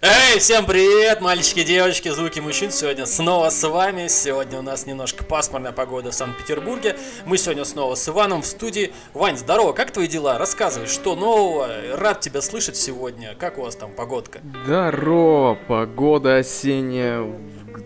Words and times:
Эй, 0.00 0.40
всем 0.40 0.66
привет, 0.66 1.20
мальчики, 1.20 1.62
девочки, 1.62 2.08
звуки 2.08 2.40
мужчин 2.40 2.72
сегодня 2.72 3.06
снова 3.06 3.48
с 3.48 3.62
вами. 3.68 4.08
Сегодня 4.08 4.58
у 4.58 4.62
нас 4.62 4.86
немножко 4.86 5.22
пасмурная 5.22 5.70
погода 5.70 6.10
в 6.10 6.14
Санкт-Петербурге. 6.14 6.96
Мы 7.26 7.38
сегодня 7.38 7.64
снова 7.64 7.94
с 7.94 8.08
Иваном 8.08 8.42
в 8.42 8.46
студии. 8.46 8.92
Вань, 9.14 9.36
здорово, 9.36 9.72
как 9.72 9.92
твои 9.92 10.08
дела? 10.08 10.36
Рассказывай, 10.36 10.88
что 10.88 11.14
нового? 11.14 11.68
Рад 11.94 12.20
тебя 12.20 12.42
слышать 12.42 12.76
сегодня. 12.76 13.36
Как 13.38 13.56
у 13.58 13.62
вас 13.62 13.76
там 13.76 13.92
погодка? 13.92 14.40
Здорово, 14.64 15.56
погода 15.68 16.38
осенняя, 16.38 17.24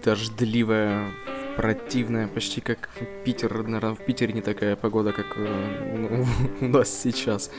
дождливая, 0.03 1.13
противная, 1.57 2.27
почти 2.27 2.63
как 2.63 2.89
Питер. 3.25 3.53
Наверное, 3.63 3.95
в 3.95 4.05
Питере 4.05 4.33
не 4.33 4.41
такая 4.41 4.77
погода, 4.77 5.13
как 5.13 5.37
э, 5.37 6.25
у 6.61 6.65
нас 6.65 7.03
сейчас. 7.03 7.51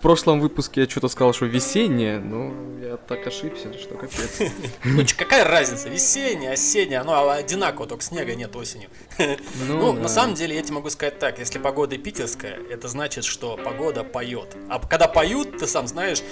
В 0.00 0.02
прошлом 0.02 0.40
выпуске 0.40 0.80
я 0.80 0.88
что-то 0.88 1.08
сказал, 1.08 1.34
что 1.34 1.44
весенняя, 1.44 2.18
но 2.20 2.54
я 2.82 2.96
так 2.96 3.26
ошибся, 3.26 3.78
что 3.78 3.96
капец. 3.96 4.40
Ну, 4.82 5.04
какая 5.18 5.44
разница? 5.44 5.90
Весенняя, 5.90 6.54
осенняя, 6.54 7.02
оно 7.02 7.28
одинаково, 7.28 7.86
только 7.86 8.02
снега 8.02 8.34
нет 8.34 8.56
осенью. 8.56 8.88
Ну, 9.68 9.92
на 9.92 10.08
самом 10.08 10.34
деле, 10.34 10.56
я 10.56 10.62
тебе 10.62 10.76
могу 10.76 10.88
сказать 10.88 11.18
так, 11.18 11.38
если 11.38 11.58
погода 11.58 11.98
питерская, 11.98 12.58
это 12.70 12.88
значит, 12.88 13.24
что 13.24 13.58
погода 13.58 14.02
поет. 14.02 14.56
А 14.70 14.78
когда 14.78 15.06
поют, 15.06 15.58
ты 15.58 15.66
сам 15.66 15.86
знаешь, 15.86 16.22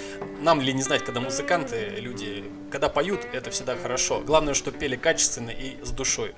нам 0.41 0.61
ли 0.61 0.73
не 0.73 0.81
знать, 0.81 1.05
когда 1.05 1.19
музыканты, 1.21 1.93
люди, 1.99 2.45
когда 2.71 2.89
поют, 2.89 3.27
это 3.33 3.51
всегда 3.51 3.75
хорошо. 3.75 4.19
Главное, 4.21 4.55
что 4.55 4.71
пели 4.71 4.95
качественно 4.95 5.51
и 5.51 5.77
с 5.83 5.91
душой. 5.91 6.33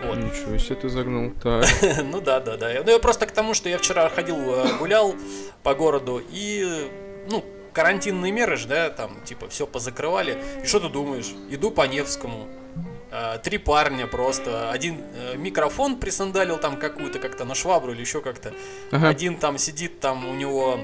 Вот. 0.00 0.18
Ничего 0.18 0.58
себе 0.58 0.76
ты 0.76 0.88
загнул. 0.88 1.32
Так. 1.42 1.64
ну 2.04 2.20
да, 2.20 2.40
да, 2.40 2.56
да. 2.56 2.68
Ну 2.84 2.90
я 2.90 2.98
просто 2.98 3.26
к 3.26 3.32
тому, 3.32 3.54
что 3.54 3.68
я 3.68 3.78
вчера 3.78 4.08
ходил, 4.08 4.36
э, 4.36 4.78
гулял 4.78 5.14
по 5.62 5.74
городу 5.74 6.22
и, 6.30 6.88
ну, 7.30 7.44
карантинные 7.72 8.32
меры 8.32 8.56
же, 8.56 8.68
да, 8.68 8.90
там, 8.90 9.20
типа, 9.24 9.48
все 9.48 9.66
позакрывали. 9.66 10.38
И 10.62 10.66
что 10.66 10.80
ты 10.80 10.88
думаешь? 10.88 11.32
Иду 11.50 11.70
по 11.70 11.86
Невскому, 11.86 12.46
э, 13.10 13.38
три 13.42 13.58
парня 13.58 14.06
просто. 14.06 14.70
Один 14.70 15.00
э, 15.14 15.36
микрофон 15.36 15.96
присандалил 15.96 16.58
там 16.58 16.78
какую-то 16.78 17.18
как-то 17.18 17.44
на 17.44 17.54
швабру 17.54 17.92
или 17.92 18.00
еще 18.00 18.20
как-то. 18.20 18.52
Ага. 18.90 19.08
Один 19.08 19.36
там 19.36 19.58
сидит, 19.58 20.00
там 20.00 20.28
у 20.28 20.34
него 20.34 20.78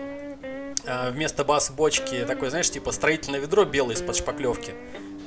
вместо 0.84 1.44
бас-бочки 1.44 2.24
такой, 2.24 2.50
знаешь, 2.50 2.68
типа 2.68 2.90
строительное 2.90 3.38
ведро 3.38 3.64
белое 3.64 3.94
из-под 3.94 4.16
шпаклевки. 4.16 4.74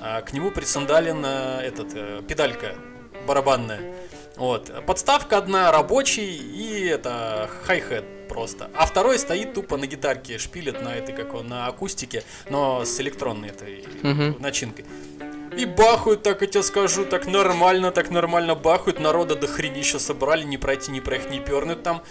А 0.01 0.21
к 0.21 0.33
нему 0.33 0.51
присандален 0.51 1.23
этот, 1.25 2.27
педалька 2.27 2.75
барабанная. 3.25 3.81
Вот. 4.35 4.71
Подставка 4.85 5.37
одна 5.37 5.71
рабочий 5.71 6.35
и 6.35 6.85
это 6.85 7.49
хай-хет 7.63 8.27
просто. 8.27 8.69
А 8.75 8.85
второй 8.85 9.17
стоит 9.17 9.53
тупо 9.53 9.77
на 9.77 9.87
гитарке, 9.87 10.37
шпилит 10.37 10.81
на 10.81 10.95
этой, 10.95 11.15
как 11.15 11.33
он, 11.33 11.47
на 11.47 11.67
акустике, 11.67 12.23
но 12.49 12.83
с 12.83 12.99
электронной 12.99 13.49
этой 13.49 13.85
uh-huh. 14.01 14.41
начинкой. 14.41 14.85
И 15.57 15.65
бахают, 15.65 16.23
так 16.23 16.41
я 16.41 16.47
тебе 16.47 16.63
скажу, 16.63 17.05
так 17.05 17.27
нормально, 17.27 17.91
так 17.91 18.11
нормально 18.11 18.55
бахают, 18.55 18.99
народа 18.99 19.35
до 19.35 19.47
хренища 19.47 19.99
собрали, 19.99 20.43
не 20.43 20.57
пройти, 20.57 20.91
не 20.91 20.99
проехать, 20.99 21.31
не 21.31 21.39
пернуть 21.39 21.81
там. 21.81 22.03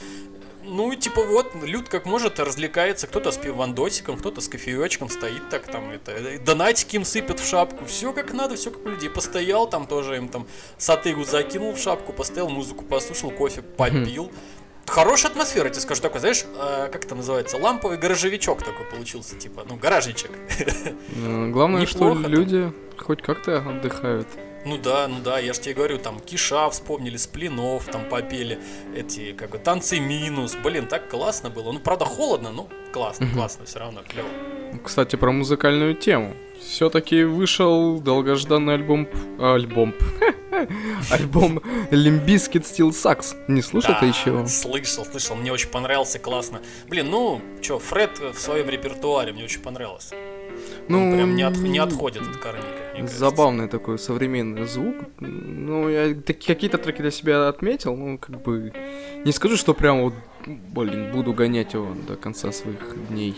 Ну, 0.67 0.95
типа 0.95 1.23
вот, 1.23 1.53
люд 1.63 1.89
как 1.89 2.07
может 2.07 2.41
развлекается, 2.41 3.07
кто-то 3.07 3.31
с 3.31 3.37
пивандосиком, 3.37 4.17
кто-то 4.17 4.41
с 4.41 4.49
кофеечком 4.49 5.09
стоит 5.11 5.49
так 5.51 5.67
там, 5.67 5.91
это, 5.91 6.13
э, 6.13 6.39
донатики 6.39 6.97
им 6.97 7.05
сыпят 7.05 7.39
в 7.41 7.47
шапку, 7.47 7.85
все 7.85 8.13
как 8.13 8.33
надо, 8.33 8.57
все 8.57 8.71
как 8.71 8.85
у 8.87 8.89
людей. 8.89 9.11
Постоял 9.11 9.69
там 9.69 9.87
тоже 9.87 10.17
им 10.17 10.29
там 10.29 10.47
сатыгу 10.79 11.25
закинул 11.25 11.73
в 11.73 11.79
шапку, 11.79 12.13
постоял, 12.13 12.49
музыку 12.49 12.85
послушал, 12.85 13.31
кофе 13.31 13.63
попил. 13.63 14.33
Хорошая 14.87 15.31
атмосфера, 15.33 15.69
тебе 15.71 15.81
скажу, 15.81 16.03
такой, 16.03 16.21
знаешь, 16.21 16.45
э, 16.45 16.89
как 16.91 17.05
это 17.05 17.15
называется, 17.15 17.57
ламповый 17.59 17.99
гаражевичок 17.99 18.63
такой 18.63 18.87
получился, 18.87 19.37
типа, 19.37 19.65
ну, 19.69 19.77
гаражничек. 19.77 20.31
Главное, 21.51 21.87
что 21.87 22.15
люди 22.15 22.73
хоть 22.99 23.23
как-то 23.23 23.59
отдыхают. 23.59 24.29
Ну 24.65 24.79
да, 24.79 25.09
ну 25.09 25.21
да, 25.21 25.39
я 25.39 25.53
же 25.53 25.61
тебе 25.61 25.75
говорю, 25.75 25.99
там 25.99 26.21
Киша 26.21 26.71
вспомнили, 26.71 27.17
Сплинов 27.17 27.85
там 27.85 28.09
попели, 28.09 28.59
эти, 28.97 29.33
как 29.33 29.51
бы, 29.51 29.59
танцы 29.59 30.01
минус. 30.01 30.57
Блин, 30.63 30.87
так 30.87 31.09
классно 31.09 31.51
было. 31.51 31.73
Ну, 31.73 31.81
правда, 31.81 32.05
холодно, 32.05 32.51
но 32.51 32.69
классно, 32.93 33.29
классно, 33.35 33.67
все 33.67 33.79
равно 33.81 34.01
клево. 34.09 34.29
Кстати, 34.83 35.17
про 35.17 35.33
музыкальную 35.33 35.95
тему. 35.95 36.35
Все-таки 36.61 37.25
вышел 37.25 38.01
долгожданный 38.01 38.75
альбом... 38.75 39.09
Альбом. 39.39 39.95
Альбом 41.11 41.59
Limbiskit 41.91 42.63
Steel 42.63 42.91
Sax. 42.91 43.37
Не 43.49 43.61
слышал 43.61 43.95
ты 44.01 44.07
еще? 44.07 44.47
Слышал, 44.47 45.05
слышал. 45.05 45.37
Мне 45.37 45.53
очень 45.53 45.69
понравился, 45.69 46.19
классно. 46.19 46.61
Блин, 46.89 47.11
ну, 47.11 47.41
что, 47.61 47.79
Фред 47.79 48.19
в 48.19 48.39
своем 48.39 48.69
репертуаре 48.69 49.33
мне 49.33 49.45
очень 49.45 49.61
понравился. 49.61 50.15
Ну, 50.89 51.03
Он 51.03 51.13
прям 51.13 51.35
не, 51.35 51.43
от, 51.43 51.57
не 51.57 51.79
отходит 51.79 52.23
от 52.23 52.37
корника. 52.37 53.07
Забавный 53.07 53.69
такой 53.69 53.99
современный 53.99 54.67
звук. 54.67 54.97
Ну, 55.21 55.89
я 55.89 56.15
какие-то 56.15 56.79
треки 56.79 57.03
для 57.03 57.11
себя 57.11 57.49
отметил, 57.49 57.97
ну, 57.97 58.19
как 58.19 58.43
бы... 58.43 58.73
Не 59.25 59.33
скажу, 59.33 59.57
что 59.57 59.75
прям 59.75 60.03
вот, 60.03 60.15
блин, 60.47 61.13
буду 61.13 61.33
гонять 61.33 61.75
его 61.75 61.95
до 62.07 62.17
конца 62.17 62.53
своих 62.53 63.09
дней. 63.09 63.35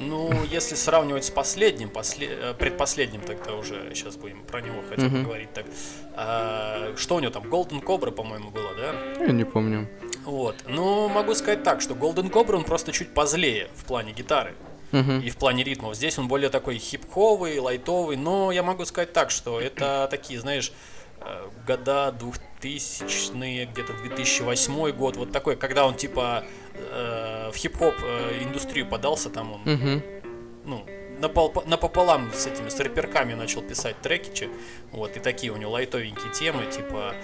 Ну, 0.00 0.32
если 0.48 0.76
сравнивать 0.76 1.24
с 1.24 1.30
последним, 1.30 1.88
после, 1.88 2.28
э, 2.28 2.54
предпоследним, 2.54 3.20
тогда 3.20 3.56
уже 3.56 3.90
сейчас 3.94 4.16
будем 4.16 4.42
про 4.44 4.60
него 4.60 4.76
хотя 4.88 5.08
бы 5.08 5.18
uh-huh. 5.18 5.24
говорить 5.24 5.52
так. 5.52 5.66
А, 6.14 6.92
что 6.96 7.16
у 7.16 7.20
него 7.20 7.32
там? 7.32 7.42
Golden 7.44 7.82
Cobra, 7.82 8.12
по-моему, 8.12 8.50
было, 8.50 8.70
да? 8.76 9.24
Я 9.24 9.32
не 9.32 9.42
помню. 9.42 9.88
Вот. 10.24 10.54
Ну, 10.68 11.08
могу 11.08 11.34
сказать 11.34 11.64
так, 11.64 11.80
что 11.80 11.94
Golden 11.94 12.30
Cobra, 12.30 12.54
он 12.54 12.62
просто 12.62 12.92
чуть 12.92 13.08
позлее 13.08 13.68
в 13.74 13.84
плане 13.86 14.12
гитары 14.12 14.54
uh-huh. 14.92 15.22
и 15.22 15.30
в 15.30 15.36
плане 15.36 15.64
ритмов. 15.64 15.94
Здесь 15.94 16.18
он 16.18 16.28
более 16.28 16.50
такой 16.50 16.78
хип-ховый, 16.78 17.58
лайтовый, 17.58 18.16
но 18.16 18.52
я 18.52 18.62
могу 18.62 18.84
сказать 18.84 19.12
так, 19.12 19.30
что 19.30 19.60
это 19.60 20.08
такие, 20.10 20.40
знаешь, 20.40 20.72
э, 21.20 21.48
года 21.66 22.14
2000-е, 22.60 23.66
где-то 23.66 23.92
2008 23.94 24.90
год, 24.92 25.16
вот 25.16 25.32
такой, 25.32 25.56
когда 25.56 25.86
он 25.86 25.94
типа 25.94 26.44
э, 26.74 27.50
в 27.52 27.56
хип-хоп 27.56 27.94
э, 28.02 28.42
индустрию 28.44 28.86
подался, 28.86 29.30
там 29.30 29.52
он, 29.52 29.62
uh-huh. 29.64 30.22
ну, 30.64 30.86
напол, 31.18 31.52
напополам 31.66 32.32
с 32.32 32.46
этими 32.46 32.68
с 32.68 32.78
рэперками 32.80 33.34
начал 33.34 33.62
писать 33.62 34.00
треки, 34.00 34.48
вот, 34.92 35.16
и 35.16 35.20
такие 35.20 35.52
у 35.52 35.56
него 35.56 35.72
лайтовенькие 35.72 36.32
темы, 36.32 36.66
типа 36.66 37.14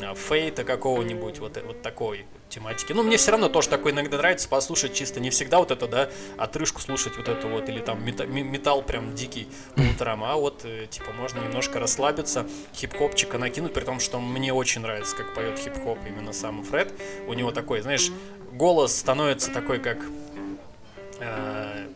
э, 0.00 0.14
фейта 0.14 0.64
какого-нибудь, 0.64 1.38
вот, 1.38 1.62
вот 1.64 1.82
такой 1.82 2.26
тематики. 2.50 2.92
Ну, 2.92 3.02
мне 3.02 3.16
все 3.16 3.30
равно 3.30 3.48
тоже 3.48 3.68
такое 3.68 3.92
иногда 3.92 4.18
нравится 4.18 4.48
послушать 4.48 4.92
чисто, 4.92 5.20
не 5.20 5.30
всегда 5.30 5.58
вот 5.58 5.70
это, 5.70 5.86
да, 5.86 6.10
отрыжку 6.36 6.80
слушать 6.80 7.16
вот 7.16 7.28
это 7.28 7.46
вот, 7.46 7.68
или 7.68 7.80
там 7.80 8.04
металл, 8.04 8.26
металл 8.26 8.82
прям 8.82 9.14
дикий 9.14 9.48
по 9.76 9.80
утрам, 9.80 10.22
а 10.24 10.36
вот, 10.36 10.64
э, 10.64 10.86
типа, 10.90 11.12
можно 11.12 11.40
немножко 11.40 11.78
расслабиться, 11.78 12.46
хип-хопчика 12.74 13.38
накинуть, 13.38 13.72
при 13.72 13.84
том, 13.84 14.00
что 14.00 14.20
мне 14.20 14.52
очень 14.52 14.82
нравится, 14.82 15.16
как 15.16 15.34
поет 15.34 15.58
хип-хоп 15.58 15.98
именно 16.06 16.32
сам 16.32 16.62
Фред. 16.64 16.92
У 17.26 17.32
него 17.32 17.52
такой, 17.52 17.80
знаешь, 17.80 18.10
голос 18.52 18.96
становится 18.96 19.50
такой, 19.50 19.78
как... 19.78 19.98
Э, 21.20 21.86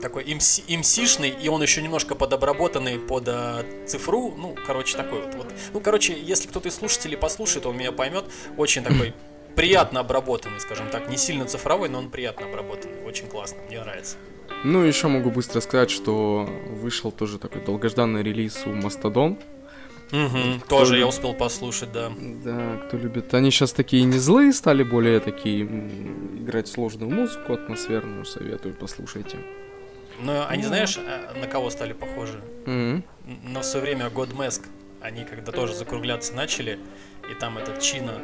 такой 0.00 0.32
МС, 0.32 0.60
МСишный, 0.68 1.30
и 1.30 1.48
он 1.48 1.60
еще 1.60 1.82
немножко 1.82 2.14
подобработанный 2.14 2.98
под 2.98 3.24
э, 3.26 3.64
цифру, 3.86 4.32
ну, 4.36 4.54
короче, 4.66 4.96
такой 4.96 5.22
вот, 5.22 5.34
вот. 5.34 5.52
Ну, 5.72 5.80
короче, 5.80 6.18
если 6.18 6.48
кто-то 6.48 6.68
из 6.68 6.76
слушателей 6.76 7.16
послушает, 7.16 7.66
он 7.66 7.76
меня 7.76 7.92
поймет, 7.92 8.24
очень 8.56 8.84
такой 8.84 9.12
приятно 9.58 10.00
обработанный, 10.00 10.60
скажем 10.60 10.88
так. 10.88 11.10
Не 11.10 11.16
сильно 11.16 11.44
цифровой, 11.44 11.88
но 11.88 11.98
он 11.98 12.10
приятно 12.10 12.46
обработанный. 12.46 13.02
Очень 13.04 13.26
классно, 13.26 13.58
мне 13.68 13.80
нравится. 13.80 14.16
Ну, 14.64 14.84
еще 14.84 15.08
могу 15.08 15.30
быстро 15.30 15.60
сказать, 15.60 15.90
что 15.90 16.48
вышел 16.70 17.10
тоже 17.10 17.38
такой 17.38 17.64
долгожданный 17.64 18.22
релиз 18.22 18.62
у 18.66 18.70
Мастодон. 18.70 19.36
Угу, 20.12 20.60
кто 20.60 20.78
тоже 20.78 20.92
любит... 20.92 21.00
я 21.00 21.06
успел 21.08 21.34
послушать, 21.34 21.92
да. 21.92 22.10
Да, 22.44 22.76
кто 22.86 22.96
любит. 22.96 23.34
Они 23.34 23.50
сейчас 23.50 23.72
такие 23.72 24.04
не 24.04 24.18
злые 24.18 24.52
стали, 24.52 24.84
более 24.84 25.18
такие 25.18 25.64
играть 25.64 26.68
сложную 26.68 27.10
музыку, 27.10 27.52
атмосферную, 27.52 28.24
советую, 28.24 28.74
послушайте. 28.74 29.38
Ну, 30.20 30.46
они, 30.48 30.62
да. 30.62 30.68
знаешь, 30.68 30.98
а, 30.98 31.38
на 31.38 31.48
кого 31.48 31.68
стали 31.70 31.92
похожи? 31.92 32.40
Mm-hmm. 32.64 33.02
Но 33.48 33.60
все 33.60 33.80
время 33.80 34.06
Godmask, 34.06 34.62
они 35.00 35.24
когда 35.24 35.50
тоже 35.50 35.74
закругляться 35.74 36.32
начали, 36.32 36.78
и 37.30 37.34
там 37.38 37.58
этот 37.58 37.80
Чина 37.80 38.14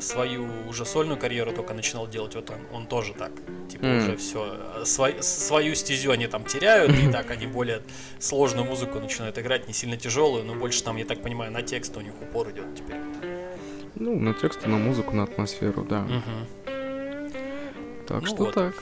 свою 0.00 0.46
уже 0.68 0.84
сольную 0.84 1.18
карьеру 1.18 1.52
только 1.52 1.74
начинал 1.74 2.08
делать, 2.08 2.34
вот 2.34 2.50
он, 2.50 2.58
он 2.72 2.86
тоже 2.86 3.14
так. 3.14 3.32
Типа 3.68 3.84
mm. 3.84 3.98
уже 3.98 4.16
все, 4.16 4.84
свой, 4.84 5.22
свою 5.22 5.74
стезю 5.74 6.10
они 6.10 6.26
там 6.26 6.44
теряют, 6.44 6.92
и 6.92 7.10
так 7.10 7.30
они 7.30 7.46
более 7.46 7.82
сложную 8.18 8.66
музыку 8.66 9.00
начинают 9.00 9.38
играть, 9.38 9.68
не 9.68 9.74
сильно 9.74 9.96
тяжелую, 9.96 10.44
но 10.44 10.54
больше 10.54 10.82
там, 10.82 10.96
я 10.96 11.04
так 11.04 11.22
понимаю, 11.22 11.52
на 11.52 11.62
текст 11.62 11.96
у 11.96 12.00
них 12.00 12.12
упор 12.20 12.50
идет 12.50 12.74
теперь. 12.74 12.98
Ну, 13.96 14.18
на 14.18 14.34
текст, 14.34 14.66
на 14.66 14.76
музыку, 14.76 15.14
на 15.14 15.22
атмосферу, 15.22 15.84
да. 15.84 16.02
Угу. 16.02 16.74
Так 18.06 18.22
ну 18.22 18.26
что 18.26 18.36
вот. 18.36 18.54
так. 18.54 18.74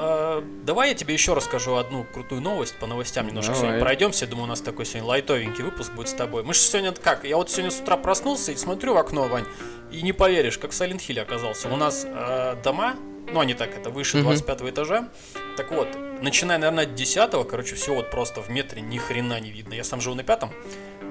А, 0.00 0.44
давай 0.64 0.90
я 0.90 0.94
тебе 0.94 1.12
еще 1.12 1.34
расскажу 1.34 1.74
одну 1.74 2.04
крутую 2.04 2.40
новость. 2.40 2.76
По 2.78 2.86
новостям 2.86 3.26
немножко 3.26 3.52
Давай. 3.52 3.62
сегодня 3.62 3.80
пройдемся. 3.80 4.26
Думаю, 4.26 4.44
у 4.44 4.48
нас 4.48 4.60
такой 4.60 4.84
сегодня 4.84 5.08
лайтовенький 5.08 5.64
выпуск 5.64 5.92
будет 5.92 6.08
с 6.08 6.14
тобой. 6.14 6.44
Мы 6.44 6.54
же 6.54 6.60
сегодня 6.60 6.92
как? 6.92 7.24
Я 7.24 7.36
вот 7.36 7.50
сегодня 7.50 7.70
с 7.70 7.80
утра 7.80 7.96
проснулся 7.96 8.52
и 8.52 8.56
смотрю 8.56 8.94
в 8.94 8.96
окно, 8.96 9.26
Вань, 9.26 9.46
и 9.90 10.02
не 10.02 10.12
поверишь, 10.12 10.58
как 10.58 10.70
в 10.70 10.74
Silent 10.80 10.98
Hill 10.98 11.20
оказался. 11.20 11.68
У 11.68 11.76
нас 11.76 12.06
э, 12.06 12.56
дома, 12.62 12.94
ну 13.32 13.40
они 13.40 13.54
так, 13.54 13.76
это 13.76 13.90
выше 13.90 14.20
25 14.20 14.62
этажа. 14.62 15.08
Так 15.56 15.72
вот, 15.72 15.88
начиная, 16.22 16.58
наверное, 16.58 16.84
от 16.84 16.94
десятого, 16.94 17.42
короче, 17.42 17.74
все 17.74 17.94
вот 17.94 18.10
просто 18.10 18.40
в 18.40 18.48
метре 18.50 18.80
ни 18.80 18.98
хрена 18.98 19.40
не 19.40 19.50
видно. 19.50 19.74
Я 19.74 19.82
сам 19.82 20.00
живу 20.00 20.14
на 20.14 20.22
пятом, 20.22 20.52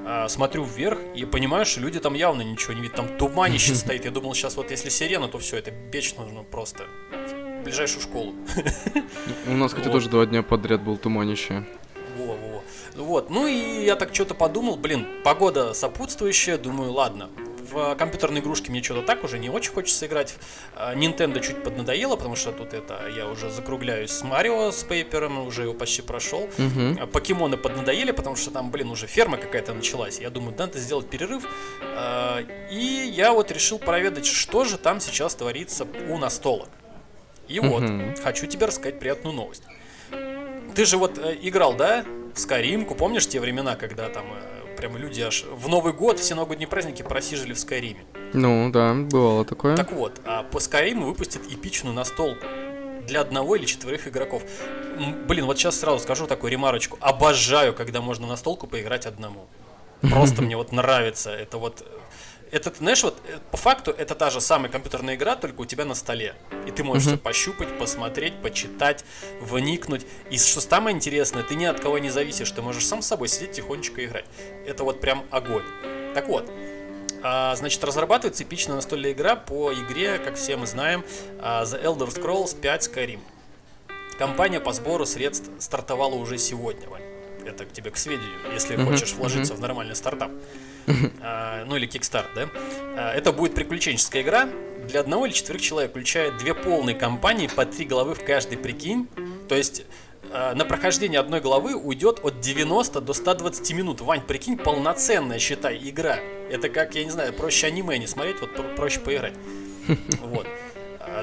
а, 0.05 0.29
смотрю 0.29 0.63
вверх 0.63 0.99
и 1.13 1.25
понимаю, 1.25 1.65
что 1.65 1.81
люди 1.81 1.99
там 1.99 2.13
явно 2.13 2.41
ничего 2.41 2.73
не 2.73 2.81
видят. 2.81 2.95
Там 2.95 3.17
туманище 3.17 3.75
стоит. 3.75 4.05
Я 4.05 4.11
думал, 4.11 4.33
сейчас 4.33 4.55
вот 4.55 4.71
если 4.71 4.87
сирена, 4.87 5.27
то 5.27 5.39
все, 5.39 5.57
это 5.57 5.71
печь 5.91 6.15
нужно 6.15 6.43
просто 6.43 6.85
ближайшую 7.67 8.01
школу. 8.01 8.33
У 9.47 9.51
нас, 9.51 9.71
кстати, 9.71 9.87
Вот. 9.87 9.93
тоже 9.93 10.09
два 10.09 10.25
дня 10.25 10.41
подряд 10.41 10.81
был 10.81 10.97
туманище. 10.97 11.65
Во, 12.17 12.35
во. 12.35 12.63
Вот, 12.95 13.29
ну 13.29 13.45
и 13.45 13.83
я 13.85 13.95
так 13.95 14.15
что-то 14.15 14.33
подумал, 14.33 14.77
блин, 14.77 15.05
погода 15.23 15.73
сопутствующая, 15.73 16.57
думаю, 16.57 16.91
ладно. 16.93 17.29
В 17.69 17.95
компьютерные 17.95 18.41
игрушки 18.41 18.71
мне 18.71 18.81
что-то 18.81 19.01
так 19.01 19.25
уже 19.25 19.37
не 19.39 19.49
очень 19.49 19.73
хочется 19.73 20.05
играть. 20.05 20.35
А, 20.73 20.95
Nintendo 20.95 21.41
чуть 21.41 21.61
поднадоело, 21.63 22.15
потому 22.15 22.37
что 22.37 22.53
тут 22.53 22.73
это 22.73 23.09
я 23.13 23.27
уже 23.27 23.49
закругляюсь 23.49 24.09
с 24.11 24.23
Марио, 24.23 24.71
с 24.71 24.83
Пейпером, 24.83 25.45
уже 25.45 25.63
его 25.63 25.73
почти 25.73 26.01
прошел. 26.01 26.49
Мгм. 26.57 26.97
А 27.01 27.07
Покемоны 27.07 27.57
поднадоели, 27.57 28.11
потому 28.11 28.37
что 28.37 28.51
там, 28.51 28.71
блин, 28.71 28.89
уже 28.89 29.05
ферма 29.05 29.35
какая-то 29.35 29.73
началась. 29.73 30.21
Я 30.21 30.29
думаю, 30.29 30.55
надо 30.57 30.79
сделать 30.79 31.09
перерыв. 31.09 31.43
А, 31.81 32.39
И 32.71 33.11
я 33.13 33.33
вот 33.33 33.51
решил 33.51 33.79
проведать, 33.79 34.25
что 34.25 34.63
же 34.63 34.77
там 34.77 35.01
сейчас 35.01 35.35
творится 35.35 35.85
у 36.09 36.17
настолок. 36.17 36.69
И 37.47 37.59
вот, 37.59 37.83
хочу 38.23 38.45
тебе 38.47 38.65
рассказать 38.65 38.99
приятную 38.99 39.35
новость. 39.35 39.63
Ты 40.75 40.85
же 40.85 40.97
вот 40.97 41.17
э, 41.17 41.35
играл, 41.41 41.73
да, 41.73 42.05
в 42.35 42.39
Скайримку, 42.39 42.93
помнишь 42.93 43.27
те 43.27 43.39
времена, 43.39 43.75
когда 43.75 44.09
там 44.09 44.25
э, 44.31 44.75
прям 44.77 44.95
люди 44.95 45.21
аж 45.21 45.43
в 45.43 45.67
Новый 45.67 45.91
год, 45.91 46.19
все 46.19 46.35
новогодние 46.35 46.67
праздники 46.67 47.01
просиживали 47.01 47.53
в 47.53 47.59
Скайриме. 47.59 48.05
Ну, 48.33 48.69
да, 48.71 48.93
бывало 48.93 49.43
такое. 49.43 49.75
Так 49.75 49.91
вот, 49.91 50.21
а 50.23 50.43
по 50.43 50.59
Скайриму 50.59 51.07
выпустят 51.07 51.41
эпичную 51.51 51.95
настолку 51.95 52.45
для 53.07 53.21
одного 53.21 53.55
или 53.55 53.65
четверых 53.65 54.07
игроков. 54.07 54.43
Блин, 55.27 55.45
вот 55.45 55.57
сейчас 55.57 55.79
сразу 55.79 55.99
скажу 55.99 56.27
такую 56.27 56.51
ремарочку. 56.51 56.97
Обожаю, 57.01 57.73
когда 57.73 58.01
можно 58.01 58.27
настолку 58.27 58.67
поиграть 58.67 59.05
одному. 59.05 59.47
Просто 60.01 60.41
мне 60.43 60.55
вот 60.57 60.71
нравится. 60.71 61.31
Это 61.31 61.57
вот... 61.57 61.85
э, 62.51 62.55
Это, 62.55 62.71
ты 62.71 62.77
знаешь, 62.77 63.03
вот 63.03 63.17
э, 63.27 63.37
по 63.51 63.57
факту 63.57 63.91
это 63.91 64.15
та 64.15 64.29
же 64.29 64.41
самая 64.41 64.71
компьютерная 64.71 65.15
игра, 65.15 65.35
только 65.35 65.61
у 65.61 65.65
тебя 65.65 65.85
на 65.85 65.95
столе. 65.95 66.35
И 66.67 66.71
ты 66.71 66.83
можешь 66.83 67.05
Мгм. 67.05 67.15
всё 67.15 67.23
пощупать, 67.23 67.77
посмотреть, 67.77 68.41
почитать, 68.41 69.03
вникнуть. 69.41 70.05
И 70.29 70.37
что 70.37 70.61
самое 70.61 70.95
интересное, 70.95 71.43
ты 71.43 71.55
ни 71.55 71.65
от 71.65 71.79
кого 71.79 71.97
не 71.99 72.09
зависишь, 72.09 72.51
ты 72.51 72.61
можешь 72.61 72.85
сам 72.85 73.01
с 73.01 73.07
собой 73.07 73.27
сидеть 73.27 73.51
тихонечко 73.53 74.03
играть. 74.05 74.25
Это 74.65 74.83
вот 74.83 74.99
прям 75.01 75.25
огонь. 75.31 75.63
Так 76.13 76.27
вот, 76.27 76.49
а, 77.23 77.55
значит, 77.55 77.83
разрабатывается 77.83 78.43
эпичная 78.43 78.75
настольная 78.75 79.11
игра 79.11 79.35
по 79.35 79.73
игре, 79.73 80.19
как 80.19 80.35
все 80.35 80.55
мы 80.57 80.67
знаем, 80.67 81.03
а, 81.39 81.63
The 81.63 81.83
Elder 81.83 82.07
Scrolls 82.09 82.59
5 82.59 82.87
Skyrim. 82.87 83.19
Компания 84.17 84.59
по 84.59 84.73
сбору 84.73 85.05
средств 85.05 85.49
стартовала 85.59 86.15
уже 86.15 86.37
сегодня, 86.37 86.87
Вань. 86.89 87.03
Это 87.45 87.65
к 87.65 87.71
тебе 87.71 87.91
к 87.91 87.97
сведению, 87.97 88.39
если 88.53 88.75
Мгм, 88.75 88.85
хочешь 88.87 89.13
вложиться 89.13 89.53
в 89.53 89.59
нормальный 89.59 89.95
стартап. 89.95 90.31
А, 91.21 91.65
ну 91.65 91.75
или 91.75 91.85
кикстарт, 91.85 92.27
да? 92.35 92.49
А, 92.95 93.13
это 93.13 93.31
будет 93.33 93.53
приключенческая 93.55 94.21
игра 94.21 94.49
для 94.87 95.01
одного 95.01 95.25
или 95.25 95.33
четверых 95.33 95.61
человек, 95.61 95.91
включая 95.91 96.31
две 96.31 96.53
полные 96.53 96.95
кампании 96.95 97.47
по 97.47 97.65
три 97.65 97.85
головы 97.85 98.15
в 98.15 98.23
каждой, 98.23 98.57
прикинь. 98.57 99.07
То 99.49 99.55
есть 99.55 99.83
а, 100.31 100.53
на 100.55 100.65
прохождение 100.65 101.19
одной 101.19 101.41
главы 101.41 101.75
уйдет 101.75 102.19
от 102.23 102.39
90 102.39 103.01
до 103.01 103.13
120 103.13 103.71
минут. 103.73 104.01
Вань, 104.01 104.21
прикинь, 104.21 104.57
полноценная, 104.57 105.39
считай, 105.39 105.77
игра. 105.81 106.17
Это 106.49 106.69
как, 106.69 106.95
я 106.95 107.03
не 107.03 107.09
знаю, 107.11 107.33
проще 107.33 107.67
аниме 107.67 107.97
не 107.97 108.07
смотреть, 108.07 108.39
вот 108.39 108.53
про- 108.55 108.63
проще 108.75 108.99
поиграть. 108.99 109.33
Вот. 110.21 110.47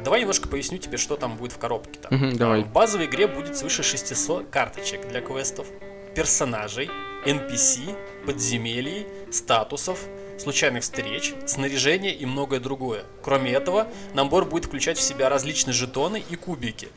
Давай 0.02 0.20
немножко 0.20 0.48
поясню 0.48 0.78
тебе, 0.78 0.96
что 0.96 1.16
там 1.16 1.36
будет 1.36 1.52
в 1.52 1.58
коробке. 1.58 2.00
Там. 2.00 2.36
Давай. 2.36 2.62
В 2.62 2.68
базовой 2.72 3.06
игре 3.06 3.26
будет 3.26 3.56
свыше 3.56 3.82
600 3.82 4.48
карточек 4.48 5.06
для 5.08 5.20
квестов, 5.20 5.66
персонажей, 6.14 6.90
NPC, 7.26 7.96
подземелий, 8.26 9.06
статусов, 9.30 9.98
случайных 10.38 10.82
встреч, 10.82 11.34
снаряжения 11.46 12.12
и 12.12 12.26
многое 12.26 12.60
другое. 12.60 13.04
Кроме 13.22 13.52
этого, 13.52 13.88
набор 14.14 14.44
будет 14.44 14.66
включать 14.66 14.98
в 14.98 15.02
себя 15.02 15.28
различные 15.28 15.74
жетоны 15.74 16.22
и 16.28 16.36
кубики. 16.36 16.88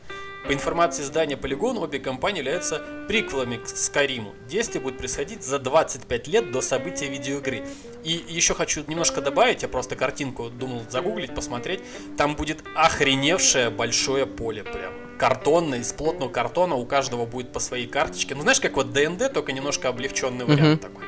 По 0.46 0.52
информации 0.52 1.02
издания 1.02 1.34
Polygon, 1.34 1.78
обе 1.78 1.98
компании 1.98 2.38
являются 2.38 2.82
приквелами 3.06 3.56
к 3.56 3.66
Скайриму. 3.68 4.34
Действие 4.48 4.80
будет 4.80 4.96
происходить 4.96 5.42
за 5.42 5.58
25 5.58 6.28
лет 6.28 6.52
до 6.52 6.62
события 6.62 7.08
видеоигры. 7.08 7.66
И 8.04 8.24
еще 8.28 8.54
хочу 8.54 8.82
немножко 8.86 9.20
добавить, 9.20 9.62
я 9.62 9.68
просто 9.68 9.96
картинку 9.96 10.48
думал 10.48 10.84
загуглить, 10.88 11.34
посмотреть. 11.34 11.80
Там 12.16 12.34
будет 12.34 12.62
охреневшее 12.74 13.68
большое 13.70 14.26
поле 14.26 14.62
прям. 14.62 15.07
Картонное, 15.18 15.80
из 15.80 15.92
плотного 15.92 16.30
картона, 16.30 16.76
у 16.76 16.86
каждого 16.86 17.26
будет 17.26 17.52
по 17.52 17.58
своей 17.58 17.86
карточке. 17.86 18.34
Ну 18.34 18.42
знаешь, 18.42 18.60
как 18.60 18.76
вот 18.76 18.92
ДНД, 18.92 19.32
только 19.32 19.52
немножко 19.52 19.88
облегченный 19.88 20.44
вариант 20.44 20.80
такой. 20.80 21.04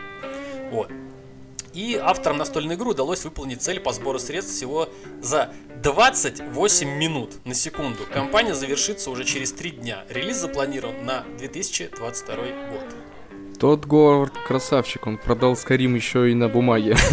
Вот. 0.71 0.91
И 1.73 1.95
авторам 1.95 2.39
настольной 2.39 2.75
игры 2.75 2.91
удалось 2.91 3.25
выполнить 3.25 3.62
цель 3.62 3.79
по 3.79 3.93
сбору 3.93 4.19
средств 4.19 4.55
всего 4.55 4.89
за 5.23 5.53
28 5.83 6.89
минут 6.89 7.35
на 7.47 7.55
секунду. 7.55 8.01
Компания 8.12 8.55
завершится 8.55 9.11
уже 9.11 9.25
через 9.25 9.53
3 9.53 9.71
дня. 9.71 10.05
Релиз 10.09 10.39
запланирован 10.39 11.05
на 11.05 11.25
2022 11.39 12.37
год. 12.37 13.61
Тот 13.61 13.85
Говард 13.85 14.33
красавчик, 14.49 15.06
он 15.06 15.19
продал 15.19 15.55
Скарим 15.55 15.95
еще 15.95 16.31
и 16.31 16.35
на 16.35 16.49
бумаге. 16.49 16.97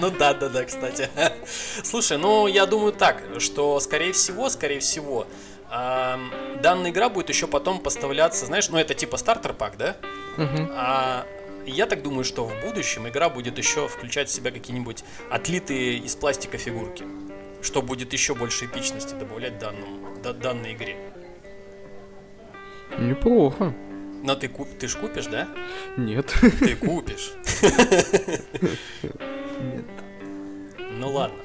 Ну 0.00 0.10
да, 0.10 0.34
да, 0.34 0.48
да, 0.48 0.64
кстати. 0.64 1.08
Слушай, 1.82 2.18
ну 2.18 2.46
я 2.46 2.66
думаю 2.66 2.92
так, 2.92 3.22
что 3.38 3.78
скорее 3.80 4.12
всего, 4.12 4.48
скорее 4.48 4.80
всего, 4.80 5.26
ам, 5.74 6.30
данная 6.62 6.90
игра 6.92 7.08
будет 7.08 7.28
еще 7.28 7.46
потом 7.48 7.80
поставляться, 7.80 8.46
знаешь, 8.46 8.68
ну 8.68 8.78
это 8.78 8.94
типа 8.94 9.16
стартер 9.16 9.52
пак, 9.54 9.76
да? 9.76 9.96
Мгм. 10.36 10.70
А 10.72 11.26
я 11.66 11.86
так 11.86 12.02
думаю, 12.02 12.24
что 12.24 12.44
в 12.44 12.52
будущем 12.60 13.08
игра 13.08 13.28
будет 13.28 13.58
еще 13.58 13.88
включать 13.88 14.28
в 14.28 14.32
себя 14.32 14.50
какие-нибудь 14.52 15.02
отлитые 15.30 15.98
из 15.98 16.14
пластика 16.14 16.58
фигурки, 16.58 17.04
что 17.60 17.82
будет 17.82 18.12
еще 18.12 18.34
больше 18.34 18.66
эпичности 18.66 19.14
добавлять 19.14 19.58
данному, 19.58 20.16
да- 20.22 20.32
данной 20.32 20.74
игре. 20.74 20.96
Неплохо. 22.98 23.74
Но 24.22 24.34
ты, 24.36 24.48
куп, 24.48 24.68
ты 24.78 24.86
ж 24.88 24.96
купишь, 24.96 25.26
да? 25.26 25.48
Нет. 25.96 26.32
Ты 26.60 26.76
купишь. 26.76 27.32
Нет. 29.02 29.84
Ну 30.92 31.10
ладно. 31.10 31.43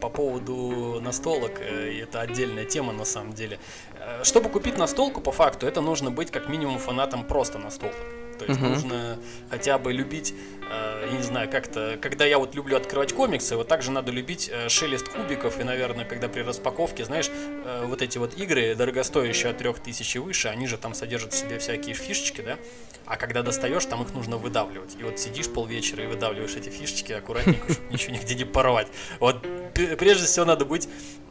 По 0.00 0.08
поводу 0.08 1.00
настолок, 1.00 1.60
э, 1.60 2.02
это 2.02 2.20
отдельная 2.20 2.64
тема 2.64 2.92
на 2.92 3.04
самом 3.04 3.32
деле. 3.32 3.58
Э, 3.98 4.24
Чтобы 4.24 4.48
купить 4.48 4.78
настолку, 4.78 5.20
по 5.20 5.32
факту, 5.32 5.66
это 5.66 5.80
нужно 5.80 6.10
быть 6.10 6.30
как 6.30 6.48
минимум 6.48 6.78
фанатом 6.78 7.24
просто 7.24 7.58
настолок. 7.58 7.96
То 8.38 8.44
есть 8.44 8.60
Мгм. 8.60 8.72
нужно 8.72 9.18
хотя 9.50 9.78
бы 9.78 9.92
любить, 9.92 10.34
э, 10.70 11.08
я 11.10 11.16
не 11.16 11.22
знаю, 11.22 11.50
как-то, 11.50 11.98
когда 12.00 12.24
я 12.24 12.38
вот 12.38 12.54
люблю 12.54 12.76
открывать 12.76 13.12
комиксы, 13.12 13.56
вот 13.56 13.68
также 13.68 13.90
надо 13.90 14.12
любить 14.12 14.48
э, 14.52 14.68
шелест 14.68 15.08
кубиков, 15.08 15.58
и, 15.60 15.64
наверное, 15.64 16.04
когда 16.04 16.28
при 16.28 16.42
распаковке, 16.42 17.04
знаешь, 17.04 17.30
э, 17.30 17.84
вот 17.86 18.02
эти 18.02 18.18
вот 18.18 18.38
игры, 18.38 18.74
дорогостоящие 18.74 19.50
от 19.50 19.58
3000 19.58 20.16
и 20.16 20.20
выше, 20.20 20.48
они 20.48 20.66
же 20.66 20.76
там 20.76 20.94
содержат 20.94 21.32
в 21.32 21.36
себе 21.36 21.58
всякие 21.58 21.94
фишечки, 21.94 22.40
да, 22.40 22.58
а 23.06 23.16
когда 23.16 23.42
достаешь, 23.42 23.84
там 23.86 24.02
их 24.02 24.14
нужно 24.14 24.36
выдавливать. 24.36 24.96
И 25.00 25.02
вот 25.02 25.18
сидишь 25.18 25.48
полвечера 25.48 26.04
и 26.04 26.06
выдавливаешь 26.06 26.54
эти 26.56 26.68
фишечки 26.68 27.12
аккуратненько, 27.12 27.72
чтобы 27.72 27.92
ничего 27.92 28.12
нигде 28.14 28.34
не 28.34 28.44
порвать. 28.44 28.88
Вот 29.18 29.42
прежде 29.74 30.26
всего 30.26 30.44
надо 30.44 30.64
быть 30.64 30.88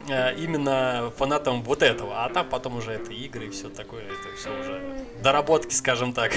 именно 0.08 1.12
фанатом 1.16 1.62
вот 1.62 1.82
этого, 1.82 2.24
а 2.24 2.28
там 2.30 2.48
потом 2.48 2.76
уже 2.76 2.92
это 2.92 3.12
игры 3.12 3.46
и 3.46 3.50
все 3.50 3.68
такое, 3.68 4.02
это 4.04 4.36
все 4.36 4.48
уже 4.60 5.04
доработки, 5.22 5.72
скажем 5.74 6.12
так. 6.12 6.32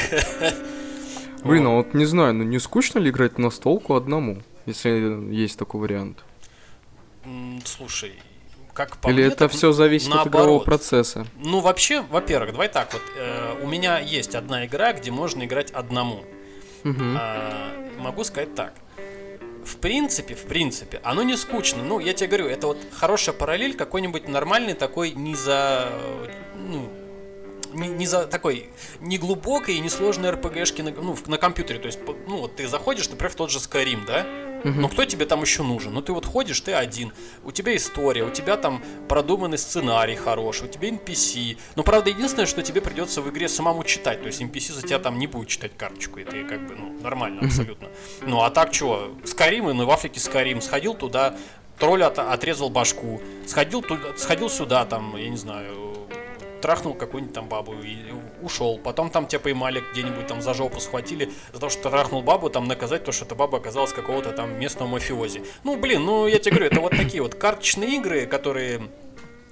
Блин, 1.43 1.65
а 1.65 1.69
Вот. 1.69 1.93
не 1.93 2.05
знаю, 2.05 2.33
ну 2.35 2.43
не 2.43 2.59
скучно 2.59 2.99
ли 2.99 3.09
играть 3.09 3.37
на 3.37 3.49
столку 3.49 3.95
одному, 3.95 4.41
если 4.65 5.33
есть 5.33 5.57
такой 5.57 5.81
вариант? 5.81 6.23
Слушай, 7.65 8.13
как 8.73 8.97
по 8.97 9.09
Или 9.09 9.23
мне, 9.23 9.33
это 9.33 9.47
все 9.47 9.71
зависит 9.71 10.09
от 10.13 10.27
игрового 10.27 10.47
наоборот. 10.47 10.65
процесса? 10.65 11.25
Ну, 11.37 11.59
вообще, 11.59 12.01
во-первых, 12.01 12.51
давай 12.51 12.67
так 12.69 12.93
вот. 12.93 13.01
э, 13.17 13.55
у 13.63 13.67
меня 13.67 13.99
есть 13.99 14.33
одна 14.35 14.65
игра, 14.65 14.93
где 14.93 15.11
можно 15.11 15.43
играть 15.43 15.71
одному. 15.71 16.23
А, 16.83 17.71
могу 17.99 18.23
сказать 18.23 18.55
так. 18.55 18.73
В 19.65 19.77
принципе, 19.77 20.35
в 20.35 20.43
принципе, 20.43 20.99
оно 21.03 21.23
не 21.23 21.37
скучно. 21.37 21.83
Ну, 21.83 21.99
я 21.99 22.13
тебе 22.13 22.27
говорю, 22.27 22.47
это 22.47 22.67
вот 22.67 22.77
хорошая 22.93 23.35
параллель 23.35 23.75
какой-нибудь 23.75 24.27
нормальный 24.27 24.73
такой 24.73 25.11
не 25.11 25.35
за... 25.35 25.89
Ну, 26.55 26.89
не, 27.73 27.87
не 27.87 28.05
за 28.05 28.27
такой 28.27 28.69
не 28.99 29.17
глубокой 29.17 29.75
и 29.75 29.79
не 29.79 29.89
сложной 29.89 30.31
РПГшки 30.31 30.81
на, 30.81 30.91
ну, 30.91 31.15
на 31.27 31.37
компьютере. 31.37 31.79
То 31.79 31.85
есть, 31.87 31.99
ну, 32.27 32.37
вот 32.37 32.55
ты 32.55 32.67
заходишь, 32.67 33.09
например, 33.09 33.31
в 33.31 33.35
тот 33.35 33.51
же 33.51 33.59
Skyrim, 33.59 34.05
да? 34.05 34.25
Мгм. 34.63 34.81
Ну, 34.81 34.89
кто 34.89 35.05
тебе 35.05 35.25
там 35.25 35.41
еще 35.41 35.63
нужен? 35.63 35.93
Ну, 35.93 36.01
ты 36.01 36.13
вот 36.13 36.25
ходишь, 36.25 36.59
ты 36.61 36.73
один. 36.73 37.11
У 37.43 37.51
тебя 37.51 37.75
история, 37.75 38.23
у 38.23 38.29
тебя 38.29 38.57
там 38.57 38.83
продуманный 39.09 39.57
сценарий 39.57 40.15
хороший, 40.15 40.65
у 40.65 40.71
тебя 40.71 40.89
NPC. 40.89 41.57
Но, 41.75 41.83
правда, 41.83 42.09
единственное, 42.09 42.45
что 42.45 42.61
тебе 42.61 42.81
придется 42.81 43.21
в 43.21 43.29
игре 43.29 43.47
самому 43.49 43.83
читать. 43.83 44.21
То 44.21 44.27
есть 44.27 44.41
NPC 44.41 44.73
за 44.73 44.81
тебя 44.81 44.99
там 44.99 45.17
не 45.19 45.27
будет 45.27 45.47
читать 45.47 45.71
карточку. 45.77 46.19
Это 46.19 46.31
как 46.43 46.67
бы, 46.67 46.75
ну, 46.75 46.99
нормально 47.01 47.41
абсолютно. 47.43 47.89
Ну, 48.21 48.41
а 48.41 48.49
так 48.49 48.73
что? 48.73 49.15
Скарим, 49.25 49.65
ну, 49.65 49.85
в 49.85 49.91
Африке 49.91 50.19
Скарим. 50.19 50.61
Сходил 50.61 50.93
туда, 50.93 51.35
тролля 51.79 52.07
от- 52.07 52.19
отрезал 52.19 52.69
башку. 52.69 53.21
Сходил, 53.47 53.81
туда, 53.81 54.15
сходил 54.17 54.49
сюда, 54.49 54.85
там, 54.85 55.15
я 55.17 55.29
не 55.29 55.37
знаю, 55.37 55.90
трахнул 56.61 56.93
какую-нибудь 56.93 57.33
там 57.33 57.49
бабу 57.49 57.73
и 57.73 57.97
ушел. 58.41 58.77
Потом 58.77 59.09
там 59.09 59.27
тебя 59.27 59.39
поймали 59.39 59.83
где-нибудь 59.91 60.27
там 60.27 60.41
за 60.41 60.53
жопу 60.53 60.79
схватили 60.79 61.31
за 61.51 61.59
то, 61.59 61.69
что 61.69 61.89
трахнул 61.89 62.21
бабу, 62.21 62.49
там 62.49 62.67
наказать 62.67 63.03
то, 63.03 63.11
что 63.11 63.25
эта 63.25 63.35
баба 63.35 63.57
оказалась 63.57 63.93
какого-то 63.93 64.31
там 64.31 64.59
местного 64.59 64.87
мафиози. 64.87 65.43
Ну, 65.63 65.77
блин, 65.77 66.05
ну 66.05 66.27
я 66.27 66.39
тебе 66.39 66.51
говорю, 66.51 66.71
это 66.71 66.81
вот 66.81 66.91
такие 66.91 67.21
вот 67.21 67.35
карточные 67.35 67.97
игры, 67.97 68.25
которые 68.25 68.89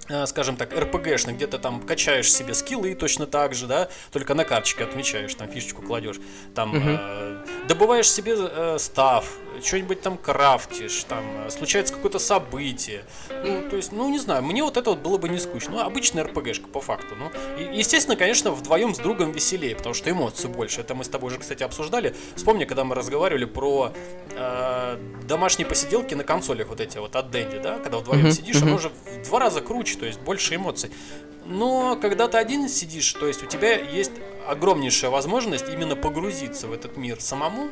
Э, 0.09 0.25
скажем 0.25 0.57
так, 0.57 0.73
РПГшный, 0.73 1.33
где 1.33 1.45
то 1.45 1.59
там 1.59 1.81
качаешь 1.81 2.31
себе 2.31 2.55
скиллы 2.55 2.95
точно 2.95 3.27
так 3.27 3.53
же, 3.53 3.67
да, 3.67 3.89
только 4.11 4.33
на 4.33 4.43
карточке 4.43 4.83
отмечаешь, 4.83 5.35
там 5.35 5.47
фишечку 5.47 5.83
кладешь, 5.83 6.19
там 6.55 6.71
угу. 6.71 6.83
э, 6.83 7.45
добываешь 7.67 8.09
себе 8.09 8.33
э, 8.35 8.77
став, 8.79 9.31
что-нибудь 9.61 10.01
там 10.01 10.17
крафтишь, 10.17 11.03
там 11.03 11.23
э, 11.45 11.49
случается 11.49 11.93
какое-то 11.93 12.19
событие, 12.19 13.05
ну, 13.29 13.69
то 13.69 13.75
есть, 13.75 13.91
ну, 13.91 14.09
не 14.09 14.19
знаю, 14.19 14.43
мне 14.43 14.63
вот 14.63 14.77
это 14.77 14.91
вот 14.91 14.99
было 14.99 15.17
бы 15.17 15.29
не 15.29 15.39
скучно, 15.39 15.71
ну, 15.71 15.79
обычная 15.81 16.23
РПГшка 16.23 16.67
по 16.67 16.81
факту, 16.81 17.15
ну, 17.15 17.31
и, 17.59 17.77
естественно, 17.77 18.15
конечно, 18.15 18.51
вдвоем 18.51 18.93
с 18.95 18.99
другом 18.99 19.31
веселее, 19.31 19.75
потому 19.75 19.93
что 19.93 20.09
эмоций 20.09 20.49
больше, 20.49 20.81
это 20.81 20.95
мы 20.95 21.03
с 21.03 21.09
тобой 21.09 21.29
уже, 21.29 21.39
кстати, 21.39 21.63
обсуждали, 21.63 22.15
вспомни, 22.35 22.65
когда 22.65 22.83
мы 22.83 22.95
разговаривали 22.95 23.45
про 23.45 23.93
э, 24.31 24.97
домашние 25.27 25.67
посиделки 25.67 26.13
на 26.13 26.23
консолях 26.23 26.67
вот 26.67 26.81
эти 26.81 26.97
вот 26.97 27.15
от 27.15 27.31
Дэнди, 27.31 27.59
да, 27.59 27.79
когда 27.79 27.97
вдвоем 27.97 28.25
угу. 28.25 28.31
сидишь, 28.31 28.61
оно 28.61 28.75
уже 28.75 28.89
в 28.89 29.27
два 29.27 29.39
раза 29.39 29.61
круче, 29.61 29.97
то 29.97 30.05
есть 30.05 30.19
больше 30.19 30.55
эмоций. 30.55 30.91
Но 31.45 31.97
когда 31.99 32.27
ты 32.27 32.37
один 32.37 32.69
сидишь, 32.69 33.11
то 33.13 33.25
есть 33.25 33.43
у 33.43 33.47
тебя 33.47 33.75
есть 33.75 34.11
огромнейшая 34.47 35.09
возможность 35.09 35.67
именно 35.67 35.95
погрузиться 35.95 36.67
в 36.67 36.73
этот 36.73 36.95
мир 36.95 37.19
самому, 37.19 37.69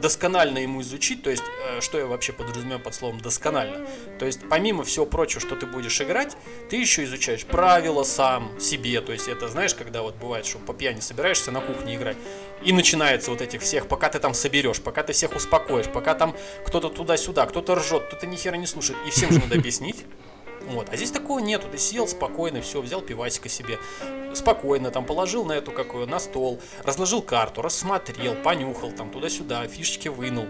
досконально 0.00 0.58
ему 0.58 0.80
изучить, 0.82 1.22
то 1.22 1.30
есть, 1.30 1.42
э, 1.66 1.80
что 1.80 1.98
я 1.98 2.06
вообще 2.06 2.32
подразумеваю 2.32 2.80
под 2.80 2.94
словом 2.94 3.20
досконально. 3.20 3.86
То 4.18 4.26
есть, 4.26 4.40
помимо 4.48 4.84
всего 4.84 5.06
прочего, 5.06 5.40
что 5.40 5.56
ты 5.56 5.66
будешь 5.66 6.00
играть, 6.00 6.36
ты 6.68 6.76
еще 6.76 7.04
изучаешь 7.04 7.44
правила 7.44 8.02
сам 8.02 8.58
себе. 8.60 9.00
То 9.00 9.12
есть, 9.12 9.28
это 9.28 9.48
знаешь, 9.48 9.74
когда 9.74 10.02
вот 10.02 10.16
бывает, 10.16 10.46
что 10.46 10.58
по 10.58 10.72
пьяни 10.72 11.00
собираешься 11.00 11.50
на 11.50 11.60
кухне 11.60 11.96
играть, 11.96 12.16
и 12.62 12.72
начинается 12.72 13.30
вот 13.30 13.40
этих 13.40 13.62
всех, 13.62 13.88
пока 13.88 14.08
ты 14.08 14.18
там 14.18 14.34
соберешь, 14.34 14.80
пока 14.80 15.02
ты 15.02 15.12
всех 15.12 15.34
успокоишь, 15.34 15.86
пока 15.86 16.14
там 16.14 16.36
кто-то 16.66 16.88
туда-сюда, 16.88 17.46
кто-то 17.46 17.74
ржет, 17.74 18.04
кто-то 18.06 18.26
ни 18.26 18.36
хера 18.36 18.56
не 18.56 18.66
слушает, 18.66 18.98
и 19.06 19.10
всем 19.10 19.32
же 19.32 19.40
надо 19.40 19.56
объяснить. 19.56 20.04
Вот. 20.68 20.88
А 20.90 20.96
здесь 20.96 21.10
такого 21.10 21.40
нету. 21.40 21.66
Ты 21.70 21.78
сел 21.78 22.06
спокойно, 22.06 22.60
все, 22.60 22.80
взял 22.80 23.00
пивасика 23.00 23.48
себе, 23.48 23.78
спокойно 24.34 24.90
там 24.90 25.04
положил 25.04 25.44
на 25.44 25.52
эту 25.52 25.72
какую 25.72 26.06
на 26.06 26.18
стол, 26.18 26.60
разложил 26.84 27.22
карту, 27.22 27.62
рассмотрел, 27.62 28.34
понюхал 28.36 28.92
там 28.92 29.10
туда-сюда, 29.10 29.66
фишечки 29.66 30.08
вынул 30.08 30.46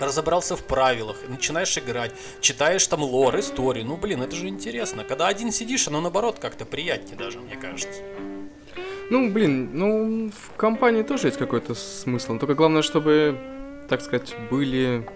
разобрался 0.00 0.56
в 0.56 0.64
правилах, 0.64 1.16
начинаешь 1.28 1.76
играть, 1.78 2.12
читаешь 2.40 2.86
там 2.86 3.02
лор, 3.02 3.38
историю. 3.38 3.86
Ну, 3.86 3.96
блин, 3.96 4.22
это 4.22 4.34
же 4.34 4.48
интересно. 4.48 5.04
Когда 5.04 5.28
один 5.28 5.52
сидишь, 5.52 5.88
оно 5.88 6.00
наоборот 6.00 6.38
как-то 6.40 6.64
приятнее 6.64 7.16
даже, 7.16 7.38
мне 7.38 7.56
кажется. 7.56 8.00
Ну, 9.10 9.30
блин, 9.30 9.70
ну, 9.72 10.30
в 10.30 10.56
компании 10.56 11.02
тоже 11.02 11.28
есть 11.28 11.38
какой-то 11.38 11.74
смысл. 11.74 12.38
Только 12.38 12.54
главное, 12.54 12.82
чтобы, 12.82 13.38
так 13.88 14.00
сказать, 14.00 14.34
были 14.50 15.06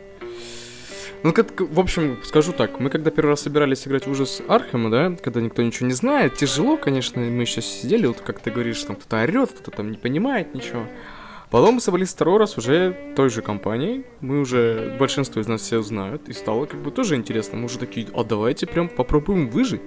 ну, 1.22 1.32
как, 1.32 1.60
в 1.60 1.80
общем, 1.80 2.18
скажу 2.24 2.52
так, 2.52 2.78
мы 2.80 2.90
когда 2.90 3.10
первый 3.10 3.30
раз 3.30 3.42
собирались 3.42 3.86
играть 3.86 4.06
ужас 4.06 4.40
Архема, 4.48 4.90
да, 4.90 5.16
когда 5.22 5.40
никто 5.40 5.62
ничего 5.62 5.86
не 5.86 5.94
знает, 5.94 6.34
тяжело, 6.34 6.76
конечно, 6.76 7.20
мы 7.20 7.44
сейчас 7.46 7.66
сидели, 7.66 8.06
вот 8.06 8.20
как 8.20 8.40
ты 8.40 8.50
говоришь, 8.50 8.82
там 8.82 8.96
кто-то 8.96 9.22
орет, 9.22 9.50
кто-то 9.50 9.78
там 9.78 9.90
не 9.90 9.96
понимает 9.96 10.54
ничего. 10.54 10.86
Потом 11.50 11.76
мы 11.76 11.80
собрались 11.80 12.10
второй 12.10 12.38
раз 12.38 12.58
уже 12.58 13.14
той 13.16 13.30
же 13.30 13.42
компанией, 13.42 14.04
мы 14.20 14.40
уже, 14.40 14.96
большинство 14.98 15.40
из 15.40 15.48
нас 15.48 15.62
все 15.62 15.82
знают, 15.82 16.28
и 16.28 16.32
стало 16.32 16.66
как 16.66 16.80
бы 16.80 16.90
тоже 16.90 17.16
интересно, 17.16 17.58
мы 17.58 17.64
уже 17.64 17.78
такие, 17.78 18.06
а 18.14 18.22
давайте 18.22 18.66
прям 18.66 18.88
попробуем 18.88 19.48
выжить. 19.48 19.82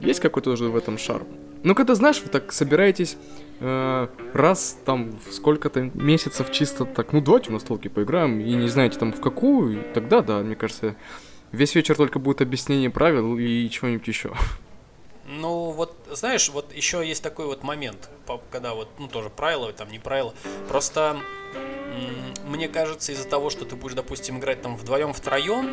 Есть 0.00 0.20
какой-то 0.20 0.50
уже 0.50 0.68
в 0.68 0.76
этом 0.76 0.98
шарм. 0.98 1.26
Ну, 1.62 1.74
когда, 1.74 1.94
знаешь, 1.94 2.20
вы 2.22 2.28
так 2.28 2.52
собираетесь 2.52 3.16
раз 3.60 4.78
там 4.84 5.18
сколько-то 5.30 5.90
месяцев 5.94 6.50
чисто 6.52 6.84
так, 6.84 7.12
ну, 7.12 7.20
давайте 7.20 7.50
на 7.50 7.58
столке 7.58 7.88
поиграем, 7.88 8.40
и 8.40 8.52
не 8.54 8.68
знаете 8.68 8.98
там 8.98 9.12
в 9.12 9.20
какую, 9.20 9.82
тогда, 9.94 10.20
да, 10.20 10.40
мне 10.40 10.56
кажется, 10.56 10.94
весь 11.52 11.74
вечер 11.74 11.96
только 11.96 12.18
будет 12.18 12.42
объяснение 12.42 12.90
правил 12.90 13.38
и 13.38 13.68
чего-нибудь 13.70 14.06
еще. 14.08 14.34
Ну, 15.28 15.70
вот, 15.72 15.96
знаешь, 16.12 16.48
вот 16.50 16.72
еще 16.72 17.04
есть 17.06 17.22
такой 17.22 17.46
вот 17.46 17.64
момент, 17.64 18.10
когда 18.50 18.74
вот, 18.74 18.88
ну, 18.98 19.08
тоже 19.08 19.28
правила, 19.28 19.72
там, 19.72 19.90
не 19.90 19.98
правила. 19.98 20.32
Просто, 20.68 21.16
мне 22.46 22.68
кажется, 22.68 23.10
из-за 23.10 23.26
того, 23.26 23.50
что 23.50 23.64
ты 23.64 23.74
будешь, 23.74 23.96
допустим, 23.96 24.38
играть 24.38 24.62
там 24.62 24.76
вдвоем-втроем, 24.76 25.68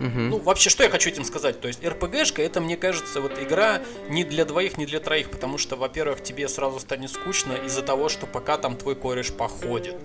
Угу. 0.00 0.18
Ну, 0.18 0.38
вообще, 0.38 0.70
что 0.70 0.82
я 0.82 0.88
хочу 0.88 1.10
этим 1.10 1.24
сказать? 1.24 1.60
То 1.60 1.68
есть, 1.68 1.84
РПГшка, 1.84 2.42
это, 2.42 2.60
мне 2.60 2.76
кажется, 2.76 3.20
вот 3.20 3.32
игра 3.40 3.80
не 4.08 4.24
для 4.24 4.44
двоих, 4.44 4.78
не 4.78 4.86
для 4.86 4.98
троих, 4.98 5.30
потому 5.30 5.58
что, 5.58 5.76
во-первых, 5.76 6.22
тебе 6.22 6.48
сразу 6.48 6.80
станет 6.80 7.10
скучно 7.10 7.52
из-за 7.52 7.82
того, 7.82 8.08
что 8.08 8.26
пока 8.26 8.56
там 8.56 8.76
твой 8.76 8.96
кореш 8.96 9.30
походит, 9.30 9.96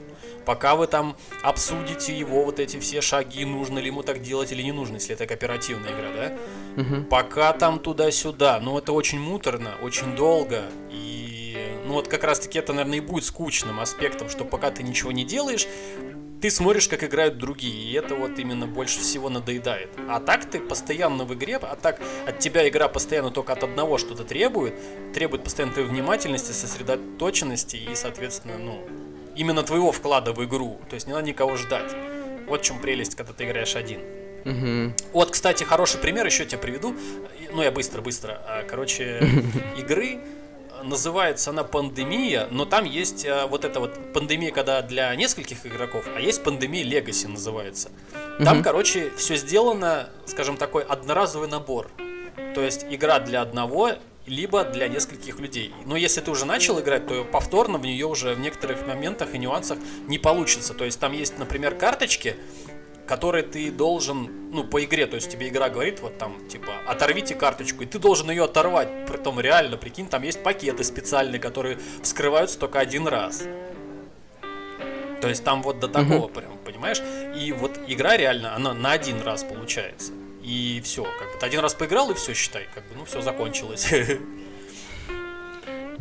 пока 0.46 0.76
вы 0.76 0.88
там 0.88 1.16
обсудите 1.44 2.16
его 2.18 2.44
вот 2.44 2.60
эти 2.60 2.78
все 2.78 3.00
шаги, 3.02 3.46
нужно 3.46 3.80
ли 3.80 3.88
ему 3.88 4.04
так 4.04 4.22
делать 4.22 4.52
или 4.52 4.62
не 4.62 4.74
нужно, 4.74 4.96
если 4.96 5.16
это 5.16 5.26
кооперативная 5.28 5.92
игра, 5.92 6.12
да? 6.16 6.82
Угу. 6.82 7.04
Пока 7.06 7.54
там 7.54 7.80
туда-сюда, 7.80 8.60
ну, 8.62 8.78
это 8.78 8.92
очень 8.92 9.20
муторно, 9.20 9.76
очень 9.82 10.14
долго, 10.16 10.64
и 10.92 11.25
ну 11.86 11.94
вот 11.94 12.08
как 12.08 12.24
раз 12.24 12.40
таки 12.40 12.60
это, 12.60 12.74
наверное, 12.74 12.98
и 12.98 13.02
будет 13.02 13.26
скучным 13.26 13.80
аспектом, 13.80 14.30
что 14.30 14.46
пока 14.46 14.72
ты 14.72 14.84
ничего 14.84 15.12
не 15.12 15.26
делаешь, 15.26 15.68
ты 16.42 16.52
смотришь, 16.52 16.88
как 16.88 17.04
играют 17.04 17.38
другие, 17.38 17.90
и 17.90 17.94
это 17.94 18.16
вот 18.16 18.38
именно 18.38 18.68
больше 18.68 19.00
всего 19.00 19.30
надоедает. 19.30 19.90
А 20.08 20.20
так 20.20 20.46
ты 20.50 20.60
постоянно 20.60 21.26
в 21.26 21.34
игре, 21.34 21.56
а 21.56 21.76
так 21.76 22.00
от 22.28 22.40
тебя 22.40 22.68
игра 22.68 22.88
постоянно 22.88 23.32
только 23.32 23.54
от 23.54 23.64
одного 23.64 23.98
что-то 23.98 24.24
требует, 24.24 24.76
требует 25.14 25.44
постоянно 25.44 25.74
твоей 25.74 25.90
внимательности, 25.90 26.52
сосредоточенности 26.52 27.78
и, 27.78 27.96
соответственно, 27.96 28.58
ну, 28.58 28.88
именно 29.36 29.64
твоего 29.64 29.92
вклада 29.92 30.34
в 30.34 30.44
игру. 30.46 30.80
То 30.90 30.96
есть 30.96 31.08
не 31.08 31.14
надо 31.14 31.28
никого 31.28 31.56
ждать. 31.56 31.92
Вот 32.48 32.62
в 32.62 32.64
чем 32.64 32.80
прелесть, 32.80 33.16
когда 33.16 33.34
ты 33.34 33.46
играешь 33.46 33.76
один. 33.76 34.02
Угу. 34.46 34.94
Вот, 35.14 35.32
кстати, 35.32 35.64
хороший 35.64 36.00
пример 36.00 36.26
еще 36.26 36.46
тебе 36.46 36.60
приведу. 36.60 36.96
Ну, 37.52 37.64
я 37.64 37.72
быстро-быстро. 37.72 38.40
А, 38.46 38.64
короче, 38.64 39.20
игры 39.80 40.20
называется 40.86 41.50
она 41.50 41.64
пандемия, 41.64 42.48
но 42.52 42.66
там 42.66 42.86
есть 42.86 43.26
э, 43.26 43.46
вот 43.48 43.66
эта 43.66 43.80
вот 43.80 44.14
пандемия, 44.14 44.52
когда 44.52 44.82
для 44.82 45.14
нескольких 45.16 45.66
игроков, 45.66 46.06
а 46.16 46.20
есть 46.20 46.44
пандемия 46.44 46.84
Legacy 46.84 47.28
называется. 47.28 47.90
Там, 48.44 48.60
mm 48.60 48.64
короче, 48.64 49.12
все 49.18 49.36
сделано, 49.36 50.10
скажем, 50.26 50.58
такой 50.58 50.84
одноразовый 50.84 51.48
набор. 51.48 51.90
То 52.54 52.62
есть 52.62 52.86
игра 52.90 53.20
для 53.20 53.42
одного 53.42 53.92
либо 54.26 54.64
для 54.64 54.88
нескольких 54.88 55.40
людей. 55.40 55.72
Но 55.86 55.96
если 55.96 56.22
ты 56.22 56.32
уже 56.32 56.46
начал 56.46 56.80
играть, 56.80 57.08
то 57.08 57.24
повторно 57.24 57.78
в 57.78 57.84
нее 57.84 58.06
уже 58.06 58.34
в 58.34 58.40
некоторых 58.40 58.86
моментах 58.88 59.34
и 59.34 59.38
нюансах 59.38 59.78
не 60.08 60.18
получится. 60.18 60.74
То 60.74 60.86
есть 60.86 61.00
там 61.00 61.14
есть, 61.14 61.38
например, 61.38 61.76
карточки, 61.76 62.36
который 63.08 63.44
ты 63.44 63.72
должен, 63.72 64.52
ну, 64.52 64.64
по 64.64 64.84
игре, 64.84 65.06
то 65.06 65.16
есть 65.16 65.30
тебе 65.30 65.50
игра 65.50 65.70
говорит, 65.70 66.00
вот 66.02 66.18
там, 66.18 66.48
типа, 66.48 66.74
оторвите 66.88 67.36
карточку, 67.36 67.84
и 67.84 67.86
ты 67.86 68.00
должен 68.00 68.30
ее 68.30 68.46
оторвать, 68.46 69.06
при 69.06 69.18
том 69.18 69.40
реально, 69.40 69.78
прикинь, 69.78 70.08
там 70.08 70.24
есть 70.24 70.44
пакеты 70.44 70.84
специальные, 70.84 71.40
которые 71.40 71.78
вскрываются 72.02 72.60
только 72.60 72.80
один 72.80 73.08
раз. 73.08 73.44
То 75.22 75.30
есть 75.30 75.44
там 75.44 75.64
вот 75.64 75.80
до 75.80 75.88
такого 75.88 76.28
прям, 76.28 76.58
понимаешь? 76.66 77.02
И 77.36 77.52
вот 77.52 77.80
игра 77.88 78.18
реально, 78.18 78.56
она 78.56 78.74
на 78.74 78.92
один 78.92 79.22
раз 79.22 79.44
получается. 79.44 80.12
И 80.44 80.82
все, 80.84 81.04
как 81.04 81.34
бы 81.34 81.40
ты 81.40 81.46
один 81.46 81.62
раз 81.62 81.74
поиграл, 81.74 82.12
и 82.12 82.14
все, 82.14 82.34
считай, 82.34 82.68
как 82.74 82.84
бы, 82.88 82.96
ну, 82.96 83.06
все 83.06 83.22
закончилось. 83.22 83.92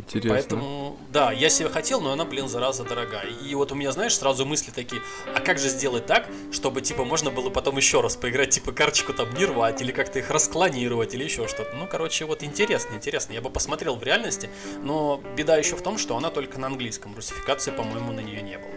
Интересно. 0.07 0.29
Поэтому, 0.29 0.99
да, 1.11 1.31
я 1.31 1.49
себе 1.49 1.67
хотел, 1.69 1.99
но 1.99 2.11
она, 2.11 2.25
блин, 2.25 2.47
зараза 2.47 2.83
дорогая. 2.83 3.27
И 3.27 3.55
вот 3.55 3.71
у 3.71 3.75
меня, 3.75 3.91
знаешь, 3.91 4.15
сразу 4.15 4.45
мысли 4.45 4.71
такие, 4.71 5.01
а 5.35 5.39
как 5.39 5.57
же 5.57 5.67
сделать 5.67 6.05
так, 6.05 6.27
чтобы, 6.51 6.81
типа, 6.81 7.03
можно 7.03 7.31
было 7.31 7.49
потом 7.49 7.77
еще 7.77 8.01
раз 8.01 8.15
поиграть, 8.15 8.51
типа, 8.51 8.71
карточку 8.71 9.13
там 9.13 9.33
не 9.33 9.45
рвать, 9.45 9.81
или 9.81 9.91
как-то 9.91 10.19
их 10.19 10.29
расклонировать, 10.29 11.15
или 11.15 11.23
еще 11.23 11.47
что-то. 11.47 11.75
Ну, 11.75 11.87
короче, 11.87 12.25
вот 12.25 12.43
интересно, 12.43 12.95
интересно. 12.95 13.33
Я 13.33 13.41
бы 13.41 13.49
посмотрел 13.49 13.95
в 13.95 14.03
реальности, 14.03 14.49
но 14.83 15.21
беда 15.35 15.57
еще 15.57 15.75
в 15.75 15.81
том, 15.81 15.97
что 15.97 16.15
она 16.15 16.29
только 16.29 16.59
на 16.59 16.67
английском. 16.67 17.15
Русификации, 17.15 17.71
по-моему, 17.71 18.11
на 18.11 18.19
нее 18.19 18.41
не 18.41 18.57
было. 18.57 18.71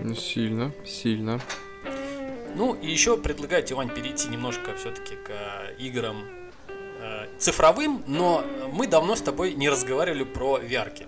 Ну, 0.00 0.14
сильно, 0.14 0.72
сильно. 0.84 1.40
Ну, 2.56 2.74
и 2.74 2.90
еще 2.90 3.16
предлагаю 3.16 3.64
тебе, 3.64 3.76
Вань, 3.76 3.90
перейти 3.90 4.28
немножко 4.28 4.76
все-таки 4.76 5.16
к 5.16 5.30
играм 5.78 6.24
Э, 7.14 7.26
цифровым, 7.38 8.02
но 8.06 8.44
мы 8.72 8.86
давно 8.86 9.14
с 9.14 9.20
тобой 9.20 9.54
не 9.54 9.68
разговаривали 9.68 10.24
про 10.24 10.58
VR. 10.58 11.06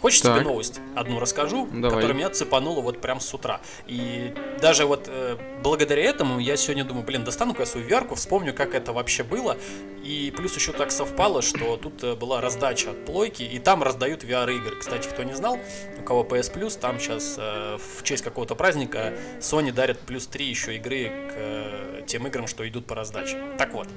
Хочешь 0.00 0.20
так. 0.20 0.36
тебе 0.36 0.44
новость 0.44 0.80
одну 0.94 1.18
расскажу, 1.18 1.66
Давай. 1.66 1.90
которая 1.90 2.14
меня 2.14 2.30
цепанула 2.30 2.80
вот 2.80 3.00
прям 3.00 3.18
с 3.20 3.32
утра. 3.32 3.60
И 3.86 4.34
даже 4.60 4.86
вот 4.86 5.06
э, 5.08 5.36
благодаря 5.62 6.02
этому 6.02 6.38
я 6.38 6.56
сегодня 6.56 6.84
думаю, 6.84 7.04
блин, 7.04 7.24
достану-ка 7.24 7.62
я 7.62 7.66
свою 7.66 7.88
VR, 7.88 8.14
вспомню, 8.14 8.54
как 8.54 8.74
это 8.74 8.92
вообще 8.92 9.24
было. 9.24 9.56
И 10.04 10.32
плюс 10.36 10.54
еще 10.54 10.72
так 10.72 10.90
совпало, 10.90 11.42
что 11.42 11.76
тут 11.76 12.04
э, 12.04 12.14
была 12.14 12.40
раздача 12.40 12.90
от 12.90 13.04
плойки, 13.04 13.42
и 13.42 13.58
там 13.58 13.82
раздают 13.82 14.22
VR-игры. 14.22 14.76
Кстати, 14.76 15.08
кто 15.08 15.22
не 15.22 15.34
знал, 15.34 15.58
у 15.98 16.02
кого 16.02 16.22
PS 16.24 16.54
Plus, 16.54 16.78
там 16.78 17.00
сейчас 17.00 17.36
э, 17.38 17.78
в 17.78 18.02
честь 18.02 18.22
какого-то 18.22 18.54
праздника 18.54 19.14
Sony 19.40 19.72
дарят 19.72 19.98
плюс 20.00 20.26
3 20.26 20.46
еще 20.46 20.76
игры 20.76 21.08
к 21.08 21.32
э, 21.34 22.02
тем 22.06 22.26
играм, 22.26 22.46
что 22.46 22.68
идут 22.68 22.86
по 22.86 22.94
раздаче. 22.94 23.38
Так 23.58 23.72
вот, 23.72 23.88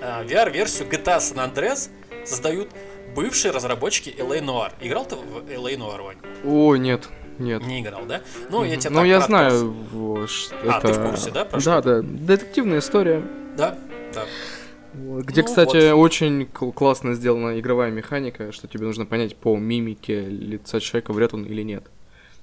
VR-версию 0.00 0.88
GTA 0.88 1.18
San 1.18 1.36
Andreas 1.52 1.90
создают 2.24 2.68
бывшие 3.14 3.52
разработчики 3.52 4.10
LA 4.18 4.40
Noir. 4.40 4.72
Играл 4.80 5.04
ты 5.04 5.16
в 5.16 5.46
LA 5.48 5.76
Noir, 5.76 6.02
Вань? 6.02 6.16
О, 6.44 6.76
нет, 6.76 7.08
нет. 7.38 7.62
Не 7.66 7.80
играл, 7.80 8.04
да? 8.06 8.20
Ну, 8.50 8.64
я 8.64 8.76
тебя 8.76 8.90
Ну, 8.90 9.04
я 9.04 9.20
знаю, 9.20 9.70
вот, 9.70 10.30
ш- 10.30 10.54
А, 10.62 10.78
это... 10.78 10.86
ты 10.88 10.92
в 10.94 11.06
курсе, 11.10 11.30
да, 11.30 11.44
про 11.44 11.56
Да, 11.60 11.80
что? 11.80 11.82
да, 11.82 12.02
детективная 12.02 12.78
история. 12.78 13.22
Да, 13.56 13.76
да. 14.14 14.24
Вот, 14.94 15.24
Где, 15.24 15.42
Ну, 15.42 15.46
кстати, 15.46 15.92
очень 15.92 16.46
кл- 16.46 16.72
классно 16.72 17.14
сделана 17.14 17.58
игровая 17.60 17.90
механика, 17.90 18.50
что 18.52 18.66
тебе 18.68 18.86
нужно 18.86 19.06
понять 19.06 19.36
по 19.36 19.56
мимике 19.56 20.20
лица 20.22 20.80
человека, 20.80 21.12
врет 21.12 21.32
он 21.32 21.44
или 21.44 21.62
нет, 21.62 21.84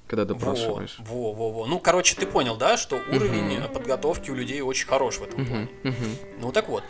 когда 0.07 0.23
допрашиваешь. 0.25 0.95
во, 0.99 1.33
во, 1.33 1.51
во. 1.51 1.65
Ну, 1.65 1.79
короче, 1.79 2.15
ты 2.15 2.25
понял, 2.25 2.55
да, 2.55 2.77
что 2.77 2.97
уровень 3.11 3.57
э, 3.57 3.67
подготовки 3.67 4.31
у 4.31 4.35
людей 4.35 4.61
очень 4.61 4.87
хорош 4.87 5.17
в 5.17 5.23
этом 5.23 5.45
плане. 5.45 5.67
Мгм, 5.83 5.91
мгм. 5.91 6.15
Ну 6.41 6.51
так 6.53 6.69
вот, 6.69 6.83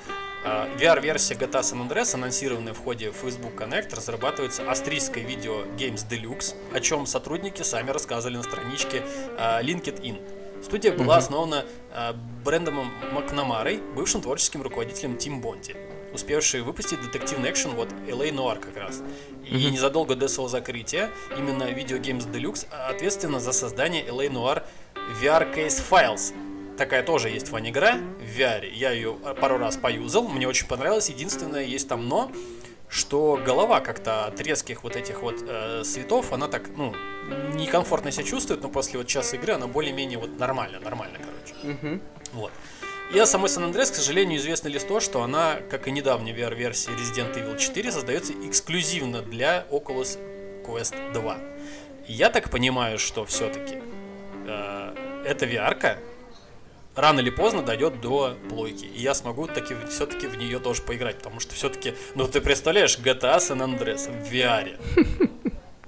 VR-версия 0.77 1.35
GTA 1.35 1.61
San 1.61 1.87
Andreas, 1.87 2.13
анонсированная 2.15 2.73
в 2.73 2.79
ходе 2.83 3.11
Facebook 3.11 3.55
Connect, 3.55 3.95
разрабатывается 3.95 4.69
австрийской 4.69 5.23
видео 5.23 5.63
Games 5.77 6.05
Deluxe, 6.09 6.55
о 6.73 6.79
чем 6.79 7.05
сотрудники 7.05 7.61
сами 7.63 7.89
рассказывали 7.91 8.37
на 8.37 8.43
страничке 8.43 9.03
а, 9.37 9.61
LinkedIn. 9.61 10.63
Студия 10.63 10.91
была 10.91 11.17
основана 11.17 11.65
а, 11.93 12.13
Брэндомом 12.43 12.91
Макнамарой, 13.11 13.79
бывшим 13.95 14.21
творческим 14.21 14.61
руководителем 14.61 15.15
Team 15.15 15.41
Bondi, 15.41 15.75
успевший 16.13 16.61
выпустить 16.61 17.01
детективный 17.01 17.51
экшен 17.51 17.71
вот 17.71 17.89
LA 18.07 18.31
Noir 18.31 18.59
как 18.59 18.77
раз. 18.77 19.01
И 19.45 19.53
Мгм. 19.55 19.71
незадолго 19.73 20.15
до 20.15 20.27
своего 20.27 20.47
закрытия 20.49 21.09
именно 21.37 21.63
Video 21.63 21.99
Games 22.01 22.29
Deluxe 22.31 22.65
ответственна 22.89 23.39
за 23.39 23.51
создание 23.53 24.03
LA 24.05 24.29
Noir 24.29 24.63
VR 25.21 25.53
Case 25.55 25.81
Files, 25.89 26.33
Такая 26.77 27.01
тоже 27.01 27.29
есть 27.29 27.47
фан-игра 27.47 27.97
в 28.19 28.39
VR. 28.39 28.69
Я 28.71 28.91
ее 28.91 29.13
пару 29.41 29.57
раз 29.57 29.77
поюзал, 29.77 30.27
мне 30.27 30.47
очень 30.47 30.67
понравилось. 30.67 31.09
Единственное, 31.09 31.63
есть 31.63 31.89
там 31.89 32.07
но, 32.07 32.31
что 32.87 33.41
голова 33.43 33.79
как-то 33.79 34.25
от 34.25 34.39
резких 34.39 34.83
вот 34.83 34.95
этих 34.95 35.21
вот 35.23 35.37
э, 35.41 35.83
светов, 35.83 36.31
она 36.33 36.47
так, 36.47 36.69
ну, 36.75 36.93
некомфортно 37.55 38.11
себя 38.11 38.23
чувствует, 38.23 38.61
но 38.61 38.69
после 38.69 38.99
вот 38.99 39.07
часа 39.07 39.35
игры 39.37 39.53
она 39.53 39.67
более-менее 39.67 40.19
вот 40.19 40.37
нормально, 40.37 40.79
нормально, 40.79 41.17
короче. 41.17 41.77
Мгм. 41.77 42.01
Вот. 42.33 42.51
И 43.13 43.19
о 43.19 43.25
самой 43.25 43.47
San 43.47 43.71
Andreas, 43.71 43.91
к 43.91 43.95
сожалению, 43.95 44.37
известно 44.37 44.67
лишь 44.67 44.83
то, 44.83 44.99
что 44.99 45.23
она, 45.23 45.55
как 45.71 45.87
и 45.87 45.91
недавняя 45.91 46.35
VR-версия 46.35 46.91
Resident 46.91 47.33
Evil 47.35 47.57
4, 47.57 47.91
создается 47.91 48.33
эксклюзивно 48.45 49.21
для 49.21 49.65
Oculus 49.71 50.19
Quest 50.65 51.13
2. 51.13 51.37
И 52.07 52.13
я 52.13 52.29
так 52.29 52.49
понимаю, 52.49 52.99
что 52.99 53.25
все-таки 53.25 53.81
эта 54.45 55.45
VR-ка 55.45 55.97
рано 56.97 57.21
или 57.21 57.29
поздно 57.29 57.61
дойдет 57.61 58.01
до 58.01 58.35
плойки. 58.49 58.85
И 58.85 59.01
я 59.01 59.13
смогу 59.13 59.47
таки 59.47 59.75
все-таки 59.89 60.27
в 60.27 60.37
нее 60.37 60.59
тоже 60.59 60.81
поиграть. 60.81 61.17
Потому 61.17 61.39
что 61.39 61.55
все-таки, 61.55 61.93
ну 62.15 62.27
ты 62.27 62.41
представляешь, 62.41 62.97
GTA 62.97 63.37
San 63.37 63.59
Andreas 63.59 64.09
в 64.09 64.31
VR. 64.31 64.77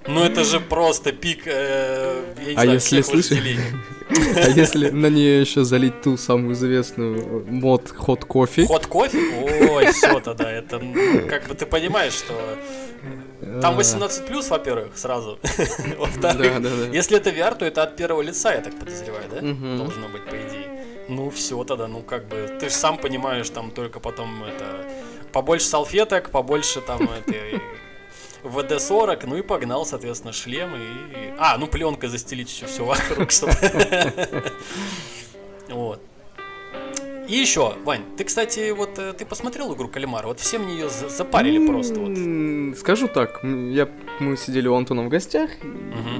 Ну 0.06 0.24
это 0.24 0.44
же 0.44 0.60
просто 0.60 1.12
пик, 1.12 1.42
э, 1.44 2.22
я 2.38 2.44
не 2.44 2.52
А 2.52 2.62
знаю, 2.62 2.72
если 2.72 3.02
слышишь-. 3.02 3.58
А 4.34 4.48
если 4.48 4.90
на 4.90 5.06
нее 5.06 5.40
еще 5.40 5.62
залить 5.62 6.02
ту 6.02 6.16
самую 6.16 6.54
известную 6.54 7.44
мод 7.46 7.90
ход 7.96 8.24
кофе? 8.24 8.66
Ход 8.66 8.86
кофе? 8.86 9.18
Ой, 9.70 9.92
все 9.92 10.18
тогда, 10.20 10.50
это, 10.50 10.78
ну, 10.80 11.28
как 11.28 11.46
бы 11.46 11.54
ты 11.54 11.64
понимаешь, 11.64 12.14
что 12.14 12.34
там 13.62 13.76
18 13.76 14.26
плюс, 14.26 14.50
во-первых, 14.50 14.96
сразу. 14.96 15.38
Во-вторых, 15.98 16.52
если 16.92 17.16
это 17.16 17.30
VR, 17.30 17.56
то 17.56 17.64
это 17.64 17.82
от 17.82 17.96
первого 17.96 18.20
лица, 18.22 18.52
я 18.52 18.60
так 18.60 18.78
подозреваю, 18.78 19.24
да? 19.30 19.40
Должно 19.40 20.08
быть, 20.08 20.24
по 20.24 20.34
идее. 20.34 20.49
Ну, 21.10 21.28
все 21.30 21.64
тогда, 21.64 21.88
ну, 21.88 22.02
как 22.02 22.28
бы, 22.28 22.56
ты 22.60 22.68
же 22.68 22.74
сам 22.74 22.96
понимаешь, 22.96 23.50
там 23.50 23.72
только 23.72 23.98
потом 23.98 24.44
это, 24.44 24.88
побольше 25.32 25.66
салфеток, 25.66 26.30
побольше 26.30 26.80
там 26.80 27.02
этой 27.02 27.60
ВД-40, 28.44 29.26
ну 29.26 29.36
и 29.36 29.42
погнал, 29.42 29.84
соответственно, 29.84 30.32
шлем 30.32 30.70
и... 30.76 31.34
А, 31.36 31.58
ну 31.58 31.66
пленкой 31.66 32.08
застелить 32.08 32.48
все, 32.48 32.66
все 32.66 32.84
вокруг, 32.84 33.30
чтобы... 33.32 33.52
Вот. 35.68 36.00
И 37.28 37.36
еще, 37.36 37.74
Вань, 37.84 38.02
ты, 38.16 38.24
кстати, 38.24 38.70
вот 38.72 38.98
э, 38.98 39.12
ты 39.12 39.24
посмотрел 39.24 39.72
игру 39.74 39.86
Калимар? 39.86 40.26
Вот 40.26 40.40
все 40.40 40.58
мне 40.58 40.74
ее 40.74 40.88
за- 40.88 41.08
запарили 41.08 41.64
просто 41.64 41.94
вот. 42.00 42.76
Скажу 42.78 43.06
так, 43.06 43.44
я, 43.44 43.88
мы 44.20 44.36
сидели 44.36 44.68
у 44.68 44.74
Антона 44.74 45.02
в 45.02 45.08
гостях, 45.08 45.50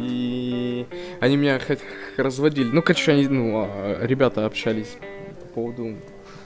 и 0.00 0.86
они 1.20 1.36
меня 1.36 1.58
хоть 1.58 1.80
разводили. 2.16 2.68
Ну, 2.72 2.82
короче, 2.82 3.12
они, 3.12 3.28
ну, 3.28 3.64
а, 3.66 3.98
ребята 4.06 4.46
общались 4.46 4.96
по 5.40 5.46
поводу 5.54 5.96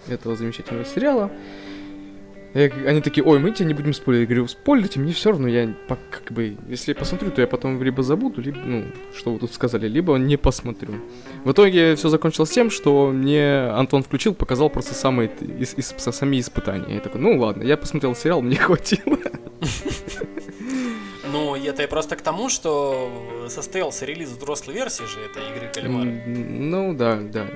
этого 0.09 0.37
замечательного 0.37 0.85
сериала. 0.85 1.31
Я- 2.53 2.71
они 2.87 3.01
такие, 3.01 3.25
ой, 3.25 3.41
мы 3.41 3.51
тебя 3.51 3.67
не 3.67 3.75
будем 3.75 3.93
спойлерить. 3.93 4.29
Я 4.29 4.35
говорю, 4.37 4.49
спойлерите, 4.49 5.01
мне 5.01 5.13
все 5.13 5.31
равно, 5.31 5.49
я 5.49 5.75
как 5.89 6.31
бы, 6.31 6.57
если 6.69 6.93
я 6.93 6.95
посмотрю, 6.95 7.33
то 7.33 7.41
я 7.41 7.49
потом 7.49 7.83
либо 7.83 8.05
забуду, 8.05 8.41
либо, 8.41 8.59
ну, 8.59 8.85
что 9.17 9.33
вы 9.33 9.41
тут 9.41 9.53
сказали, 9.53 9.89
либо 9.89 10.15
не 10.19 10.37
посмотрю. 10.37 10.95
В 11.45 11.51
итоге 11.51 11.97
все 11.97 12.09
закончилось 12.09 12.51
тем, 12.51 12.71
что 12.71 13.11
мне 13.11 13.71
Антон 13.73 14.05
включил, 14.05 14.35
показал 14.35 14.71
просто 14.71 14.95
самые 14.95 15.31
ис- 15.41 15.99
со- 15.99 16.13
сами 16.13 16.39
испытания. 16.39 16.95
Я 16.95 17.01
такой, 17.01 17.21
ну 17.21 17.37
ладно, 17.41 17.65
я 17.65 17.77
посмотрел 17.77 18.15
сериал, 18.15 18.41
мне 18.41 18.55
хватило. 18.61 19.19
Это 21.67 21.83
я 21.83 21.89
просто 21.89 22.17
к 22.17 22.23
тому, 22.23 22.49
что 22.49 23.47
состоялся 23.49 24.05
релиз 24.07 24.31
взрослой 24.31 24.75
версии 24.75 25.05
же 25.05 25.21
этой 25.21 25.43
игры 25.51 25.71
Калимара. 25.73 26.05
М, 26.09 26.71
Ну 26.71 26.95
да, 26.95 27.17
да. 27.17 27.47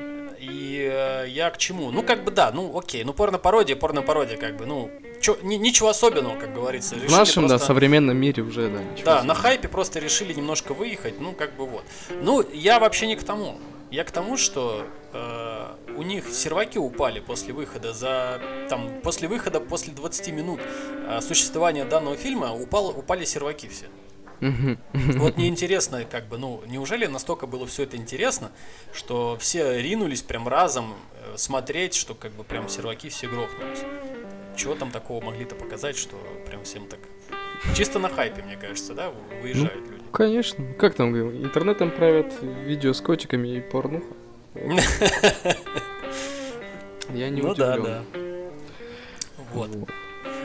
И 0.40 0.88
э, 0.90 1.26
я 1.28 1.50
к 1.50 1.58
чему? 1.58 1.90
Ну, 1.90 2.02
как 2.02 2.24
бы 2.24 2.30
да, 2.30 2.50
ну 2.54 2.78
окей, 2.78 3.02
ну 3.04 3.12
порно-пародия, 3.12 3.74
порно-пародия, 3.76 4.36
как 4.36 4.56
бы, 4.56 4.66
ну, 4.66 4.88
чё- 5.20 5.36
ни- 5.42 5.56
ничего 5.56 5.88
особенного, 5.88 6.38
как 6.38 6.54
говорится. 6.54 6.94
В 6.94 7.10
нашем, 7.10 7.42
да, 7.44 7.48
просто- 7.56 7.66
современном 7.66 8.16
мире 8.16 8.42
уже, 8.44 8.68
да. 8.68 8.78
ничего 8.82 9.04
Да, 9.04 9.16
особенного. 9.16 9.24
на 9.24 9.34
хайпе 9.34 9.68
просто 9.68 9.98
решили 9.98 10.32
немножко 10.32 10.74
выехать, 10.74 11.20
ну 11.20 11.32
как 11.32 11.56
бы 11.56 11.66
вот. 11.66 11.82
Ну, 12.22 12.44
я 12.54 12.78
вообще 12.78 13.06
не 13.08 13.16
к 13.16 13.24
тому. 13.24 13.58
Я 13.90 14.04
к 14.04 14.10
тому, 14.12 14.36
что 14.36 14.84
э, 15.12 15.66
у 15.98 16.02
них 16.02 16.28
серваки 16.28 16.78
упали 16.78 17.18
после 17.18 17.52
выхода 17.52 17.92
за 17.92 18.40
там 18.68 19.00
после 19.02 19.26
выхода 19.26 19.60
после 19.60 19.92
20 19.92 20.28
минут 20.32 20.60
э, 21.08 21.20
существования 21.20 21.84
данного 21.84 22.16
фильма 22.16 22.54
упало, 22.54 22.92
упали 22.92 23.24
серваки 23.24 23.68
все. 23.68 23.86
Вот 25.18 25.36
мне 25.36 25.48
интересно, 25.48 26.04
как 26.04 26.28
бы, 26.28 26.38
ну, 26.38 26.62
неужели 26.66 27.06
настолько 27.06 27.48
было 27.48 27.66
все 27.66 27.82
это 27.82 27.96
интересно, 27.96 28.52
что 28.92 29.36
все 29.40 29.80
ринулись 29.80 30.22
прям 30.22 30.46
разом 30.46 30.94
э, 31.14 31.36
смотреть, 31.36 31.94
что 31.94 32.14
как 32.14 32.30
бы 32.32 32.44
прям 32.44 32.68
серваки 32.68 33.08
все 33.08 33.26
грохнулись. 33.26 33.80
Чего 34.56 34.76
там 34.76 34.92
такого 34.92 35.24
могли-то 35.24 35.56
показать, 35.56 35.96
что 35.96 36.16
прям 36.46 36.62
всем 36.62 36.86
так... 36.86 37.00
Чисто 37.74 37.98
на 37.98 38.08
хайпе, 38.08 38.42
мне 38.42 38.56
кажется, 38.56 38.94
да, 38.94 39.12
выезжают 39.42 39.90
люди. 39.90 40.04
Конечно. 40.12 40.64
Как 40.74 40.94
там? 40.94 41.16
Интернетом 41.16 41.90
правят 41.90 42.32
видео 42.40 42.92
с 42.92 43.00
котиками 43.00 43.56
и 43.56 43.60
порнуха. 43.60 44.14
Я 47.14 47.30
не 47.30 47.40
ну 47.42 47.54
да, 47.54 47.78
да. 47.78 48.04
Вот. 49.52 49.70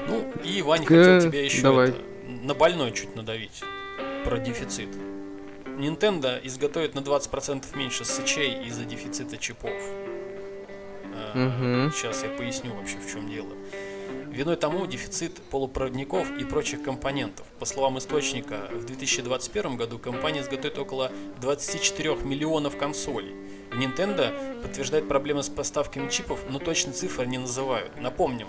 Ну, 0.08 0.34
и 0.44 0.62
Ваня 0.62 0.86
хотел 0.86 1.22
тебе 1.22 1.46
еще 1.46 1.94
на 2.26 2.54
больной 2.54 2.92
чуть 2.92 3.16
надавить. 3.16 3.64
Про 4.26 4.38
дефицит. 4.38 4.90
Nintendo 5.66 6.40
изготовит 6.44 6.96
на 6.96 7.00
20% 7.00 7.76
меньше 7.78 8.06
сычей 8.06 8.64
из-за 8.66 8.86
дефицита 8.86 9.38
чипов. 9.38 9.74
Мгм. 11.34 11.92
Сейчас 11.94 12.24
я 12.24 12.30
поясню 12.30 12.74
вообще 12.74 12.98
в 12.98 13.12
чем 13.12 13.30
дело. 13.30 13.54
Виной 14.28 14.56
тому 14.56 14.86
дефицит 14.88 15.42
полупроводников 15.52 16.32
и 16.40 16.44
прочих 16.44 16.84
компонентов. 16.84 17.46
По 17.60 17.66
словам 17.66 17.98
источника, 17.98 18.68
в 18.72 18.86
2021 18.86 19.78
году 19.78 20.00
компания 20.00 20.42
изготовит 20.42 20.78
около 20.78 21.12
24 21.40 22.16
миллионов 22.24 22.78
консолей. 22.78 23.36
Nintendo 23.76 24.62
подтверждает 24.62 25.08
проблемы 25.08 25.44
с 25.44 25.50
поставками 25.50 26.10
чипов, 26.10 26.40
но 26.50 26.60
точные 26.60 26.94
цифры 26.94 27.26
не 27.26 27.38
называют. 27.38 28.00
Напомним 28.00 28.48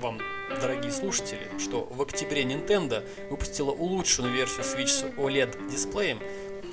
вам, 0.00 0.18
дорогие 0.60 0.90
слушатели, 0.90 1.46
что 1.58 1.84
в 1.84 2.02
октябре 2.02 2.42
Nintendo 2.42 3.06
выпустила 3.30 3.70
улучшенную 3.70 4.34
версию 4.34 4.64
Switch 4.64 4.88
с 4.88 5.04
OLED-дисплеем, 5.04 6.18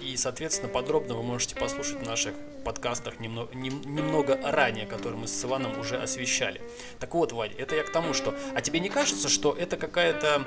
и, 0.02 0.15
соответственно, 0.17 0.69
подробно 0.69 1.13
вы 1.13 1.24
можете 1.24 1.56
послушать 1.56 2.02
в 2.02 2.06
наших 2.06 2.34
подкастах 2.63 3.19
немного, 3.19 3.54
нем- 3.54 3.82
немного 3.86 4.39
ранее, 4.41 4.86
которые 4.86 5.19
мы 5.19 5.28
с 5.28 5.45
Иваном 5.45 5.78
уже 5.80 5.98
освещали. 5.98 6.62
Так 7.00 7.13
вот, 7.13 7.32
Вадь, 7.32 7.52
это 7.58 7.76
я 7.76 7.84
к 7.84 7.91
тому, 7.91 8.13
что... 8.13 8.34
А 8.56 8.62
тебе 8.62 8.80
не 8.80 8.89
кажется, 8.89 9.30
что 9.30 9.54
это 9.54 9.78
какая-то... 9.78 10.43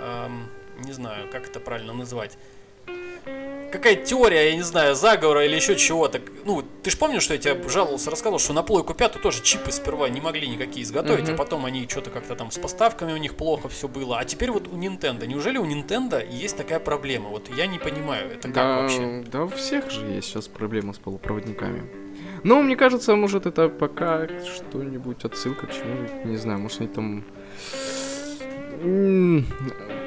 эм, 0.00 0.50
не 0.84 0.92
знаю, 0.92 1.30
как 1.30 1.48
это 1.48 1.60
правильно 1.60 1.92
назвать 1.92 2.36
какая 3.70 3.96
теория, 3.96 4.50
я 4.50 4.56
не 4.56 4.62
знаю, 4.62 4.94
заговора 4.94 5.44
или 5.46 5.54
еще 5.56 5.76
чего-то. 5.76 6.20
Ну, 6.44 6.62
ты 6.82 6.90
же 6.90 6.96
помнишь, 6.96 7.22
что 7.22 7.34
я 7.34 7.40
тебе 7.40 7.68
жаловался, 7.68 8.10
рассказывал, 8.10 8.38
что 8.38 8.52
на 8.52 8.62
плойку 8.62 8.94
пятую 8.94 9.22
тоже 9.22 9.42
чипы 9.42 9.70
сперва 9.72 10.08
не 10.08 10.20
могли 10.20 10.48
никакие 10.48 10.84
изготовить, 10.84 11.24
Мгм. 11.24 11.34
а 11.34 11.36
потом 11.36 11.64
они 11.66 11.86
что-то 11.88 12.10
как-то 12.10 12.34
там 12.36 12.50
с 12.50 12.58
поставками 12.58 13.12
у 13.12 13.16
них 13.16 13.34
плохо 13.36 13.68
все 13.68 13.88
было. 13.88 14.18
А 14.18 14.24
теперь 14.24 14.50
вот 14.50 14.68
у 14.68 14.76
Nintendo. 14.76 15.26
Неужели 15.26 15.58
у 15.58 15.64
Nintendo 15.66 16.24
есть 16.30 16.56
такая 16.56 16.80
проблема? 16.80 17.28
Вот 17.30 17.48
я 17.56 17.66
не 17.66 17.78
понимаю, 17.78 18.30
это 18.32 18.42
как 18.48 18.54
Да, 18.54 18.76
вообще? 18.82 19.24
да, 19.30 19.44
у 19.44 19.48
всех 19.48 19.90
же 19.90 20.04
есть 20.06 20.28
сейчас 20.28 20.48
проблемы 20.48 20.92
с 20.94 20.98
полупроводниками. 20.98 21.82
Но 22.42 22.62
мне 22.62 22.74
кажется, 22.76 23.14
может 23.16 23.46
это 23.46 23.68
пока 23.68 24.26
что-нибудь 24.44 25.24
отсылка 25.24 25.66
к 25.66 25.72
чему-нибудь, 25.72 26.24
не 26.24 26.36
знаю, 26.36 26.58
может 26.58 26.80
они 26.80 26.88
там 26.88 27.24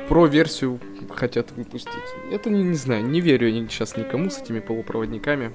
Про 0.09 0.25
версию 0.25 0.79
хотят 1.13 1.51
выпустить. 1.51 1.91
Это 2.31 2.49
не, 2.49 2.63
не 2.63 2.75
знаю, 2.75 3.05
не 3.05 3.21
верю 3.21 3.47
я 3.47 3.67
сейчас 3.67 3.97
никому 3.97 4.29
с 4.29 4.39
этими 4.39 4.59
полупроводниками. 4.59 5.53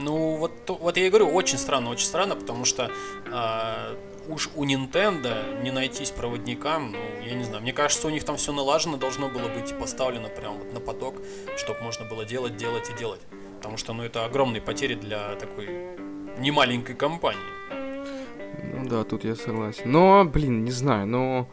Ну, 0.00 0.36
вот, 0.36 0.52
вот 0.68 0.96
я 0.96 1.06
и 1.06 1.08
говорю, 1.08 1.28
очень 1.28 1.56
странно, 1.56 1.90
очень 1.90 2.06
странно, 2.06 2.34
потому 2.34 2.64
что 2.64 2.90
э, 3.26 3.96
уж 4.28 4.50
у 4.56 4.64
Nintendo 4.64 5.62
не 5.62 5.70
найтись 5.70 6.10
проводникам, 6.10 6.92
ну, 6.92 6.98
я 7.24 7.34
не 7.34 7.44
знаю, 7.44 7.62
мне 7.62 7.72
кажется, 7.72 8.08
у 8.08 8.10
них 8.10 8.24
там 8.24 8.36
все 8.36 8.52
налажено 8.52 8.96
должно 8.96 9.28
было 9.28 9.48
быть 9.48 9.70
и 9.70 9.74
поставлено 9.74 10.28
прямо 10.28 10.56
вот 10.56 10.72
на 10.72 10.80
поток, 10.80 11.16
чтобы 11.56 11.80
можно 11.82 12.04
было 12.06 12.24
делать, 12.24 12.56
делать 12.56 12.90
и 12.90 12.98
делать. 12.98 13.20
Потому 13.58 13.76
что, 13.76 13.92
ну, 13.92 14.02
это 14.02 14.24
огромные 14.24 14.60
потери 14.60 14.94
для 14.94 15.36
такой 15.36 15.68
немаленькой 16.38 16.96
компании. 16.96 17.40
Ну 18.74 18.88
да, 18.88 19.04
тут 19.04 19.24
я 19.24 19.36
согласен. 19.36 19.90
Но, 19.90 20.24
блин, 20.24 20.64
не 20.64 20.70
знаю, 20.70 21.06
но... 21.06 21.48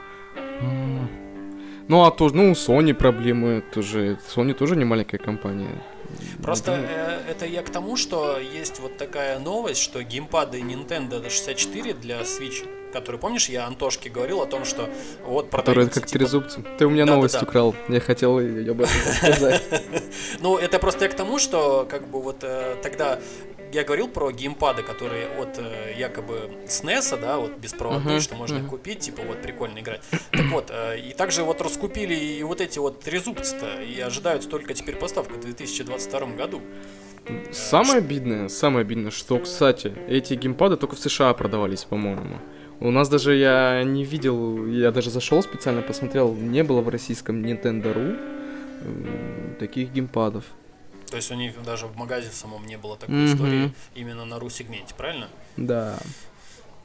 Ну, 1.91 2.05
а 2.05 2.11
то, 2.11 2.29
ну, 2.29 2.53
Sony 2.53 2.93
проблемы 2.93 3.61
тоже. 3.73 4.17
Sony 4.33 4.53
тоже 4.53 4.77
не 4.77 4.85
маленькая 4.85 5.17
компания. 5.17 5.75
Просто 6.41 6.71
э, 6.73 7.31
это 7.31 7.45
я 7.45 7.61
к 7.61 7.69
тому, 7.69 7.97
что 7.97 8.37
есть 8.37 8.79
вот 8.79 8.97
такая 8.97 9.39
новость, 9.39 9.81
что 9.81 10.03
геймпады 10.03 10.59
Nintendo 10.59 11.21
64 11.23 11.93
для 11.93 12.21
Switch 12.21 12.67
который, 12.91 13.17
помнишь, 13.17 13.49
я 13.49 13.67
Антошке 13.67 14.09
говорил 14.09 14.41
о 14.41 14.45
том, 14.45 14.65
что 14.65 14.89
вот. 15.23 15.49
Который 15.49 15.85
как 15.85 16.05
типа... 16.05 16.07
трезубцы. 16.07 16.63
Ты 16.77 16.85
у 16.85 16.89
меня 16.89 17.05
да, 17.05 17.15
новость 17.15 17.35
да, 17.35 17.39
да. 17.39 17.47
украл, 17.47 17.75
я 17.87 18.01
хотел 18.01 18.37
об 18.37 18.81
этом 18.81 18.95
рассказать. 19.07 19.63
Ну, 20.41 20.57
это 20.57 20.77
просто 20.77 21.05
я 21.05 21.11
к 21.11 21.13
тому, 21.13 21.39
что 21.39 21.87
как 21.89 22.07
бы 22.07 22.21
вот 22.21 22.39
э, 22.41 22.75
тогда 22.83 23.19
я 23.73 23.83
говорил 23.83 24.07
про 24.07 24.31
геймпады, 24.31 24.83
которые 24.83 25.27
от 25.39 25.57
э, 25.57 25.93
якобы 25.97 26.51
SNES, 26.65 27.19
да, 27.19 27.37
вот 27.37 27.57
беспроводные, 27.57 28.17
uh-huh, 28.17 28.21
что 28.21 28.35
можно 28.35 28.57
uh-huh. 28.57 28.67
купить, 28.67 28.99
типа 28.99 29.21
вот 29.23 29.41
прикольно 29.41 29.79
играть. 29.79 30.01
Так 30.31 30.45
вот, 30.51 30.69
э, 30.69 30.99
и 30.99 31.13
также 31.13 31.43
вот 31.43 31.61
раскупили 31.61 32.13
и 32.13 32.43
вот 32.43 32.61
эти 32.61 32.79
вот 32.79 33.01
трезубцы-то, 33.01 33.81
и 33.81 33.99
ожидают 33.99 34.49
только 34.49 34.73
теперь 34.73 34.95
поставка 34.95 35.35
в 35.35 35.45
2022 36.05 36.35
году. 36.35 36.61
Самое 37.51 37.99
обидное, 37.99 38.47
самое 38.49 38.81
обидное, 38.81 39.11
что, 39.11 39.39
кстати, 39.39 39.93
эти 40.07 40.33
геймпады 40.33 40.77
только 40.77 40.95
в 40.95 40.99
США 40.99 41.33
продавались, 41.33 41.83
по-моему. 41.83 42.37
У 42.79 42.89
нас 42.89 43.09
даже 43.09 43.35
я 43.35 43.83
не 43.83 44.03
видел, 44.03 44.65
я 44.65 44.91
даже 44.91 45.11
зашел 45.11 45.43
специально, 45.43 45.81
посмотрел, 45.83 46.33
не 46.33 46.63
было 46.63 46.81
в 46.81 46.89
российском 46.89 47.43
Nintendo.ru 47.43 48.17
таких 49.59 49.91
геймпадов. 49.91 50.45
То 51.09 51.17
есть 51.17 51.29
у 51.29 51.35
них 51.35 51.61
даже 51.63 51.85
в 51.85 51.95
магазине 51.95 52.31
самом 52.33 52.65
не 52.65 52.77
было 52.77 52.97
такой 52.97 53.15
mm-hmm. 53.15 53.33
истории 53.33 53.73
именно 53.93 54.25
на 54.25 54.39
ру-сегменте, 54.39 54.95
правильно? 54.95 55.27
Да. 55.57 55.99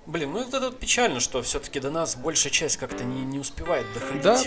Блин, 0.05 0.33
ну 0.33 0.41
это 0.41 0.71
печально, 0.73 1.21
что 1.21 1.41
все-таки 1.43 1.81
до 1.81 1.91
нас 1.91 2.17
большая 2.17 2.53
часть 2.53 2.77
как-то 2.77 3.05
не, 3.05 3.23
не 3.23 3.39
успевает 3.39 3.87
доходить. 3.95 4.23
Да, 4.23 4.39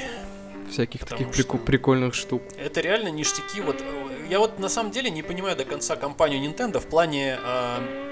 всяких 0.70 1.06
таких 1.06 1.30
прику- 1.30 1.58
прикольных 1.58 2.14
штук. 2.14 2.44
Это 2.58 2.82
реально 2.82 3.10
ништяки. 3.10 3.62
Вот 3.62 3.82
э, 3.82 4.19
я 4.30 4.40
вот 4.40 4.60
на 4.60 4.70
самом 4.70 4.92
деле 4.92 5.10
не 5.10 5.24
понимаю 5.24 5.56
до 5.58 5.66
конца 5.66 5.96
компанию 5.96 6.40
Nintendo 6.42 6.80
в 6.80 6.86
плане 6.86 7.38
э, 7.44 8.10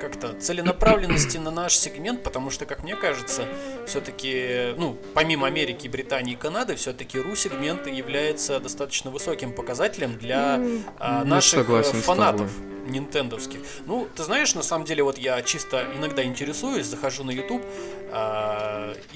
как-то 0.00 0.34
целенаправленности 0.34 1.38
на 1.38 1.50
наш 1.50 1.76
сегмент, 1.76 2.22
потому 2.24 2.50
что, 2.50 2.66
как 2.66 2.82
мне 2.82 2.96
кажется, 2.96 3.44
все-таки, 3.86 4.74
ну, 4.76 4.96
помимо 5.14 5.46
Америки, 5.46 5.86
Британии 5.86 6.32
и 6.32 6.36
Канады, 6.36 6.74
все-таки 6.74 7.20
ру-сегмент 7.20 7.86
является 7.86 8.58
достаточно 8.58 9.10
высоким 9.10 9.52
показателем 9.52 10.18
для 10.18 10.60
а, 10.98 11.24
наших 11.24 11.70
э, 11.70 11.82
фанатов 11.82 12.50
нинтендовских. 12.86 13.60
Ну, 13.86 14.08
ты 14.14 14.24
знаешь, 14.24 14.54
на 14.54 14.62
самом 14.62 14.84
деле, 14.84 15.04
вот 15.04 15.18
я 15.18 15.40
чисто 15.42 15.86
иногда 15.96 16.24
интересуюсь, 16.24 16.86
захожу 16.86 17.22
на 17.24 17.30
YouTube 17.30 17.62
э, 17.64 18.12
и 18.12 18.16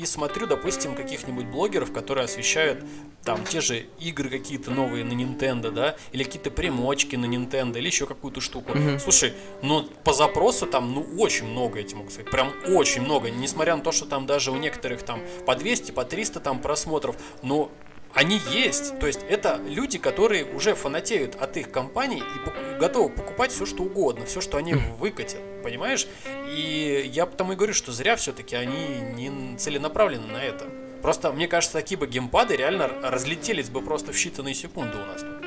смотрю, 0.07 0.47
допустим, 0.47 0.95
каких-нибудь 0.95 1.47
блогеров, 1.47 1.93
которые 1.93 2.25
освещают 2.25 2.85
там 3.25 3.45
те 3.45 3.61
же 3.61 3.87
игры 3.99 4.31
какие-то 4.31 4.71
новые 4.71 5.05
на 5.05 5.13
Nintendo, 5.13 5.71
да, 5.71 5.97
или 6.13 6.23
какие-то 6.23 6.51
примочки 6.51 7.17
на 7.17 7.27
Nintendo, 7.27 7.79
или 7.79 7.87
еще 7.87 8.07
какую-то 8.07 8.41
штуку. 8.41 8.73
Mm-hmm. 8.73 8.99
Слушай, 9.01 9.35
ну 9.63 9.83
по 10.05 10.13
запросу 10.13 10.67
там, 10.67 10.95
ну 10.95 11.07
очень 11.19 11.47
много 11.47 11.81
этим 11.81 11.99
могу 11.99 12.11
сказать, 12.11 12.31
прям 12.31 12.53
очень 12.69 13.03
много, 13.03 13.31
несмотря 13.31 13.77
на 13.77 13.83
то, 13.83 13.93
что 13.93 14.07
там 14.07 14.27
даже 14.27 14.51
у 14.51 14.57
некоторых 14.57 15.03
там 15.03 15.21
по 15.45 15.57
200, 15.57 15.93
по 15.93 16.05
300 16.05 16.41
там 16.41 16.61
просмотров, 16.61 17.17
но 17.43 17.71
они 18.17 18.41
есть. 18.51 18.99
То 18.99 19.07
есть 19.07 19.21
это 19.29 19.61
люди, 19.69 19.99
которые 19.99 20.45
уже 20.45 20.75
фанатеют 20.75 21.37
от 21.37 21.57
их 21.59 21.71
компаний 21.71 22.23
и 22.23 22.79
готовы 22.79 23.11
покупать 23.11 23.53
все, 23.53 23.67
что 23.67 23.83
угодно, 23.85 24.25
все, 24.25 24.41
что 24.41 24.57
они 24.57 24.75
выкатят. 24.99 25.41
Понимаешь? 25.63 26.09
И 26.49 27.09
я 27.13 27.27
потому 27.27 27.53
и 27.53 27.57
говорю, 27.57 27.75
что 27.75 27.93
зря 27.93 28.17
все-таки 28.17 28.57
они 28.57 28.99
не 29.15 29.57
целенаправлены 29.59 30.27
на 30.27 30.43
это. 30.43 30.65
Просто, 31.03 31.31
мне 31.31 31.47
кажется, 31.47 31.79
такие 31.79 31.99
бы 31.99 32.07
геймпады 32.07 32.57
реально 32.57 32.91
разлетелись 33.03 33.69
бы 33.69 33.83
просто 33.83 34.13
в 34.13 34.17
считанные 34.17 34.55
секунды 34.55 34.97
у 34.97 35.07
нас 35.07 35.21
тут. 35.21 35.47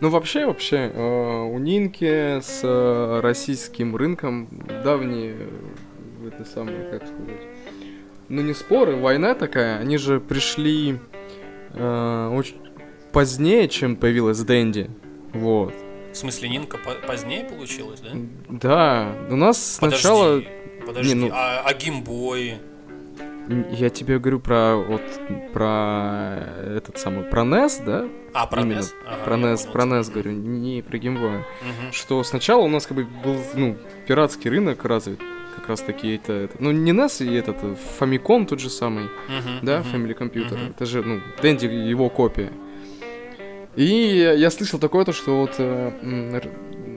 Ну, 0.00 0.08
вообще, 0.08 0.46
вообще, 0.46 0.90
э, 0.94 1.42
у 1.42 1.58
Нинки 1.58 2.40
с 2.40 2.60
э, 2.62 3.20
российским 3.20 3.94
рынком 3.96 4.48
давние, 4.82 5.34
э, 5.36 6.28
это 6.28 6.48
самое, 6.48 6.84
как 6.90 7.02
сказать, 7.02 7.42
ну 8.30 8.40
не 8.40 8.54
споры, 8.54 8.96
война 8.96 9.34
такая, 9.34 9.78
они 9.78 9.98
же 9.98 10.18
пришли 10.18 10.98
очень 11.74 12.56
позднее, 13.12 13.68
чем 13.68 13.96
появилась 13.96 14.40
Дэнди, 14.40 14.90
вот. 15.32 15.74
В 16.12 16.16
смысле, 16.16 16.48
Нинка 16.48 16.78
позднее 17.06 17.44
получилась, 17.44 18.00
да? 18.00 18.10
Да, 18.48 19.16
у 19.30 19.36
нас 19.36 19.76
сначала... 19.76 20.40
Подожди, 20.40 20.86
подожди, 20.86 21.14
не, 21.14 21.20
ну... 21.20 21.30
а, 21.32 21.62
а 21.64 21.74
геймбой? 21.74 22.58
Я 23.70 23.90
тебе 23.90 24.18
говорю 24.18 24.40
про 24.40 24.76
вот 24.76 25.02
про 25.52 26.46
этот 26.64 26.98
самый 26.98 27.24
про 27.24 27.42
NES, 27.42 27.84
да? 27.84 28.08
А, 28.32 28.46
про 28.46 28.62
Именно. 28.62 28.78
NES? 28.78 28.92
Ага, 29.06 29.24
про 29.24 29.34
NES, 29.34 29.56
понял, 29.56 29.72
про 29.72 29.82
NES 29.82 30.12
говорю, 30.12 30.30
не 30.32 30.82
про 30.82 30.98
Boy. 30.98 31.38
Угу. 31.38 31.92
Что 31.92 32.22
сначала 32.22 32.62
у 32.62 32.68
нас 32.68 32.86
как 32.86 32.96
бы 32.96 33.04
был, 33.04 33.36
ну, 33.54 33.76
пиратский 34.06 34.50
рынок 34.50 34.84
развит, 34.84 35.20
как 35.54 35.68
раз 35.68 35.80
таки 35.80 36.14
это, 36.14 36.32
это 36.32 36.56
ну 36.58 36.70
не 36.70 36.92
NES 36.92 37.26
и 37.26 37.34
этот 37.34 37.56
Famicom 37.98 38.46
тот 38.46 38.60
же 38.60 38.70
самый, 38.70 39.04
uh-huh, 39.04 39.60
да, 39.62 39.78
uh-huh, 39.80 39.92
Family 39.92 40.16
Computer, 40.16 40.52
uh-huh. 40.52 40.70
это 40.70 40.86
же, 40.86 41.02
ну, 41.02 41.20
Дэнди 41.42 41.66
его 41.66 42.08
копия. 42.08 42.52
И 43.76 44.34
я 44.36 44.50
слышал 44.50 44.78
такое 44.78 45.04
то, 45.04 45.12
что 45.12 45.40
вот 45.40 45.54
э, 45.58 45.92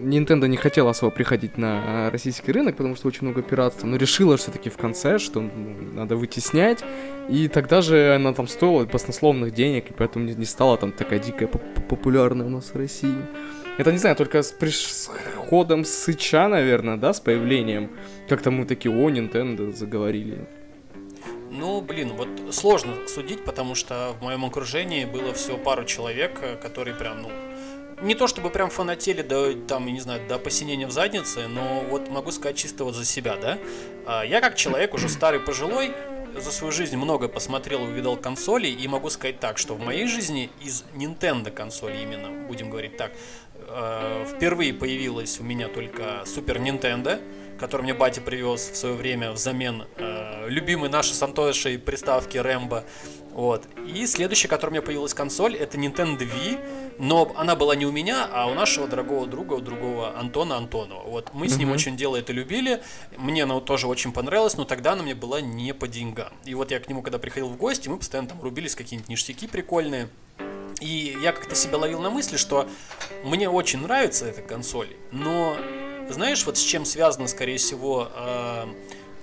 Nintendo 0.03 0.47
не 0.47 0.57
хотела 0.57 0.91
особо 0.91 1.11
приходить 1.11 1.57
на 1.57 2.09
российский 2.11 2.51
рынок, 2.51 2.75
потому 2.77 2.95
что 2.95 3.07
очень 3.07 3.27
много 3.27 3.41
пиратства, 3.41 3.87
но 3.87 3.95
решила 3.97 4.37
все-таки 4.37 4.69
в 4.69 4.77
конце, 4.77 5.19
что 5.19 5.39
ну, 5.39 5.75
надо 5.93 6.15
вытеснять. 6.15 6.83
И 7.29 7.47
тогда 7.47 7.81
же 7.81 8.15
она 8.15 8.33
там 8.33 8.47
стоила 8.47 8.85
баснословных 8.85 9.53
денег, 9.53 9.91
и 9.91 9.93
поэтому 9.93 10.25
не, 10.25 10.35
не 10.35 10.45
стала 10.45 10.77
там 10.77 10.91
такая 10.91 11.19
дикая 11.19 11.47
популярная 11.47 12.45
у 12.47 12.49
нас 12.49 12.71
в 12.73 12.75
России. 12.75 13.15
Это, 13.77 13.91
не 13.91 13.97
знаю, 13.97 14.15
только 14.15 14.43
с 14.43 14.51
приходом 14.51 15.83
Сыча, 15.85 16.47
наверное, 16.47 16.97
да, 16.97 17.13
с 17.13 17.19
появлением, 17.19 17.89
как-то 18.27 18.51
мы 18.51 18.65
такие, 18.65 18.93
о, 18.93 19.09
Nintendo 19.09 19.71
заговорили. 19.73 20.47
Ну, 21.51 21.81
блин, 21.81 22.13
вот 22.13 22.27
сложно 22.51 23.07
судить, 23.07 23.45
потому 23.45 23.75
что 23.75 24.15
в 24.19 24.23
моем 24.23 24.43
окружении 24.43 25.05
было 25.05 25.33
всего 25.33 25.57
пару 25.57 25.85
человек, 25.85 26.39
э, 26.41 26.55
которые 26.55 26.95
прям, 26.95 27.21
ну, 27.21 27.29
не 28.01 28.15
то 28.15 28.27
чтобы 28.27 28.49
прям 28.49 28.69
фанатели 28.69 29.21
до, 29.21 29.53
там, 29.53 29.85
не 29.85 29.99
знаю, 29.99 30.21
до 30.27 30.39
посинения 30.39 30.87
в 30.87 30.91
заднице, 30.91 31.47
но 31.47 31.85
вот 31.89 32.09
могу 32.09 32.31
сказать 32.31 32.57
чисто 32.57 32.83
вот 32.83 32.95
за 32.95 33.05
себя, 33.05 33.37
да. 33.37 33.59
А, 34.05 34.23
я 34.23 34.41
как 34.41 34.55
человек 34.55 34.93
уже 34.93 35.09
старый, 35.09 35.39
пожилой, 35.39 35.91
за 36.35 36.51
свою 36.51 36.71
жизнь 36.71 36.97
много 36.97 37.27
посмотрел 37.27 37.85
и 37.85 37.87
увидел 37.87 38.17
консолей, 38.17 38.73
и 38.73 38.87
могу 38.87 39.09
сказать 39.09 39.39
так, 39.39 39.57
что 39.57 39.75
в 39.75 39.79
моей 39.79 40.07
жизни 40.07 40.49
из 40.61 40.83
Nintendo 40.95 41.51
консоли 41.51 41.97
именно, 41.97 42.29
будем 42.47 42.69
говорить 42.69 42.97
так, 42.97 43.11
э, 43.67 44.25
впервые 44.27 44.73
появилась 44.73 45.39
у 45.39 45.43
меня 45.43 45.67
только 45.67 46.23
Super 46.25 46.59
Nintendo, 46.59 47.21
который 47.63 47.83
мне 47.83 47.93
батя 47.93 48.19
привез 48.19 48.71
в 48.71 48.75
свое 48.75 48.93
время 48.93 49.31
взамен 49.31 49.85
э, 49.95 50.49
любимой 50.49 50.89
нашей 50.89 51.13
с 51.13 51.23
Антошей 51.23 51.79
приставки 51.79 52.37
Рэмбо. 52.37 52.83
Вот. 53.31 53.63
И 53.87 54.05
следующая, 54.05 54.49
которая 54.49 54.71
у 54.71 54.73
меня 54.73 54.81
появилась 54.81 55.13
консоль, 55.13 55.55
это 55.55 55.77
Nintendo 55.77 56.19
Wii, 56.19 56.95
но 56.99 57.31
она 57.37 57.55
была 57.55 57.77
не 57.77 57.85
у 57.85 57.91
меня, 57.93 58.27
а 58.29 58.47
у 58.47 58.53
нашего 58.53 58.85
дорогого 58.85 59.27
друга, 59.27 59.53
у 59.53 59.61
другого 59.61 60.13
Антона 60.19 60.57
Антонова. 60.57 61.03
Вот 61.03 61.29
мы 61.33 61.47
с 61.47 61.55
ним 61.55 61.69
mm-hmm. 61.69 61.73
очень 61.73 61.95
дело 61.95 62.17
это 62.17 62.33
любили, 62.33 62.83
мне 63.15 63.43
она 63.43 63.57
тоже 63.61 63.87
очень 63.87 64.11
понравилась, 64.11 64.57
но 64.57 64.65
тогда 64.65 64.91
она 64.91 65.03
мне 65.03 65.15
была 65.15 65.39
не 65.39 65.73
по 65.73 65.87
деньгам. 65.87 66.33
И 66.43 66.55
вот 66.55 66.69
я 66.69 66.81
к 66.81 66.89
нему, 66.89 67.01
когда 67.01 67.17
приходил 67.17 67.47
в 67.47 67.55
гости, 67.55 67.87
мы 67.87 67.97
постоянно 67.97 68.27
там 68.27 68.41
рубились 68.41 68.75
какие-нибудь 68.75 69.07
ништяки 69.07 69.47
прикольные. 69.47 70.09
И 70.81 71.17
я 71.23 71.31
как-то 71.31 71.55
себя 71.55 71.77
ловил 71.77 72.01
на 72.01 72.09
мысли, 72.09 72.35
что 72.35 72.67
мне 73.23 73.49
очень 73.49 73.79
нравится 73.79 74.25
эта 74.25 74.41
консоль, 74.41 74.89
но 75.13 75.55
знаешь, 76.09 76.45
вот 76.45 76.57
с 76.57 76.61
чем 76.61 76.85
связано, 76.85 77.27
скорее 77.27 77.57
всего, 77.57 78.09
э, 78.15 78.65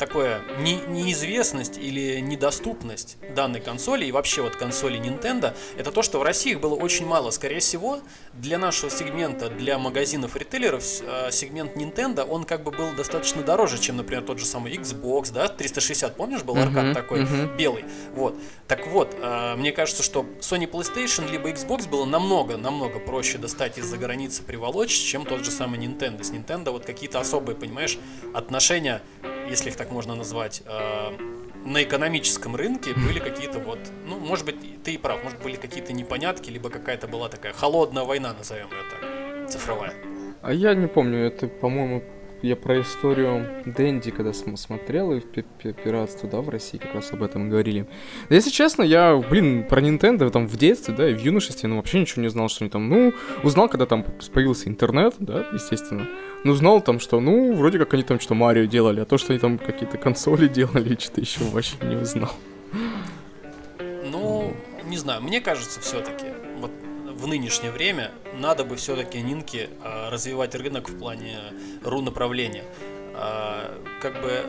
такое 0.01 0.41
не, 0.59 0.77
неизвестность 0.89 1.77
или 1.77 2.21
недоступность 2.21 3.19
данной 3.37 3.61
консоли 3.61 4.07
и 4.07 4.13
вообще 4.13 4.41
вот 4.41 4.57
консоли 4.57 4.99
Nintendo, 4.99 5.55
это 5.77 5.93
то, 5.93 6.03
что 6.03 6.19
в 6.19 6.23
России 6.23 6.53
их 6.53 6.61
было 6.61 6.75
очень 6.75 7.07
мало. 7.07 7.31
Скорее 7.31 7.61
всего, 7.61 8.01
для 8.33 8.59
нашего 8.59 8.91
сегмента, 8.91 9.51
для 9.51 9.79
магазинов 9.79 10.37
ритейлеров, 10.37 10.83
э, 11.03 11.31
сегмент 11.31 11.77
Nintendo, 11.77 12.25
он 12.25 12.45
как 12.45 12.65
бы 12.65 12.71
был 12.71 12.93
достаточно 12.97 13.43
дороже, 13.43 13.79
чем, 13.79 13.99
например, 13.99 14.23
тот 14.23 14.39
же 14.39 14.47
самый 14.47 14.75
Xbox, 14.75 15.33
да, 15.33 15.49
360, 15.49 16.17
помнишь, 16.17 16.43
был 16.45 16.57
аркад 16.57 16.87
uh-huh, 16.87 16.95
такой 16.95 17.25
uh-huh. 17.25 17.57
белый. 17.57 17.85
Вот. 18.15 18.35
Так 18.69 18.87
вот, 18.87 19.15
э, 19.21 19.55
мне 19.57 19.71
кажется, 19.71 20.03
что 20.03 20.25
Sony 20.41 20.69
PlayStation 20.69 21.31
либо 21.31 21.51
Xbox 21.51 21.87
было 21.87 22.07
намного, 22.07 22.57
намного 22.57 23.01
проще 23.01 23.37
достать 23.37 23.77
из-за 23.77 23.99
границы 23.99 24.43
приволочь, 24.43 24.93
чем 24.93 25.27
тот 25.27 25.45
же 25.45 25.51
самый 25.51 25.79
Nintendo. 25.79 26.25
С 26.25 26.31
Nintendo 26.31 26.71
вот 26.71 26.87
какие-то 26.87 27.21
особые, 27.21 27.55
понимаешь, 27.55 27.99
отношения 28.33 29.03
если 29.51 29.71
их 29.71 29.77
так 29.77 29.91
можно 29.91 30.15
назвать, 30.15 30.63
э, 30.65 31.17
на 31.65 31.83
экономическом 31.83 32.57
рынке 32.57 32.95
были 32.95 33.19
какие-то 33.19 33.59
вот, 33.59 33.79
ну, 34.07 34.19
может 34.19 34.47
быть, 34.47 34.83
ты 34.83 34.95
и 34.95 34.99
прав, 34.99 35.23
может, 35.23 35.43
были 35.43 35.57
какие-то 35.57 35.93
непонятки, 35.93 36.51
либо 36.51 36.71
какая-то 36.71 37.09
была 37.09 37.29
такая 37.29 37.53
холодная 37.53 38.05
война, 38.05 38.33
назовем 38.33 38.69
ее 38.69 38.83
так, 38.91 39.51
цифровая. 39.51 39.95
А 40.43 40.53
я 40.53 40.75
не 40.75 40.87
помню, 40.87 41.19
это, 41.19 41.49
по-моему, 41.49 42.03
я 42.42 42.57
про 42.57 42.81
историю 42.81 43.46
Дэнди, 43.66 44.11
когда 44.11 44.33
смотрел, 44.33 45.12
и 45.12 45.20
пиратство, 45.20 46.29
да, 46.29 46.40
в 46.40 46.48
России 46.48 46.79
как 46.79 46.94
раз 46.94 47.12
об 47.12 47.22
этом 47.22 47.50
говорили. 47.50 47.87
Да, 48.29 48.35
если 48.35 48.50
честно, 48.50 48.83
я, 48.83 49.16
блин, 49.16 49.64
про 49.64 49.81
Nintendo 49.81 50.31
там 50.31 50.46
в 50.46 50.57
детстве, 50.57 50.94
да, 50.94 51.09
и 51.09 51.14
в 51.14 51.20
юношестве, 51.20 51.68
ну, 51.68 51.76
вообще 51.76 52.00
ничего 52.00 52.22
не 52.22 52.29
знал, 52.29 52.48
что 52.48 52.64
они 52.64 52.70
там, 52.70 52.88
ну, 52.88 53.12
узнал, 53.42 53.68
когда 53.68 53.87
там 53.87 54.05
появился 54.33 54.68
интернет, 54.68 55.14
да, 55.18 55.46
естественно. 55.53 56.09
Ну, 56.44 56.55
знал 56.55 56.81
там, 56.81 57.00
что, 57.00 57.20
ну, 57.20 57.55
вроде 57.55 57.79
как 57.79 57.92
они 57.94 58.03
там 58.03 58.18
что 58.18 58.35
Марио 58.35 58.64
делали, 58.64 59.00
а 59.00 59.05
то, 59.05 59.18
что 59.18 59.33
они 59.33 59.40
там 59.40 59.59
какие-то 59.59 59.98
консоли 59.98 60.48
делали, 60.48 60.96
что-то 60.98 61.20
еще 61.20 61.44
вообще 61.44 61.76
не 61.83 61.96
узнал. 61.96 62.33
Ну, 64.05 64.55
не 64.87 64.96
знаю, 64.96 65.22
мне 65.22 65.40
кажется, 65.40 65.81
все-таки, 65.81 66.26
в 67.21 67.27
нынешнее 67.27 67.71
время 67.71 68.13
надо 68.35 68.65
бы 68.65 68.77
все-таки 68.77 69.21
Нинки 69.21 69.69
а, 69.83 70.11
развивать 70.11 70.55
рынок 70.55 70.89
в 70.89 70.99
плане 70.99 71.39
ру 71.85 72.01
направления. 72.01 72.65
А, 73.15 73.79
как 74.01 74.23
бы 74.23 74.43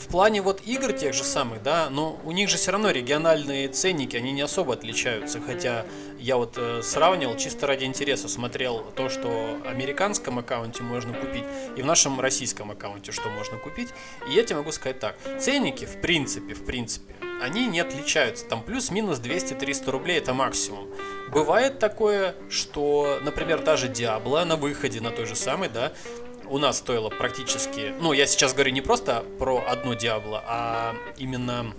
в 0.00 0.08
плане 0.08 0.42
вот 0.42 0.62
игр 0.66 0.92
тех 0.92 1.14
же 1.14 1.22
самых, 1.22 1.62
да, 1.62 1.88
но 1.90 2.18
у 2.24 2.32
них 2.32 2.48
же 2.48 2.56
все 2.56 2.72
равно 2.72 2.90
региональные 2.90 3.68
ценники, 3.68 4.16
они 4.16 4.32
не 4.32 4.40
особо 4.40 4.72
отличаются, 4.72 5.40
хотя 5.40 5.84
я 6.18 6.36
вот 6.36 6.54
э, 6.56 6.80
сравнивал 6.82 7.36
чисто 7.36 7.66
ради 7.66 7.84
интереса, 7.84 8.26
смотрел 8.28 8.80
то, 8.96 9.08
что 9.10 9.58
в 9.62 9.68
американском 9.68 10.38
аккаунте 10.38 10.82
можно 10.82 11.12
купить 11.12 11.44
и 11.76 11.82
в 11.82 11.86
нашем 11.86 12.18
российском 12.18 12.70
аккаунте 12.70 13.12
что 13.12 13.28
можно 13.28 13.58
купить, 13.58 13.88
и 14.28 14.32
я 14.32 14.42
тебе 14.42 14.56
могу 14.56 14.72
сказать 14.72 14.98
так, 14.98 15.16
ценники 15.38 15.84
в 15.84 16.00
принципе, 16.00 16.54
в 16.54 16.64
принципе, 16.64 17.14
они 17.40 17.66
не 17.66 17.80
отличаются, 17.80 18.46
там 18.46 18.62
плюс-минус 18.62 19.18
200-300 19.18 19.90
рублей 19.90 20.18
это 20.18 20.34
максимум. 20.34 20.88
Бывает 21.30 21.78
такое, 21.78 22.34
что, 22.48 23.18
например, 23.22 23.62
даже 23.62 23.88
Диабло 23.88 24.44
на 24.44 24.56
выходе 24.56 25.00
на 25.00 25.10
той 25.10 25.26
же 25.26 25.34
самой, 25.34 25.68
да, 25.68 25.92
у 26.46 26.58
нас 26.58 26.78
стоило 26.78 27.08
практически, 27.08 27.94
ну, 28.00 28.12
я 28.12 28.26
сейчас 28.26 28.52
говорю 28.54 28.72
не 28.72 28.80
просто 28.80 29.24
про 29.38 29.64
одно 29.66 29.94
Диабло, 29.94 30.42
а 30.46 30.94
именно 31.16 31.72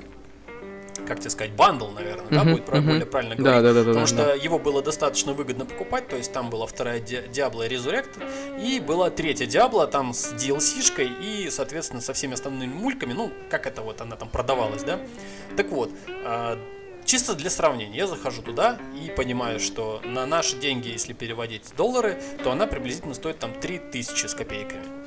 как 1.08 1.20
тебе 1.20 1.30
сказать, 1.30 1.52
бандл, 1.54 1.88
наверное, 1.90 2.26
uh-huh, 2.26 2.36
да, 2.36 2.44
будет 2.44 2.68
uh-huh. 2.68 2.82
более 2.82 3.06
правильно 3.06 3.36
говорить. 3.36 3.64
Да, 3.64 3.74
да, 3.74 3.74
да, 3.74 3.80
потому 3.80 4.06
да, 4.06 4.08
что 4.08 4.18
да. 4.18 4.34
его 4.34 4.60
было 4.60 4.82
достаточно 4.82 5.34
выгодно 5.34 5.66
покупать, 5.66 6.08
то 6.08 6.16
есть 6.16 6.32
там 6.32 6.50
была 6.50 6.66
вторая 6.68 7.00
Diablo 7.00 7.68
Resurrect, 7.68 8.62
и 8.62 8.80
была 8.80 9.10
третья 9.10 9.46
Diablo 9.46 9.88
там 9.88 10.14
с 10.14 10.34
DLC-шкой 10.34 11.12
и, 11.22 11.50
соответственно, 11.50 12.02
со 12.02 12.14
всеми 12.14 12.34
остальными 12.34 12.74
мульками, 12.74 13.14
ну, 13.14 13.32
как 13.50 13.68
это 13.68 13.82
вот 13.82 14.02
она 14.02 14.16
там 14.16 14.30
продавалась, 14.30 14.84
да. 14.84 15.00
Так 15.56 15.70
вот, 15.70 15.92
а, 16.26 16.60
Чисто 17.04 17.34
для 17.34 17.50
сравнения, 17.50 17.98
я 17.98 18.08
захожу 18.08 18.42
туда 18.42 18.80
и 19.04 19.10
понимаю, 19.10 19.60
что 19.60 20.02
на 20.06 20.26
наши 20.26 20.56
деньги, 20.58 20.90
если 20.90 21.14
переводить 21.14 21.74
доллары, 21.76 22.22
то 22.44 22.52
она 22.52 22.68
приблизительно 22.68 23.14
стоит 23.16 23.40
там 23.40 23.54
3000 23.60 24.28
с 24.28 24.36
копейками. 24.36 25.01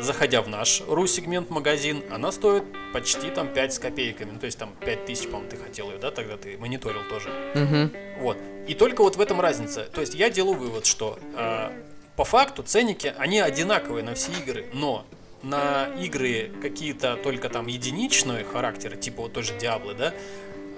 Заходя 0.00 0.42
в 0.42 0.48
наш 0.48 0.82
ру-сегмент 0.86 1.50
магазин, 1.50 2.04
она 2.10 2.30
стоит 2.30 2.64
почти 2.92 3.30
там 3.30 3.48
5 3.48 3.74
с 3.74 3.78
копейками. 3.78 4.30
Ну, 4.32 4.38
то 4.38 4.46
есть 4.46 4.58
там 4.58 4.74
5000, 4.84 5.24
по-моему, 5.26 5.50
ты 5.50 5.56
хотел 5.56 5.90
ее, 5.90 5.98
да, 5.98 6.10
тогда 6.10 6.36
ты 6.36 6.56
мониторил 6.56 7.00
тоже. 7.08 7.28
Угу. 7.54 8.22
Вот. 8.22 8.38
И 8.68 8.74
только 8.74 9.02
вот 9.02 9.16
в 9.16 9.20
этом 9.20 9.40
разница. 9.40 9.84
То 9.84 10.00
есть 10.00 10.14
я 10.14 10.30
делаю 10.30 10.56
вывод, 10.56 10.86
что 10.86 11.18
э, 11.36 11.70
по 12.16 12.24
факту 12.24 12.62
ценники, 12.62 13.12
они 13.18 13.40
одинаковые 13.40 14.04
на 14.04 14.14
все 14.14 14.30
игры, 14.32 14.66
но 14.72 15.04
на 15.42 15.88
игры 16.00 16.50
какие-то 16.60 17.16
только 17.16 17.48
там 17.48 17.66
единичные 17.66 18.44
характеры, 18.44 18.96
типа 18.96 19.22
вот 19.22 19.32
тоже 19.32 19.56
Диаблы, 19.58 19.94
да, 19.94 20.14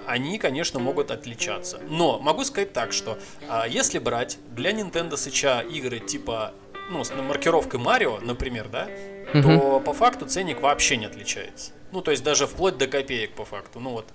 они, 0.05 0.37
конечно, 0.37 0.79
могут 0.79 1.11
отличаться. 1.11 1.79
Но 1.89 2.19
могу 2.19 2.43
сказать 2.43 2.73
так, 2.73 2.91
что 2.91 3.17
а, 3.47 3.67
если 3.67 3.99
брать 3.99 4.37
для 4.49 4.71
Nintendo 4.71 5.13
Switch 5.13 5.69
игры 5.71 5.99
типа 5.99 6.53
ну, 6.91 7.03
с 7.03 7.11
маркировкой 7.11 7.79
Марио, 7.79 8.19
например, 8.19 8.67
да, 8.67 8.89
угу. 9.33 9.41
то 9.41 9.79
по 9.79 9.93
факту 9.93 10.25
ценник 10.25 10.61
вообще 10.61 10.97
не 10.97 11.05
отличается. 11.05 11.71
Ну, 11.91 12.01
то 12.01 12.11
есть 12.11 12.23
даже 12.23 12.47
вплоть 12.47 12.77
до 12.77 12.87
копеек 12.87 13.33
по 13.33 13.45
факту. 13.45 13.79
Ну 13.79 13.91
вот, 13.91 14.07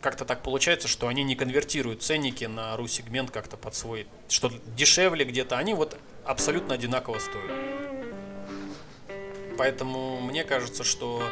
как-то 0.00 0.24
так 0.24 0.42
получается, 0.42 0.88
что 0.88 1.08
они 1.08 1.22
не 1.24 1.36
конвертируют 1.36 2.02
ценники 2.02 2.44
на 2.44 2.76
ру-сегмент 2.76 3.30
как-то 3.30 3.56
под 3.56 3.74
свой, 3.74 4.06
что 4.28 4.50
дешевле 4.76 5.24
где-то, 5.24 5.56
они 5.56 5.74
вот 5.74 5.96
абсолютно 6.24 6.74
одинаково 6.74 7.18
стоят. 7.18 7.50
Поэтому 9.58 10.20
мне 10.20 10.42
кажется, 10.44 10.84
что 10.84 11.22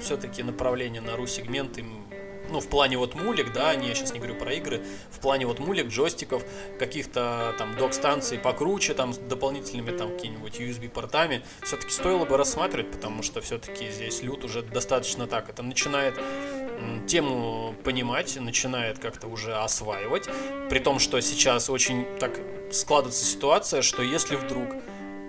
все-таки 0.00 0.42
направление 0.42 1.00
на 1.00 1.16
ру-сегмент 1.16 1.78
им 1.78 2.06
ну, 2.50 2.60
в 2.60 2.68
плане 2.68 2.98
вот 2.98 3.14
мулик, 3.14 3.52
да, 3.52 3.74
не, 3.74 3.88
я 3.88 3.94
сейчас 3.94 4.12
не 4.12 4.18
говорю 4.18 4.34
про 4.36 4.52
игры, 4.54 4.82
в 5.10 5.20
плане 5.20 5.46
вот 5.46 5.58
мулик, 5.58 5.88
джойстиков, 5.88 6.44
каких-то 6.78 7.54
там 7.58 7.76
док-станций 7.76 8.38
покруче, 8.38 8.94
там, 8.94 9.12
с 9.12 9.18
дополнительными 9.18 9.96
там 9.96 10.12
какими-нибудь 10.12 10.60
USB-портами, 10.60 11.42
все-таки 11.62 11.90
стоило 11.90 12.24
бы 12.24 12.36
рассматривать, 12.36 12.90
потому 12.90 13.22
что 13.22 13.40
все-таки 13.40 13.90
здесь 13.90 14.22
лют 14.22 14.44
уже 14.44 14.62
достаточно 14.62 15.26
так, 15.26 15.48
это 15.48 15.62
начинает 15.62 16.14
тему 17.06 17.74
понимать, 17.84 18.36
начинает 18.40 18.98
как-то 18.98 19.28
уже 19.28 19.54
осваивать, 19.54 20.28
при 20.68 20.78
том, 20.78 20.98
что 20.98 21.20
сейчас 21.20 21.70
очень 21.70 22.06
так 22.18 22.38
складывается 22.70 23.24
ситуация, 23.24 23.82
что 23.82 24.02
если 24.02 24.36
вдруг 24.36 24.68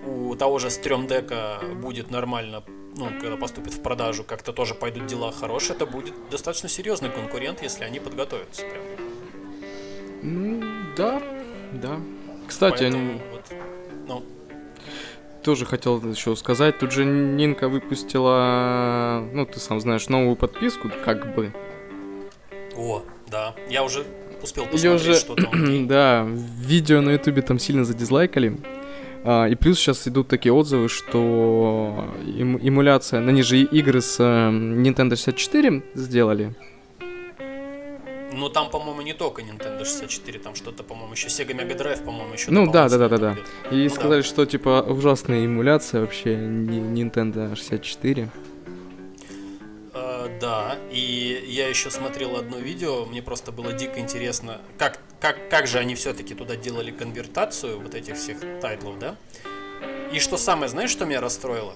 у 0.05 0.35
того 0.35 0.59
же 0.59 0.69
стрёмдека 0.69 1.59
будет 1.75 2.11
нормально 2.11 2.63
ну, 2.97 3.09
когда 3.21 3.37
поступит 3.37 3.73
в 3.73 3.81
продажу, 3.81 4.23
как-то 4.23 4.51
тоже 4.51 4.73
пойдут 4.73 5.05
дела 5.05 5.31
хорошие, 5.31 5.75
это 5.75 5.85
будет 5.85 6.13
достаточно 6.31 6.67
серьезный 6.67 7.09
конкурент, 7.09 7.61
если 7.61 7.83
они 7.83 7.99
подготовятся 7.99 8.63
прям. 8.63 8.83
Ну, 10.23 10.63
да, 10.97 11.21
да. 11.73 11.99
Кстати, 12.47 12.81
Поэтому, 12.81 13.09
они... 13.11 13.21
вот, 13.31 13.43
ну. 14.07 14.23
Тоже 15.43 15.65
хотел 15.65 16.01
еще 16.01 16.35
сказать, 16.35 16.79
тут 16.79 16.91
же 16.91 17.05
Нинка 17.05 17.69
выпустила, 17.69 19.27
ну, 19.31 19.45
ты 19.45 19.59
сам 19.59 19.79
знаешь, 19.79 20.09
новую 20.09 20.35
подписку, 20.35 20.89
как 21.05 21.35
бы. 21.35 21.53
О, 22.75 23.03
да, 23.27 23.55
я 23.69 23.83
уже 23.83 24.05
успел 24.41 24.65
посмотреть, 24.65 25.01
уже, 25.01 25.15
что 25.15 25.35
там. 25.35 25.87
да, 25.87 26.25
видео 26.27 27.01
на 27.01 27.11
ютубе 27.11 27.43
там 27.43 27.59
сильно 27.59 27.85
задизлайкали. 27.85 28.57
А, 29.29 29.45
и 29.45 29.55
плюс 29.55 29.77
сейчас 29.77 30.07
идут 30.07 30.29
такие 30.29 30.53
отзывы, 30.53 30.87
что 30.87 32.05
эм, 32.25 32.57
эмуляция, 32.65 33.19
на 33.19 33.43
же 33.43 33.59
игры 33.59 33.99
с 33.99 34.21
эм, 34.21 34.81
Nintendo 34.81 35.17
64 35.17 35.83
сделали. 35.95 36.55
Ну 38.31 38.47
там, 38.47 38.69
по-моему, 38.69 39.01
не 39.01 39.11
только 39.11 39.41
Nintendo 39.41 39.83
64, 39.83 40.39
там 40.39 40.55
что-то, 40.55 40.83
по-моему, 40.83 41.11
еще 41.11 41.27
Sega 41.27 41.53
Mega 41.53 41.77
Drive, 41.77 42.05
по-моему, 42.05 42.35
еще. 42.35 42.51
Ну 42.51 42.71
да, 42.71 42.87
да, 42.87 42.97
да, 42.97 43.09
да, 43.09 43.17
да. 43.17 43.35
И 43.69 43.83
ну, 43.83 43.89
сказали, 43.89 44.21
да. 44.21 44.27
что 44.27 44.45
типа 44.45 44.85
ужасная 44.87 45.45
эмуляция 45.45 45.99
вообще 45.99 46.35
Nintendo 46.35 47.53
64. 47.53 48.29
Да, 50.39 50.77
и 50.91 51.45
я 51.47 51.67
еще 51.67 51.89
смотрел 51.89 52.35
одно 52.35 52.57
видео, 52.57 53.05
мне 53.05 53.21
просто 53.21 53.51
было 53.51 53.73
дико 53.73 53.99
интересно, 53.99 54.61
как, 54.77 54.99
как, 55.19 55.49
как 55.49 55.67
же 55.67 55.79
они 55.79 55.95
все-таки 55.95 56.35
туда 56.35 56.55
делали 56.55 56.91
конвертацию 56.91 57.79
вот 57.79 57.95
этих 57.95 58.15
всех 58.15 58.37
тайтлов, 58.61 58.99
да? 58.99 59.15
И 60.11 60.19
что 60.19 60.37
самое, 60.37 60.69
знаешь, 60.69 60.89
что 60.89 61.05
меня 61.05 61.21
расстроило? 61.21 61.73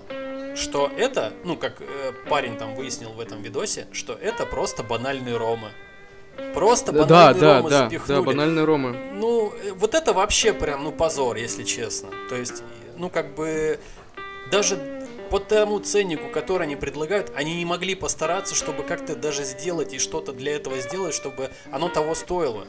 Что 0.55 0.91
это, 0.97 1.33
ну, 1.43 1.55
как 1.55 1.81
э, 1.81 2.13
парень 2.29 2.57
там 2.57 2.75
выяснил 2.75 3.11
в 3.11 3.19
этом 3.19 3.41
видосе, 3.41 3.87
что 3.91 4.13
это 4.13 4.45
просто 4.45 4.83
банальные 4.83 5.37
ромы. 5.37 5.71
Просто 6.53 6.91
банальные 6.91 7.41
да, 7.41 7.57
ромы 7.57 7.69
да, 7.69 7.83
запихнули. 7.83 8.19
Да, 8.19 8.21
банальные 8.23 8.65
ромы. 8.65 8.97
Ну, 9.13 9.53
э, 9.63 9.71
вот 9.73 9.95
это 9.95 10.13
вообще 10.13 10.53
прям, 10.53 10.83
ну, 10.83 10.91
позор, 10.91 11.37
если 11.37 11.63
честно. 11.63 12.09
То 12.29 12.35
есть, 12.35 12.63
ну, 12.97 13.09
как 13.09 13.33
бы, 13.35 13.79
даже 14.51 15.00
по 15.31 15.39
тому 15.39 15.79
ценнику, 15.79 16.27
который 16.27 16.63
они 16.63 16.75
предлагают, 16.75 17.31
они 17.35 17.55
не 17.55 17.63
могли 17.63 17.95
постараться, 17.95 18.53
чтобы 18.53 18.83
как-то 18.83 19.15
даже 19.15 19.45
сделать 19.45 19.93
и 19.93 19.97
что-то 19.97 20.33
для 20.33 20.57
этого 20.57 20.77
сделать, 20.79 21.15
чтобы 21.15 21.49
оно 21.71 21.87
того 21.87 22.15
стоило. 22.15 22.67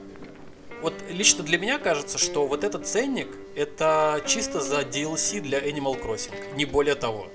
Вот 0.80 0.94
лично 1.10 1.42
для 1.42 1.58
меня 1.58 1.78
кажется, 1.78 2.18
что 2.18 2.46
вот 2.46 2.62
этот 2.62 2.86
ценник 2.86 3.26
это 3.56 4.22
чисто 4.26 4.60
за 4.60 4.82
DLC 4.82 5.40
для 5.40 5.58
Animal 5.58 6.00
Crossing, 6.00 6.32
не 6.56 6.64
более 6.64 6.94
того. 6.94 7.26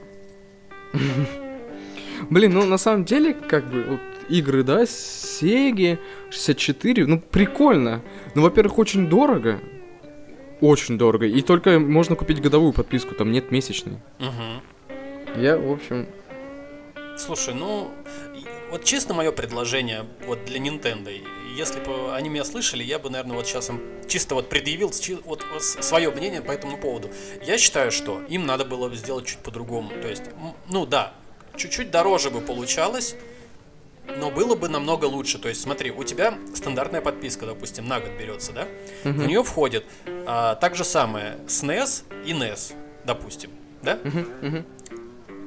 Блин, 2.29 2.53
ну 2.53 2.65
на 2.65 2.77
самом 2.77 3.03
деле, 3.03 3.33
как 3.33 3.69
бы, 3.69 3.83
вот 3.83 3.99
игры, 4.29 4.63
да, 4.63 4.83
Sega 4.83 5.99
64, 6.29 7.05
ну 7.05 7.19
прикольно. 7.19 8.01
Ну, 8.33 8.43
во-первых, 8.43 8.79
очень 8.79 9.09
дорого. 9.09 9.59
Очень 10.61 10.97
дорого. 10.97 11.25
И 11.25 11.41
только 11.41 11.79
можно 11.79 12.15
купить 12.15 12.41
годовую 12.41 12.71
подписку, 12.71 13.13
там 13.13 13.31
нет 13.31 13.51
месячной. 13.51 13.97
Угу. 14.19 14.76
Я, 15.35 15.57
в 15.57 15.71
общем, 15.71 16.07
Слушай, 17.17 17.55
ну, 17.55 17.91
вот 18.69 18.83
честно 18.83 19.15
мое 19.15 19.31
предложение 19.31 20.05
вот 20.27 20.45
для 20.45 20.59
Nintendo, 20.59 21.11
если 21.55 21.79
бы 21.79 22.13
они 22.15 22.29
меня 22.29 22.45
слышали, 22.45 22.83
я 22.83 22.99
бы, 22.99 23.09
наверное, 23.09 23.35
вот 23.35 23.47
сейчас 23.47 23.69
им 23.69 23.81
чисто 24.07 24.35
вот 24.35 24.49
предъявил 24.49 24.91
вот, 25.25 25.43
свое 25.61 26.11
мнение 26.11 26.41
по 26.41 26.51
этому 26.51 26.77
поводу. 26.77 27.09
Я 27.43 27.57
считаю, 27.57 27.91
что 27.91 28.21
им 28.29 28.45
надо 28.45 28.65
было 28.65 28.87
бы 28.87 28.95
сделать 28.95 29.25
чуть 29.25 29.39
по-другому. 29.39 29.89
То 30.01 30.07
есть, 30.07 30.23
ну 30.69 30.85
да, 30.85 31.13
чуть-чуть 31.55 31.89
дороже 31.89 32.29
бы 32.29 32.39
получалось, 32.39 33.15
но 34.19 34.29
было 34.29 34.55
бы 34.55 34.69
намного 34.69 35.05
лучше. 35.05 35.39
То 35.39 35.49
есть, 35.49 35.61
смотри, 35.61 35.89
у 35.89 36.03
тебя 36.03 36.37
стандартная 36.53 37.01
подписка, 37.01 37.47
допустим, 37.47 37.87
на 37.87 37.99
год 37.99 38.11
берется, 38.19 38.53
да? 38.53 38.67
В 39.03 39.25
нее 39.27 39.43
входит 39.43 39.85
а, 40.05 40.55
так 40.55 40.75
же 40.75 40.83
самое 40.83 41.37
SNES 41.47 42.03
и 42.25 42.31
NES, 42.31 42.75
допустим, 43.05 43.49
да? 43.81 43.99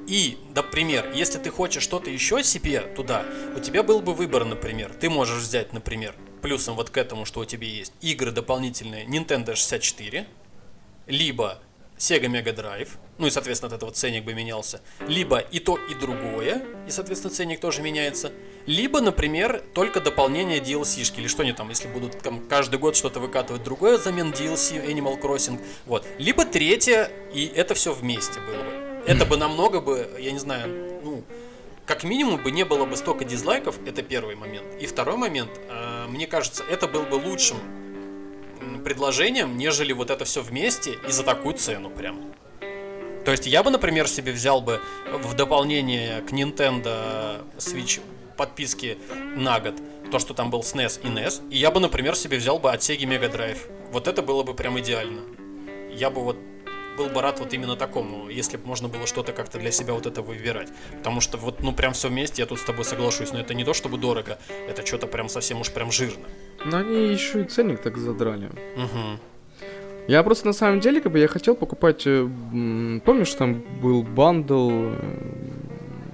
И, 0.07 0.39
например, 0.55 1.13
если 1.15 1.39
ты 1.39 1.51
хочешь 1.51 1.83
что-то 1.83 2.11
еще 2.11 2.43
себе 2.43 2.81
туда, 2.81 3.25
у 3.57 3.61
тебя 3.61 3.83
был 3.83 4.01
бы 4.01 4.15
выбор, 4.15 4.45
например. 4.45 4.93
Ты 4.99 5.09
можешь 5.09 5.43
взять, 5.43 5.73
например, 5.73 6.15
плюсом 6.41 6.77
вот 6.77 6.91
к 6.91 6.97
этому, 6.97 7.25
что 7.25 7.41
у 7.41 7.45
тебя 7.45 7.67
есть, 7.67 7.93
игры 8.01 8.33
дополнительные 8.33 9.07
Nintendo 9.07 9.55
64, 9.55 10.27
либо 11.07 11.61
Sega 12.01 12.29
Mega 12.29 12.55
Drive, 12.55 12.89
ну 13.19 13.27
и, 13.27 13.31
соответственно, 13.31 13.69
от 13.69 13.77
этого 13.77 13.93
ценник 13.93 14.25
бы 14.25 14.33
менялся, 14.33 14.81
либо 15.07 15.39
и 15.39 15.59
то, 15.59 15.77
и 15.77 15.95
другое, 15.95 16.65
и, 16.89 16.91
соответственно, 16.91 17.35
ценник 17.35 17.61
тоже 17.61 17.83
меняется, 17.83 18.33
либо, 18.65 19.03
например, 19.03 19.63
только 19.75 20.01
дополнение 20.01 20.61
DLC-шки, 20.61 21.21
или 21.21 21.29
что 21.29 21.43
они 21.43 21.53
там, 21.53 21.69
если 21.69 21.89
будут 21.89 22.19
там 22.21 22.49
каждый 22.49 22.79
год 22.79 22.97
что-то 22.97 23.21
выкатывать 23.21 23.63
другое 23.63 23.99
взамен 23.99 24.31
DLC, 24.31 24.83
Animal 24.83 25.21
Crossing, 25.21 25.61
вот, 25.85 26.07
либо 26.19 26.47
третье, 26.47 27.11
и 27.35 27.53
это 27.55 27.75
все 27.75 27.93
вместе 27.93 28.41
было 28.41 28.63
бы. 28.63 28.90
Это 29.07 29.25
бы 29.27 29.37
намного 29.37 29.81
бы, 29.81 30.09
я 30.19 30.33
не 30.33 30.39
знаю, 30.39 31.01
ну, 31.03 31.25
как 31.87 32.05
минимум 32.05 32.43
бы 32.43 32.51
не 32.51 32.65
было 32.65 32.85
бы 32.85 32.97
столько 32.97 33.25
дизлайков, 33.25 33.79
это 33.87 34.03
первый 34.03 34.37
момент. 34.37 34.67
И 34.81 34.87
второй 34.87 35.17
момент, 35.17 35.51
э, 35.69 36.07
мне 36.09 36.27
кажется, 36.27 36.63
это 36.71 36.87
был 36.87 37.03
бы 37.03 37.15
лучшим 37.15 37.59
предложением, 38.85 39.57
нежели 39.57 39.93
вот 39.93 40.11
это 40.11 40.25
все 40.25 40.43
вместе 40.43 40.99
и 41.07 41.11
за 41.11 41.23
такую 41.23 41.55
цену 41.55 41.91
прям. 41.91 42.33
То 43.25 43.33
есть 43.33 43.47
я 43.47 43.63
бы, 43.63 43.71
например, 43.71 44.09
себе 44.09 44.33
взял 44.33 44.61
бы 44.61 44.81
в 45.13 45.35
дополнение 45.35 46.23
к 46.23 46.33
Nintendo 46.33 47.45
Switch 47.59 48.01
подписки 48.37 48.99
на 49.37 49.61
год 49.61 49.75
то, 50.11 50.19
что 50.19 50.35
там 50.35 50.51
был 50.51 50.61
SNES 50.61 51.01
и 51.03 51.07
NES, 51.09 51.49
и 51.51 51.57
я 51.57 51.71
бы, 51.71 51.81
например, 51.81 52.17
себе 52.17 52.39
взял 52.39 52.59
бы 52.59 52.71
от 52.73 52.81
Sega 52.81 53.05
Mega 53.05 53.31
Drive. 53.33 53.59
Вот 53.93 54.09
это 54.09 54.23
было 54.23 54.43
бы 54.43 54.55
прям 54.55 54.79
идеально. 54.81 55.23
Я 55.93 56.11
бы 56.11 56.23
вот 56.23 56.37
был 56.97 57.09
бы 57.09 57.23
рад 57.23 57.41
вот 57.41 57.53
именно 57.55 57.77
такому, 57.77 58.29
если 58.29 58.57
бы 58.57 58.67
можно 58.67 58.89
было 58.89 59.07
что-то 59.07 59.33
как-то 59.33 59.59
для 59.59 59.71
себя 59.71 59.95
вот 59.95 60.07
это 60.07 60.23
выбирать. 60.23 60.69
Потому 60.99 61.21
что 61.21 61.39
вот, 61.39 61.61
ну, 61.63 61.73
прям 61.73 61.93
все 61.93 62.09
вместе, 62.09 62.43
я 62.43 62.47
тут 62.47 62.59
с 62.59 62.65
тобой 62.65 62.85
соглашусь, 62.85 63.33
но 63.33 63.41
это 63.41 63.55
не 63.55 63.65
то 63.65 63.73
чтобы 63.75 63.99
дорого, 63.99 64.39
это 64.69 64.85
что-то 64.87 65.07
прям 65.07 65.29
совсем 65.29 65.61
уж 65.61 65.71
прям 65.71 65.91
жирно. 65.91 66.27
ну 66.65 66.77
они 66.77 67.13
еще 67.13 67.43
и 67.43 67.45
ценник 67.45 67.81
так 67.83 67.97
задрали. 67.97 68.47
Угу. 68.77 69.21
Я 70.09 70.23
просто 70.23 70.47
на 70.47 70.53
самом 70.53 70.81
деле, 70.81 71.01
как 71.01 71.13
бы, 71.13 71.19
я 71.19 71.29
хотел 71.29 71.55
покупать... 71.55 72.03
э, 72.07 72.29
Помнишь, 73.05 73.33
там 73.35 73.63
был 73.81 74.03
бандл 74.03 74.71
э, 74.73 74.95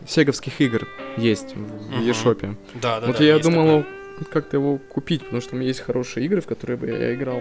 сеговских 0.06 0.60
игр 0.60 0.86
есть 1.16 1.54
в 1.54 1.90
Мгм. 1.90 2.02
eShop? 2.02 2.56
Да, 2.74 3.00
да, 3.00 3.06
вот 3.06 3.18
да, 3.18 3.24
я 3.24 3.38
думал 3.38 3.84
как-то 4.30 4.56
его 4.56 4.78
купить, 4.78 5.22
потому 5.22 5.40
что 5.40 5.50
там 5.52 5.60
есть 5.60 5.80
хорошие 5.80 6.26
игры, 6.26 6.40
в 6.40 6.46
которые 6.46 6.76
бы 6.76 6.86
я 6.88 7.14
играл. 7.14 7.40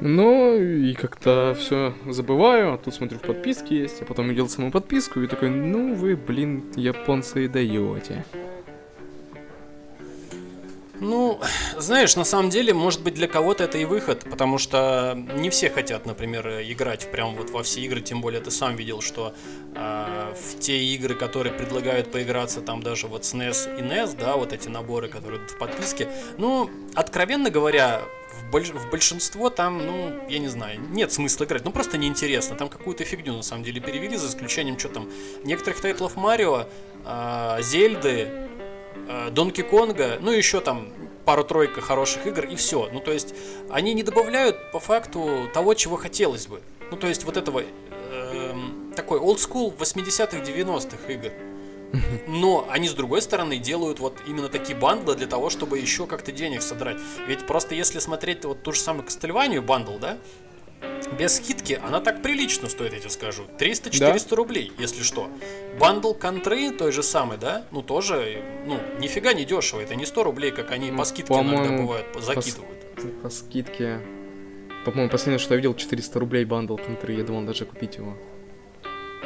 Но 0.00 0.54
и 0.54 0.94
как-то 0.94 1.54
все 1.58 1.94
забываю, 2.06 2.72
а 2.72 2.78
тут 2.78 2.94
смотрю 2.94 3.18
в 3.18 3.22
подписке 3.22 3.76
есть, 3.76 4.00
а 4.00 4.04
потом 4.06 4.28
видел 4.28 4.48
саму 4.48 4.70
подписку 4.70 5.20
и 5.20 5.26
такой, 5.26 5.50
ну 5.50 5.94
вы, 5.94 6.16
блин, 6.16 6.64
японцы 6.74 7.44
и 7.44 7.48
даете. 7.48 8.24
Ну, 11.00 11.40
знаешь, 11.78 12.14
на 12.16 12.24
самом 12.24 12.50
деле, 12.50 12.74
может 12.74 13.02
быть, 13.02 13.14
для 13.14 13.26
кого-то 13.26 13.64
это 13.64 13.78
и 13.78 13.86
выход, 13.86 14.26
потому 14.28 14.58
что 14.58 15.18
не 15.34 15.48
все 15.48 15.70
хотят, 15.70 16.04
например, 16.04 16.60
играть 16.60 17.10
прям 17.10 17.36
вот 17.36 17.50
во 17.50 17.62
все 17.62 17.80
игры, 17.80 18.02
тем 18.02 18.20
более 18.20 18.42
ты 18.42 18.50
сам 18.50 18.76
видел, 18.76 19.00
что 19.00 19.34
а, 19.74 20.34
в 20.34 20.58
те 20.58 20.78
игры, 20.78 21.14
которые 21.14 21.54
предлагают 21.54 22.12
поиграться, 22.12 22.60
там 22.60 22.82
даже 22.82 23.06
вот 23.06 23.22
SNES 23.22 23.78
и 23.78 23.82
NES, 23.82 24.14
да, 24.18 24.36
вот 24.36 24.52
эти 24.52 24.68
наборы, 24.68 25.08
которые 25.08 25.40
в 25.40 25.56
подписке, 25.56 26.06
ну, 26.36 26.70
откровенно 26.94 27.48
говоря, 27.48 28.02
больш- 28.50 28.72
в 28.72 28.90
большинство 28.90 29.50
там, 29.50 29.84
ну, 29.84 30.12
я 30.28 30.38
не 30.38 30.48
знаю, 30.48 30.80
нет 30.90 31.12
смысла 31.12 31.44
играть, 31.44 31.64
ну 31.64 31.72
просто 31.72 31.98
неинтересно, 31.98 32.56
там 32.56 32.68
какую-то 32.68 33.04
фигню 33.04 33.34
на 33.36 33.42
самом 33.42 33.64
деле 33.64 33.80
перевели, 33.80 34.16
за 34.16 34.28
исключением, 34.28 34.78
что 34.78 34.88
там, 34.88 35.10
некоторых 35.44 35.80
тайтлов 35.80 36.16
Марио, 36.16 36.66
а, 37.04 37.60
Зельды, 37.62 38.28
э, 39.08 39.30
Донки 39.30 39.62
Конга, 39.62 40.18
ну 40.20 40.30
еще 40.30 40.60
там 40.60 40.92
пару-тройка 41.24 41.80
хороших 41.80 42.26
игр 42.26 42.44
и 42.44 42.56
все. 42.56 42.88
Ну 42.92 43.00
то 43.00 43.12
есть 43.12 43.34
они 43.70 43.94
не 43.94 44.02
добавляют 44.02 44.72
по 44.72 44.80
факту 44.80 45.48
того, 45.52 45.74
чего 45.74 45.96
хотелось 45.96 46.46
бы. 46.46 46.60
Ну 46.90 46.96
то 46.96 47.06
есть 47.06 47.24
вот 47.24 47.36
этого 47.36 47.62
эм, 48.10 48.92
такой 48.96 49.20
old 49.20 49.36
school 49.36 49.76
80-х 49.76 50.38
90-х 50.38 51.12
игр. 51.12 51.30
Но 52.28 52.68
они 52.70 52.88
с 52.88 52.92
другой 52.92 53.22
стороны 53.22 53.58
делают 53.58 53.98
вот 53.98 54.18
именно 54.26 54.48
такие 54.48 54.78
бандлы 54.78 55.16
для 55.16 55.26
того, 55.26 55.50
чтобы 55.50 55.78
еще 55.78 56.06
как-то 56.06 56.32
денег 56.32 56.62
содрать. 56.62 56.98
Ведь 57.26 57.46
просто 57.46 57.74
если 57.74 57.98
смотреть 57.98 58.44
вот 58.44 58.62
ту 58.62 58.72
же 58.72 58.80
самую 58.80 59.04
Кастельванию 59.04 59.62
бандл, 59.62 59.98
да, 59.98 60.18
без 61.18 61.36
скидки 61.36 61.78
она 61.82 62.00
так 62.00 62.22
прилично 62.22 62.68
стоит, 62.68 62.92
я 62.92 63.00
тебе 63.00 63.10
скажу. 63.10 63.42
300-400 63.58 64.34
рублей, 64.34 64.72
если 64.78 65.02
что. 65.02 65.28
Bundle 65.78 66.14
контры 66.14 66.70
той 66.70 66.92
же 66.92 67.02
самой, 67.02 67.36
да? 67.36 67.66
Ну 67.70 67.82
тоже, 67.82 68.42
ну, 68.66 68.78
нифига 68.98 69.32
не 69.32 69.44
дешево. 69.44 69.80
Это 69.80 69.94
не 69.94 70.06
100 70.06 70.22
рублей, 70.22 70.52
как 70.52 70.70
они 70.70 70.90
Ну, 70.90 70.98
по 70.98 71.04
скидке 71.04 71.34
иногда 71.34 71.56
по-моему, 71.56 71.82
бывают, 71.82 72.12
по 72.12 72.20
закидывают. 72.20 73.20
По 73.22 73.30
скидке... 73.30 74.00
По-моему, 74.84 75.10
последнее, 75.10 75.38
что 75.38 75.54
я 75.54 75.56
видел, 75.56 75.74
400 75.74 76.18
рублей 76.18 76.44
bundle 76.46 76.76
контры, 76.76 77.12
я 77.12 77.24
думал 77.24 77.42
даже 77.42 77.66
купить 77.66 77.96
его. 77.96 78.16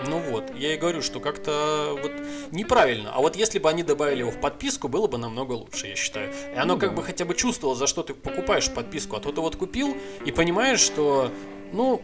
Ну 0.09 0.19
вот, 0.19 0.45
я 0.57 0.75
и 0.75 0.77
говорю, 0.77 1.03
что 1.03 1.21
как-то 1.21 1.97
вот 2.01 2.13
неправильно. 2.51 3.13
А 3.15 3.21
вот 3.21 3.37
если 3.37 3.59
бы 3.59 3.69
они 3.69 3.83
добавили 3.83 4.21
его 4.21 4.31
в 4.31 4.41
подписку, 4.41 4.89
было 4.89 5.07
бы 5.07 5.19
намного 5.19 5.53
лучше, 5.53 5.87
я 5.89 5.97
считаю. 5.97 6.31
И 6.55 6.59
оно 6.59 6.75
Ну 6.75 6.81
как 6.81 6.91
да. 6.91 6.97
бы 6.97 7.03
хотя 7.03 7.25
бы 7.25 7.35
чувствовало, 7.35 7.77
за 7.77 7.87
что 7.87 8.03
ты 8.03 8.15
покупаешь 8.15 8.71
подписку. 8.71 9.17
А 9.17 9.21
то 9.21 9.33
ты 9.33 9.41
вот 9.41 9.57
купил 9.57 9.97
и 10.25 10.33
понимаешь, 10.33 10.81
что, 10.81 11.31
ну, 11.73 12.03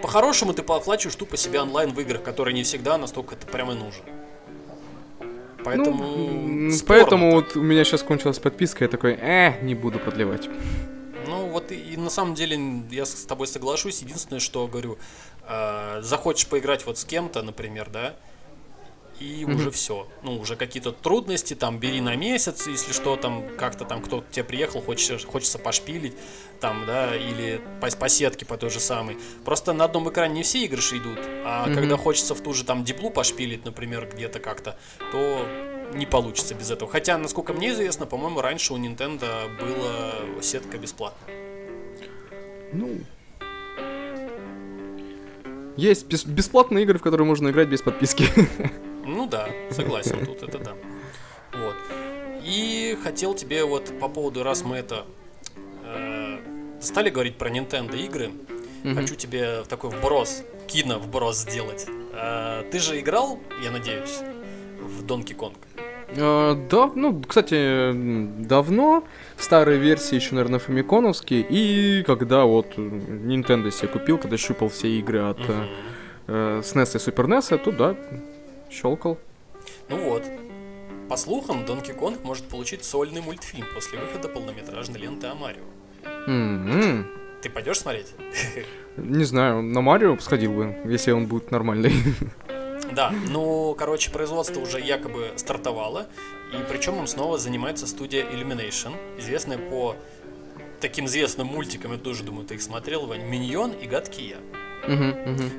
по-хорошему 0.00 0.52
ты 0.52 0.62
оплачиваешь 0.62 1.16
тупо 1.16 1.36
себе 1.36 1.60
онлайн 1.60 1.92
в 1.92 2.00
играх, 2.00 2.22
которые 2.22 2.54
не 2.54 2.62
всегда 2.62 2.98
настолько 2.98 3.34
это 3.34 3.46
прямо 3.46 3.74
нужен. 3.74 4.02
Поэтому... 5.64 6.04
Ну, 6.04 6.72
спорно 6.72 7.00
поэтому 7.00 7.32
вот 7.32 7.56
у 7.56 7.62
меня 7.62 7.84
сейчас 7.84 8.02
кончилась 8.02 8.38
подписка, 8.38 8.84
я 8.84 8.88
такой, 8.88 9.12
э, 9.12 9.62
не 9.62 9.74
буду 9.74 9.98
продлевать. 9.98 10.48
Ну 11.32 11.46
вот 11.48 11.72
и, 11.72 11.76
и 11.76 11.96
на 11.96 12.10
самом 12.10 12.34
деле 12.34 12.60
я 12.90 13.06
с 13.06 13.24
тобой 13.24 13.46
соглашусь. 13.46 14.02
Единственное, 14.02 14.40
что 14.40 14.66
говорю, 14.66 14.98
э, 15.48 16.00
захочешь 16.02 16.46
поиграть 16.46 16.84
вот 16.84 16.98
с 16.98 17.04
кем-то, 17.04 17.42
например, 17.42 17.88
да, 17.90 18.14
и 19.18 19.44
Мгм. 19.44 19.56
уже 19.56 19.70
все. 19.70 20.08
Ну, 20.22 20.38
уже 20.38 20.56
какие-то 20.56 20.92
трудности, 20.92 21.54
там, 21.54 21.78
бери 21.78 22.00
на 22.00 22.16
месяц, 22.16 22.66
если 22.66 22.92
что, 22.92 23.16
там, 23.16 23.46
как-то 23.56 23.84
там 23.84 24.02
кто-то 24.02 24.26
тебе 24.30 24.44
приехал, 24.44 24.82
хочется, 24.82 25.18
хочется 25.26 25.58
пошпилить, 25.58 26.14
там, 26.60 26.84
да, 26.86 27.16
или 27.16 27.62
по, 27.80 27.88
по 27.90 28.08
сетке 28.08 28.44
по 28.44 28.58
той 28.58 28.70
же 28.70 28.80
самой. 28.80 29.16
Просто 29.44 29.72
на 29.72 29.84
одном 29.84 30.10
экране 30.10 30.34
не 30.34 30.42
все 30.42 30.64
игры 30.64 30.80
идут, 30.80 31.18
а 31.44 31.66
Мгм. 31.66 31.74
когда 31.74 31.96
хочется 31.96 32.34
в 32.34 32.42
ту 32.42 32.52
же 32.52 32.64
там 32.64 32.84
диплу 32.84 33.10
пошпилить, 33.10 33.64
например, 33.64 34.08
где-то 34.12 34.38
как-то, 34.38 34.76
то 35.12 35.46
не 35.94 36.06
получится 36.06 36.54
без 36.54 36.70
этого. 36.70 36.90
Хотя, 36.90 37.18
насколько 37.18 37.52
мне 37.52 37.70
известно, 37.70 38.06
по-моему, 38.06 38.40
раньше 38.40 38.72
у 38.74 38.78
Nintendo 38.78 39.48
была 39.58 40.42
сетка 40.42 40.78
бесплатная. 40.78 41.34
Ну... 42.72 42.98
Есть 45.76 46.06
бес- 46.06 46.26
бесплатные 46.26 46.84
игры, 46.84 46.98
в 46.98 47.02
которые 47.02 47.26
можно 47.26 47.48
играть 47.48 47.68
без 47.68 47.82
подписки. 47.82 48.24
Ну 49.04 49.26
да, 49.26 49.48
согласен, 49.72 50.24
тут 50.24 50.44
это 50.44 50.58
да. 50.60 50.74
Вот. 51.54 51.74
И 52.44 52.96
хотел 53.02 53.34
тебе 53.34 53.64
вот 53.64 53.92
по 53.98 54.08
поводу, 54.08 54.44
раз 54.44 54.62
мы 54.62 54.76
это 54.76 55.04
э, 55.84 56.38
стали 56.80 57.10
говорить 57.10 57.36
про 57.36 57.50
Nintendo 57.50 57.96
игры, 57.98 58.30
Мгм. 58.84 58.94
хочу 58.94 59.16
тебе 59.16 59.64
такой 59.68 59.90
вброс, 59.90 60.44
кино 60.68 61.00
вброс 61.00 61.38
сделать. 61.38 61.84
Э, 62.12 62.62
ты 62.70 62.78
же 62.78 63.00
играл, 63.00 63.40
я 63.64 63.72
надеюсь, 63.72 64.20
в 64.80 65.04
Donkey 65.04 65.34
Kong? 65.36 65.56
А, 66.18 66.54
да, 66.70 66.90
ну, 66.94 67.22
кстати, 67.26 67.92
давно, 68.44 69.04
в 69.36 69.42
старой 69.44 69.78
версии 69.78 70.14
еще, 70.16 70.34
наверное, 70.34 70.58
фамиконовские, 70.58 71.44
и 71.48 72.02
когда 72.04 72.44
вот 72.44 72.66
э, 72.76 72.80
Nintendo 72.80 73.70
себе 73.70 73.88
купил, 73.88 74.18
когда 74.18 74.36
щупал 74.36 74.68
все 74.68 74.88
игры 74.98 75.20
от 75.20 75.38
э, 75.40 75.52
Мгм. 75.52 75.68
э, 76.28 76.60
SNES 76.62 76.96
и 76.96 77.10
Super 77.10 77.26
NES, 77.26 77.58
то 77.58 77.72
да, 77.72 77.96
щелкал. 78.70 79.18
Ну 79.88 79.96
вот. 80.08 80.22
По 81.08 81.16
слухам, 81.16 81.64
Донки 81.66 81.92
Конг 81.92 82.22
может 82.24 82.44
получить 82.44 82.84
сольный 82.84 83.20
мультфильм 83.20 83.66
после 83.74 83.98
выхода 83.98 84.28
полнометражной 84.28 84.98
ленты 85.00 85.26
о 85.26 85.34
Марио. 85.34 85.62
М-м. 86.26 87.06
Ты 87.42 87.50
пойдешь 87.50 87.78
смотреть? 87.80 88.14
Не 88.96 89.24
знаю, 89.24 89.62
на 89.62 89.80
Марио 89.80 90.16
сходил 90.18 90.52
бы, 90.52 90.76
если 90.84 91.10
он 91.12 91.26
будет 91.26 91.50
нормальный. 91.50 91.92
Да, 92.94 93.12
ну, 93.28 93.74
короче, 93.78 94.10
производство 94.10 94.60
уже 94.60 94.80
якобы 94.80 95.32
стартовало, 95.36 96.08
и 96.52 96.56
причем 96.68 96.98
им 96.98 97.06
снова 97.06 97.38
занимается 97.38 97.86
студия 97.86 98.24
Illumination, 98.24 98.94
известная 99.18 99.58
по 99.58 99.96
таким 100.80 101.06
известным 101.06 101.46
мультикам, 101.46 101.92
я 101.92 101.98
тоже 101.98 102.24
думаю, 102.24 102.46
ты 102.46 102.56
их 102.56 102.62
смотрел, 102.62 103.06
Вань, 103.06 103.22
Миньон 103.22 103.72
и 103.72 103.86
Гадкий 103.86 104.30
Я. 104.30 104.36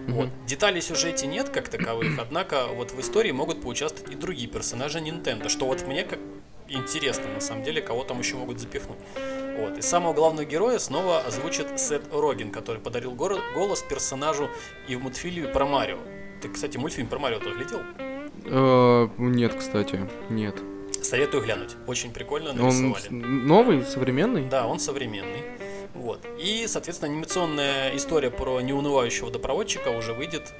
Вот. 0.09 0.29
Деталей 0.45 0.81
в 0.81 0.83
сюжете 0.83 1.27
нет 1.27 1.49
как 1.49 1.69
таковых, 1.69 2.19
однако 2.19 2.67
вот 2.67 2.91
в 2.91 2.99
истории 2.99 3.31
могут 3.31 3.61
поучаствовать 3.61 4.11
и 4.11 4.15
другие 4.15 4.49
персонажи 4.49 4.99
Nintendo, 4.99 5.47
что 5.49 5.65
вот 5.65 5.87
мне 5.87 6.03
как 6.03 6.19
интересно 6.67 7.27
на 7.29 7.39
самом 7.39 7.63
деле, 7.63 7.81
кого 7.81 8.03
там 8.03 8.19
еще 8.19 8.35
могут 8.35 8.59
запихнуть. 8.59 8.97
Вот. 9.57 9.77
И 9.77 9.81
самого 9.81 10.13
главного 10.13 10.45
героя 10.45 10.77
снова 10.77 11.19
озвучит 11.19 11.79
Сет 11.79 12.03
Роген, 12.11 12.51
который 12.51 12.81
подарил 12.81 13.13
голос 13.13 13.81
персонажу 13.81 14.49
и 14.87 14.95
в 14.95 15.03
мультфильме 15.03 15.47
про 15.47 15.65
Марио. 15.65 15.99
Ты, 16.43 16.49
кстати, 16.49 16.77
мультфильм 16.77 17.07
про 17.07 17.19
Марио 17.19 17.39
тоже 17.39 17.55
глядел? 17.55 17.79
Э, 18.45 19.07
Нет, 19.17 19.55
кстати, 19.55 19.99
нет. 20.29 20.55
Советую 21.01 21.41
глянуть. 21.43 21.75
Очень 21.87 22.11
прикольно 22.13 22.49
Он 22.51 22.57
нарисовали. 22.57 23.01
с- 23.01 23.09
новый, 23.09 23.83
современный? 23.85 24.43
Да, 24.45 24.67
он 24.67 24.79
современный. 24.79 25.43
Вот. 25.95 26.25
И, 26.39 26.65
соответственно, 26.67 27.11
анимационная 27.13 27.95
история 27.95 28.29
про 28.29 28.59
неунывающего 28.61 29.27
водопроводчика 29.27 29.87
уже 29.89 30.13
выйдет, 30.13 30.53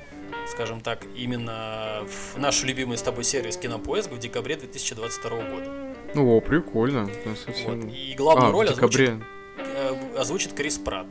скажем 0.47 0.79
так, 0.81 1.05
именно 1.17 2.05
в 2.07 2.37
наш 2.39 2.63
любимый 2.63 2.97
с 2.97 3.01
тобой 3.01 3.23
сервис 3.25 3.57
Кинопоиск 3.57 4.11
в 4.11 4.19
декабре 4.19 4.55
2022 4.55 5.29
года. 5.49 5.71
О, 6.15 6.39
прикольно. 6.41 7.09
Совсем- 7.45 7.81
Вот. 7.81 7.93
И 7.93 8.13
главную 8.15 8.49
а, 8.49 8.51
роль. 8.51 8.69
Озвучит, 8.69 9.11
э, 9.57 9.95
озвучит 10.17 10.53
Крис 10.53 10.77
Пратт. 10.77 11.07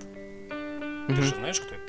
Ты 1.09 1.13
Мгм. 1.15 1.23
же 1.23 1.35
знаешь, 1.35 1.61
кто 1.61 1.75
это 1.75 1.82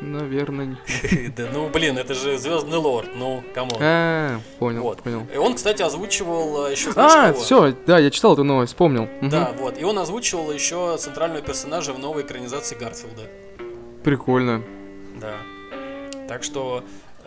Наверное. 0.00 0.78
Да, 1.36 1.48
ну 1.52 1.68
блин, 1.68 1.98
это 1.98 2.14
же 2.14 2.38
Звездный 2.38 2.78
Лорд, 2.78 3.10
ну, 3.14 3.42
come 3.54 3.67
on. 3.67 3.76
А, 3.80 4.40
понял, 4.58 4.82
Вот. 4.82 5.02
понял. 5.02 5.26
И 5.32 5.36
он, 5.36 5.54
кстати, 5.54 5.82
озвучивал 5.82 6.66
э, 6.66 6.72
еще 6.72 6.90
А, 6.96 7.32
все, 7.32 7.74
да, 7.86 7.98
я 7.98 8.10
читал 8.10 8.34
эту 8.34 8.44
новость, 8.44 8.72
вспомнил. 8.72 9.08
Да, 9.22 9.52
вот. 9.58 9.80
И 9.80 9.84
он 9.84 9.98
озвучивал 9.98 10.52
еще 10.52 10.96
центрального 10.98 11.42
персонажа 11.42 11.92
в 11.92 11.98
новой 11.98 12.22
экранизации 12.22 12.76
Гарфилда. 12.76 13.22
Прикольно. 14.04 14.62
Да. 15.20 15.34
Так 16.28 16.42
что 16.42 16.84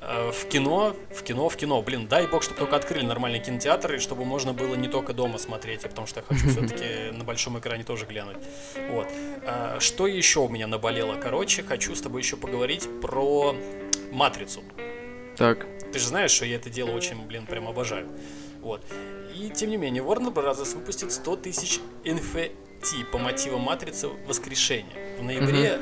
в 0.07 0.47
кино, 0.49 0.95
в 1.11 1.23
кино, 1.23 1.49
в 1.49 1.55
кино, 1.55 1.81
блин, 1.81 2.07
дай 2.07 2.27
бог, 2.27 2.43
чтобы 2.43 2.59
только 2.59 2.75
открыли 2.75 3.05
нормальные 3.05 3.41
кинотеатры, 3.41 3.99
чтобы 3.99 4.25
можно 4.25 4.53
было 4.53 4.75
не 4.75 4.87
только 4.87 5.13
дома 5.13 5.37
смотреть, 5.37 5.85
а 5.85 5.89
потому 5.89 6.07
что 6.07 6.19
я 6.19 6.25
хочу 6.27 6.49
все-таки 6.49 7.11
на 7.11 7.23
большом 7.23 7.57
экране 7.59 7.83
тоже 7.83 8.05
глянуть. 8.05 8.37
Вот. 8.89 9.07
А, 9.45 9.79
что 9.79 10.07
еще 10.07 10.41
у 10.41 10.49
меня 10.49 10.67
наболело? 10.67 11.15
Короче, 11.15 11.63
хочу 11.63 11.95
с 11.95 12.01
тобой 12.01 12.21
еще 12.21 12.37
поговорить 12.37 12.87
про 13.01 13.55
Матрицу. 14.11 14.63
Так. 15.37 15.65
Ты 15.91 15.99
же 15.99 16.07
знаешь, 16.07 16.31
что 16.31 16.45
я 16.45 16.55
это 16.57 16.69
дело 16.69 16.91
очень, 16.91 17.21
блин, 17.25 17.45
прям 17.45 17.67
обожаю. 17.67 18.07
Вот. 18.61 18.83
И 19.35 19.49
тем 19.49 19.69
не 19.69 19.77
менее, 19.77 20.03
Warner 20.03 20.33
Bros. 20.33 20.75
выпустит 20.75 21.11
100 21.11 21.35
тысяч 21.37 21.79
NFT 22.83 23.05
по 23.05 23.17
мотивам 23.17 23.61
Матрицы 23.61 24.09
Воскрешения. 24.27 25.17
В 25.17 25.23
ноябре 25.23 25.79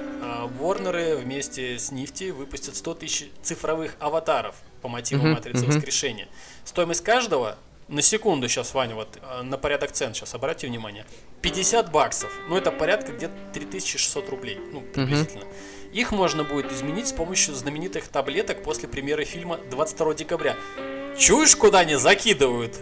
Warner 0.60 1.18
вместе 1.18 1.78
с 1.78 1.92
Nifty 1.92 2.32
выпустят 2.32 2.76
100 2.76 2.94
тысяч 2.96 3.30
цифровых 3.42 3.96
аватаров 4.00 4.56
по 4.82 4.88
мотивам 4.88 5.26
Мгм, 5.26 5.34
Матрицы 5.36 5.66
мгм. 5.66 5.76
Воскрешения. 5.76 6.28
Стоимость 6.64 7.04
каждого, 7.04 7.58
на 7.88 8.02
секунду 8.02 8.48
сейчас, 8.48 8.74
Ваня, 8.74 8.96
вот 8.96 9.20
а, 9.22 9.44
на 9.44 9.58
порядок 9.58 9.92
цен 9.92 10.14
сейчас 10.14 10.34
обрати 10.34 10.68
внимание, 10.68 11.06
50 11.42 11.92
баксов. 11.92 12.32
Ну, 12.50 12.56
это 12.56 12.72
порядка 12.72 13.12
где-то 13.12 13.34
3600 13.54 14.30
рублей, 14.30 14.60
ну, 14.72 14.82
приблизительно. 14.82 15.44
Их 15.92 16.12
можно 16.12 16.44
будет 16.44 16.72
изменить 16.72 17.08
с 17.08 17.12
помощью 17.14 17.54
знаменитых 17.54 18.08
таблеток 18.08 18.64
после 18.64 18.88
премьеры 18.88 19.26
фильма 19.26 19.60
22 19.70 20.14
декабря. 20.14 20.56
Чуешь, 21.18 21.56
куда 21.56 21.80
они 21.80 21.96
закидывают? 21.96 22.80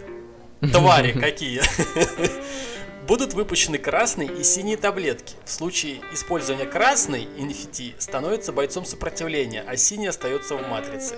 Твари 0.72 1.12
какие. 1.12 1.60
Будут 3.10 3.34
выпущены 3.34 3.76
красные 3.76 4.28
и 4.28 4.44
синие 4.44 4.76
таблетки. 4.76 5.34
В 5.44 5.50
случае 5.50 6.00
использования 6.12 6.64
красной 6.64 7.24
NFT 7.24 7.94
становится 7.98 8.52
бойцом 8.52 8.84
сопротивления, 8.84 9.64
а 9.66 9.76
синий 9.76 10.06
остается 10.06 10.54
в 10.56 10.68
матрице. 10.68 11.16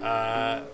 А, 0.00 0.66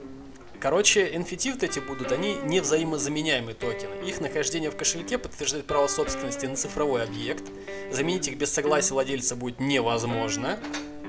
Короче, 0.61 1.12
NFT 1.12 1.55
вот 1.55 1.64
эти 1.64 1.80
будут, 1.80 2.12
они 2.12 2.36
не 2.44 2.61
взаимозаменяемые 2.61 3.57
токены. 3.57 4.07
Их 4.07 4.20
нахождение 4.20 4.70
в 4.70 4.76
кошельке 4.76 5.18
подтверждает 5.18 5.66
право 5.66 5.88
собственности 5.88 6.47
на 6.47 6.55
цифровой 6.55 7.03
объект. 7.03 7.42
Заменить 7.90 8.28
их 8.28 8.38
без 8.38 8.53
согласия 8.53 8.94
владельца 8.94 9.34
будет 9.34 9.59
невозможно. 9.59 10.61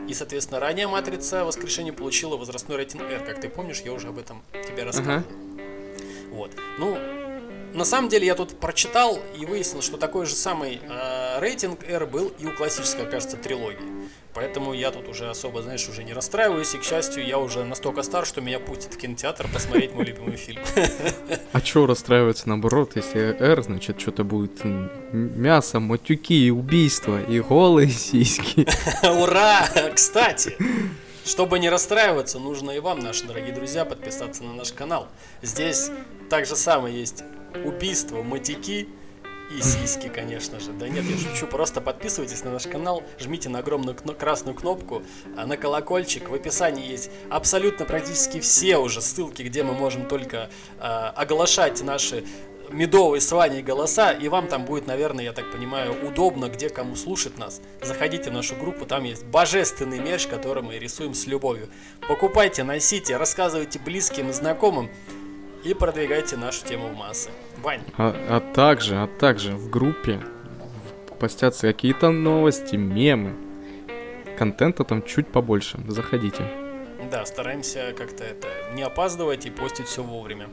И, 0.08 0.16
соответственно, 0.16 0.60
ранее 0.60 0.88
матрица 0.88 1.46
воскрешения 1.46 1.94
получила 1.94 2.38
возрастной 2.38 2.78
рейтинг 2.78 3.04
R. 3.04 3.24
Как 3.24 3.40
ты 3.40 3.50
помнишь, 3.50 3.82
я 3.82 3.94
уже 3.94 4.08
об 4.08 4.18
этом 4.18 4.42
тебе 4.68 4.82
рассказывал. 4.82 5.22
Вот. 6.32 6.52
Ну, 6.80 6.98
на 7.74 7.86
самом 7.86 8.10
деле 8.10 8.26
я 8.26 8.36
тут 8.36 8.60
прочитал 8.60 9.20
и 9.40 9.46
выяснил, 9.46 9.82
что 9.82 9.98
такой 9.98 10.26
же 10.26 10.36
самый 10.36 10.80
э, 10.82 11.40
рейтинг 11.40 11.88
R 11.88 12.06
был 12.06 12.32
и 12.40 12.46
у 12.46 12.52
классической, 12.52 13.06
кажется, 13.06 13.38
трилогии. 13.38 13.78
Поэтому 14.34 14.74
я 14.74 14.92
тут 14.92 15.08
уже 15.08 15.30
особо, 15.30 15.64
знаешь, 15.64 15.90
уже 15.90 16.04
не 16.04 16.14
расстраиваюсь. 16.14 16.76
И, 16.76 16.78
к 16.78 16.84
счастью, 16.84 17.26
я 17.26 17.40
уже 17.40 17.64
настолько 17.64 18.04
стар, 18.04 18.24
что 18.26 18.40
меня 18.40 18.60
пустят 18.60 18.94
в 18.94 18.98
кинотеатр 18.98 19.48
посмотреть 19.52 19.96
мой 19.96 20.06
любимый 20.06 20.38
фильм. 20.38 20.62
А 21.54 21.62
чё 21.62 21.88
расстраиваться 21.88 22.48
наоборот, 22.48 22.92
если 22.96 23.36
R, 23.40 23.64
значит, 23.64 24.00
что-то 24.00 24.24
будет 24.24 24.64
мясо, 25.12 25.80
матюки, 25.80 26.52
убийства 26.52 27.20
и 27.24 27.40
голые 27.40 27.90
сиськи. 27.90 28.68
Ура! 29.04 29.68
Кстати, 29.96 30.56
чтобы 31.26 31.58
не 31.58 31.70
расстраиваться, 31.70 32.38
нужно 32.38 32.72
и 32.72 32.80
вам, 32.80 33.00
наши 33.00 33.26
дорогие 33.26 33.56
друзья, 33.56 33.86
подписаться 33.86 34.44
на 34.44 34.54
наш 34.54 34.72
канал. 34.72 35.08
Здесь 35.42 35.90
так 36.30 36.46
же 36.46 36.56
самое 36.56 37.00
есть 37.00 37.24
убийство, 37.66 38.24
матюки 38.24 38.88
и 39.56 39.62
сиськи, 39.62 40.10
конечно 40.10 40.60
же. 40.60 40.72
Да 40.74 40.88
нет, 40.90 41.04
я 41.06 41.18
шучу, 41.18 41.48
просто 41.48 41.80
подписывайтесь 41.80 42.44
на 42.44 42.52
наш 42.52 42.68
канал, 42.68 43.04
жмите 43.20 43.50
на 43.50 43.60
огромную 43.60 43.96
кно- 43.96 44.14
красную 44.14 44.56
кнопку, 44.56 45.04
а 45.38 45.46
на 45.46 45.58
колокольчик. 45.58 46.30
В 46.30 46.34
описании 46.34 46.86
есть 46.86 47.10
абсолютно 47.30 47.86
практически 47.86 48.40
все 48.40 48.78
уже 48.78 49.02
ссылки, 49.02 49.44
где 49.44 49.64
мы 49.64 49.74
можем 49.74 50.08
только 50.08 50.50
а, 50.80 51.12
оглашать 51.16 51.82
наши 51.82 52.26
медовые 52.70 53.22
с 53.22 53.32
Ваней 53.32 53.62
голоса, 53.62 54.12
и 54.12 54.28
вам 54.28 54.48
там 54.48 54.66
будет, 54.66 54.88
наверное, 54.88 55.24
я 55.24 55.34
так 55.34 55.52
понимаю, 55.52 55.96
удобно, 56.06 56.50
где 56.50 56.70
кому 56.70 56.96
слушать 56.96 57.38
нас. 57.38 57.62
Заходите 57.82 58.30
в 58.30 58.34
нашу 58.34 58.56
группу, 58.56 58.86
там 58.86 59.04
есть 59.06 59.24
божественный 59.26 60.00
мерч, 60.00 60.28
который 60.28 60.64
мы 60.64 60.78
рисуем 60.78 61.14
с 61.14 61.28
любовью. 61.28 61.70
Покупайте, 62.08 62.64
носите, 62.64 63.18
рассказывайте 63.18 63.80
близким 63.80 64.30
и 64.30 64.34
знакомым 64.34 64.90
и 65.68 65.74
продвигайте 65.74 66.38
нашу 66.38 66.66
тему 66.66 66.88
в 66.88 66.96
массы. 66.96 67.30
Вань, 67.62 67.82
А, 67.98 68.16
а 68.30 68.40
также, 68.54 68.96
а 68.96 69.08
также 69.08 69.52
в 69.56 69.70
группе 69.70 70.22
постятся 71.20 71.68
какие-то 71.68 72.10
новости, 72.12 72.76
мемы. 72.76 73.36
Контента 74.38 74.84
там 74.84 75.04
чуть 75.04 75.28
побольше. 75.28 75.80
Заходите. 75.88 76.44
да, 77.12 77.26
стараемся 77.26 77.94
как-то 77.98 78.24
это 78.24 78.48
не 78.74 78.84
опаздывать 78.84 79.46
и 79.46 79.50
постить 79.50 79.88
все 79.88 80.04
вовремя. 80.04 80.50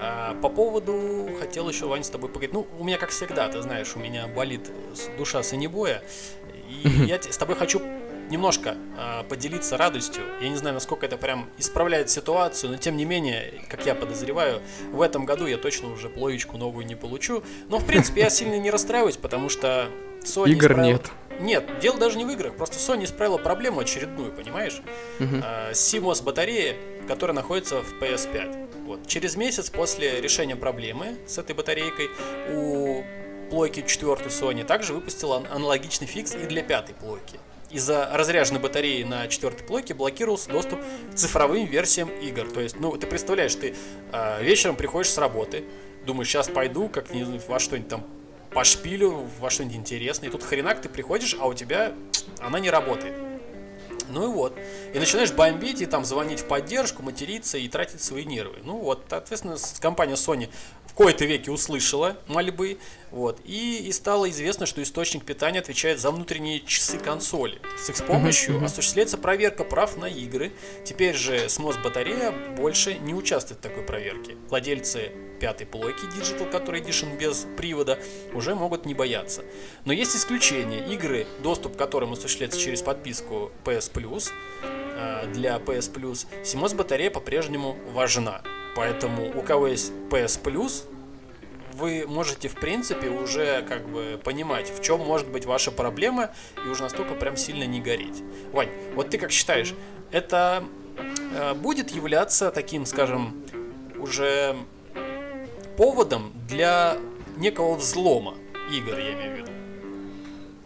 А, 0.00 0.34
по 0.40 0.48
поводу, 0.48 1.28
хотел 1.38 1.68
еще, 1.68 1.86
Вань, 1.86 2.04
с 2.04 2.10
тобой 2.10 2.28
поговорить. 2.28 2.54
Ну, 2.54 2.66
у 2.78 2.84
меня, 2.84 2.96
как 2.98 3.10
всегда, 3.10 3.48
ты 3.48 3.60
знаешь, 3.60 3.92
у 3.96 3.98
меня 3.98 4.26
болит 4.28 4.70
душа 5.18 5.42
санебоя. 5.42 6.02
И 6.68 6.88
я 7.06 7.20
с 7.20 7.36
тобой 7.36 7.56
хочу 7.56 7.82
немножко 8.32 8.76
а, 8.98 9.22
поделиться 9.24 9.76
радостью. 9.76 10.24
Я 10.40 10.48
не 10.48 10.56
знаю, 10.56 10.74
насколько 10.74 11.06
это 11.06 11.16
прям 11.16 11.48
исправляет 11.58 12.10
ситуацию, 12.10 12.70
но 12.72 12.78
тем 12.78 12.96
не 12.96 13.04
менее, 13.04 13.64
как 13.68 13.86
я 13.86 13.94
подозреваю, 13.94 14.60
в 14.90 15.00
этом 15.00 15.24
году 15.24 15.46
я 15.46 15.58
точно 15.58 15.92
уже 15.92 16.08
плоечку 16.08 16.56
новую 16.58 16.84
не 16.86 16.96
получу. 16.96 17.42
Но, 17.68 17.78
в 17.78 17.86
принципе, 17.86 18.22
я 18.22 18.30
сильно 18.30 18.58
не 18.58 18.70
расстраиваюсь, 18.70 19.16
потому 19.16 19.48
что 19.48 19.88
Sony 20.24 20.50
Игр 20.50 20.72
исправила- 20.72 20.92
нет. 20.92 21.10
Нет, 21.40 21.64
дело 21.80 21.98
даже 21.98 22.18
не 22.18 22.24
в 22.24 22.30
играх, 22.30 22.54
просто 22.56 22.76
Sony 22.76 23.04
исправила 23.04 23.38
проблему 23.38 23.80
очередную, 23.80 24.32
понимаешь? 24.32 24.80
А, 25.20 25.72
CMOS 25.72 26.22
батареи, 26.22 26.76
которая 27.08 27.34
находится 27.34 27.80
в 27.82 27.94
PS5. 28.00 28.84
Вот. 28.86 29.06
Через 29.06 29.36
месяц 29.36 29.70
после 29.70 30.20
решения 30.20 30.56
проблемы 30.56 31.16
с 31.26 31.38
этой 31.38 31.54
батарейкой 31.54 32.10
у 32.52 33.02
плойки 33.50 33.82
4 33.86 34.14
Sony 34.28 34.64
также 34.64 34.92
выпустила 34.92 35.36
ан- 35.36 35.46
аналогичный 35.50 36.06
фикс 36.06 36.34
и 36.34 36.46
для 36.46 36.62
пятой 36.62 36.94
плойки. 36.94 37.38
Из-за 37.72 38.08
разряженной 38.12 38.60
батареи 38.60 39.02
на 39.02 39.26
четвертой 39.28 39.66
плойке 39.66 39.94
блокировался 39.94 40.50
доступ 40.50 40.80
к 40.80 41.14
цифровым 41.14 41.66
версиям 41.66 42.08
игр. 42.08 42.50
То 42.50 42.60
есть, 42.60 42.78
ну, 42.78 42.96
ты 42.96 43.06
представляешь, 43.06 43.54
ты 43.54 43.74
а, 44.12 44.40
вечером 44.42 44.76
приходишь 44.76 45.10
с 45.10 45.18
работы, 45.18 45.64
думаешь, 46.04 46.28
сейчас 46.28 46.48
пойду, 46.48 46.88
как 46.88 47.06
во 47.48 47.58
что-нибудь 47.58 47.88
там 47.88 48.06
пошпилю, 48.52 49.26
во 49.40 49.50
что-нибудь 49.50 49.76
интересное, 49.76 50.28
и 50.28 50.32
тут 50.32 50.42
хренак 50.42 50.82
ты 50.82 50.88
приходишь, 50.88 51.36
а 51.40 51.46
у 51.46 51.54
тебя 51.54 51.92
она 52.40 52.60
не 52.60 52.70
работает. 52.70 53.14
Ну 54.08 54.24
и 54.24 54.34
вот. 54.34 54.58
И 54.92 54.98
начинаешь 54.98 55.32
бомбить, 55.32 55.80
и 55.80 55.86
там 55.86 56.04
звонить 56.04 56.40
в 56.40 56.46
поддержку, 56.46 57.02
материться 57.02 57.56
и 57.56 57.66
тратить 57.68 58.02
свои 58.02 58.24
нервы. 58.24 58.58
Ну 58.62 58.76
вот, 58.76 59.06
соответственно, 59.08 59.56
компания 59.80 60.14
Sony 60.14 60.50
в 60.86 60.92
кои-то 60.92 61.24
веке 61.24 61.50
услышала 61.50 62.18
мольбы, 62.26 62.78
вот, 63.12 63.40
и, 63.44 63.76
и 63.86 63.92
стало 63.92 64.30
известно, 64.30 64.64
что 64.64 64.82
источник 64.82 65.24
питания 65.24 65.58
отвечает 65.58 66.00
за 66.00 66.10
внутренние 66.10 66.60
часы 66.60 66.98
консоли. 66.98 67.60
С 67.78 67.90
их 67.90 68.06
помощью 68.06 68.64
осуществляется 68.64 69.18
проверка 69.18 69.64
прав 69.64 69.98
на 69.98 70.06
игры. 70.06 70.52
Теперь 70.84 71.14
же 71.14 71.36
SMOS 71.36 71.82
батарея 71.82 72.32
больше 72.56 72.94
не 72.94 73.14
участвует 73.14 73.60
в 73.60 73.62
такой 73.62 73.82
проверке. 73.82 74.36
Владельцы 74.48 75.12
пятой 75.40 75.66
плойки 75.66 76.04
Digital, 76.16 76.50
который 76.50 76.80
Edition 76.80 77.18
без 77.18 77.46
привода, 77.56 77.98
уже 78.32 78.54
могут 78.54 78.86
не 78.86 78.94
бояться. 78.94 79.44
Но 79.84 79.92
есть 79.92 80.16
исключения. 80.16 80.86
Игры, 80.90 81.26
доступ 81.42 81.74
к 81.74 81.78
которым 81.78 82.12
осуществляется 82.12 82.58
через 82.58 82.80
подписку 82.80 83.52
PS 83.64 83.92
Plus, 83.92 84.30
э, 84.62 85.26
для 85.34 85.56
PS 85.56 85.92
Plus, 85.92 86.26
CMOS 86.44 86.74
батарея 86.74 87.10
по-прежнему 87.10 87.76
важна. 87.92 88.40
Поэтому 88.74 89.38
у 89.38 89.42
кого 89.42 89.66
есть 89.66 89.92
PS 90.10 90.40
Plus, 90.42 90.84
вы 91.74 92.04
можете, 92.06 92.48
в 92.48 92.54
принципе, 92.54 93.08
уже 93.08 93.62
как 93.68 93.88
бы 93.88 94.20
понимать, 94.22 94.70
в 94.70 94.82
чем 94.82 95.00
может 95.00 95.28
быть 95.28 95.46
ваша 95.46 95.70
проблема, 95.70 96.30
и 96.64 96.68
уже 96.68 96.82
настолько 96.82 97.14
прям 97.14 97.36
сильно 97.36 97.64
не 97.64 97.80
гореть. 97.80 98.22
Вань, 98.52 98.70
вот 98.94 99.10
ты 99.10 99.18
как 99.18 99.30
считаешь, 99.30 99.74
это 100.10 100.64
э, 101.34 101.54
будет 101.54 101.90
являться 101.90 102.50
таким, 102.50 102.86
скажем, 102.86 103.44
уже 103.98 104.56
поводом 105.76 106.32
для 106.48 106.96
некого 107.36 107.74
взлома 107.74 108.34
игр, 108.72 108.98
я 108.98 109.12
имею 109.14 109.34
в 109.34 109.38
виду? 109.38 109.52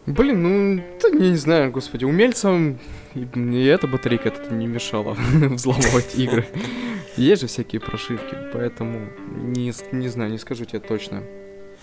Блин, 0.06 0.42
ну, 0.42 0.82
да, 1.02 1.08
я 1.08 1.30
не 1.30 1.36
знаю, 1.36 1.72
господи, 1.72 2.04
умельцам 2.04 2.78
и 3.16 3.64
эта 3.64 3.86
батарейка 3.86 4.28
это 4.28 4.52
не 4.52 4.66
мешала 4.66 5.16
взломывать 5.32 6.14
игры. 6.16 6.46
Есть 7.16 7.42
же 7.42 7.48
всякие 7.48 7.80
прошивки, 7.80 8.36
поэтому 8.52 9.08
не, 9.36 9.72
не 9.92 10.08
знаю, 10.08 10.30
не 10.30 10.38
скажу 10.38 10.64
тебе 10.64 10.80
точно. 10.80 11.22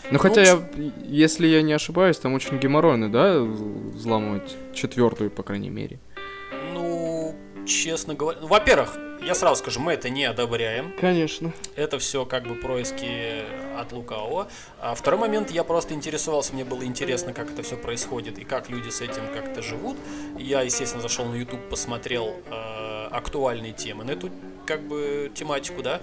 Но 0.06 0.14
ну, 0.14 0.20
хотя 0.20 0.42
я, 0.42 0.60
если 1.06 1.48
я 1.48 1.62
не 1.62 1.74
ошибаюсь, 1.74 2.18
там 2.18 2.34
очень 2.34 2.60
геморройно, 2.60 3.12
да, 3.12 3.40
взламывать 3.40 4.56
четвертую, 4.74 5.32
по 5.32 5.44
крайней 5.44 5.70
мере. 5.70 6.00
Ну, 6.74 7.36
честно 7.66 8.14
говоря, 8.14 8.40
ну, 8.42 8.48
во-первых, 8.48 8.98
я 9.26 9.36
сразу 9.36 9.56
скажу, 9.56 9.80
мы 9.80 9.94
это 9.94 10.10
не 10.10 10.26
одобряем. 10.26 10.94
Конечно. 11.00 11.54
Это 11.76 11.98
все 11.98 12.26
как 12.26 12.46
бы 12.46 12.56
происки 12.56 13.44
от 13.78 13.94
лукавого. 13.94 14.50
А 14.82 14.94
второй 14.96 15.20
момент, 15.22 15.50
я 15.52 15.64
просто 15.64 15.94
интересовался, 15.94 16.54
мне 16.54 16.66
было 16.66 16.84
интересно, 16.84 17.34
как 17.34 17.52
это 17.52 17.64
все 17.64 17.78
происходит 17.78 18.38
и 18.38 18.44
как 18.44 18.70
люди 18.70 18.90
с 18.90 19.00
этим 19.02 19.24
как-то 19.34 19.62
живут. 19.62 19.96
Я, 20.38 20.62
естественно, 20.62 21.02
зашел 21.02 21.26
на 21.26 21.36
YouTube, 21.36 21.70
посмотрел 21.70 22.36
э, 22.52 23.08
актуальные 23.12 23.72
темы 23.72 24.04
на 24.04 24.12
эту 24.12 24.30
как 24.66 24.82
бы 24.82 25.32
тематику, 25.34 25.82
да. 25.82 26.02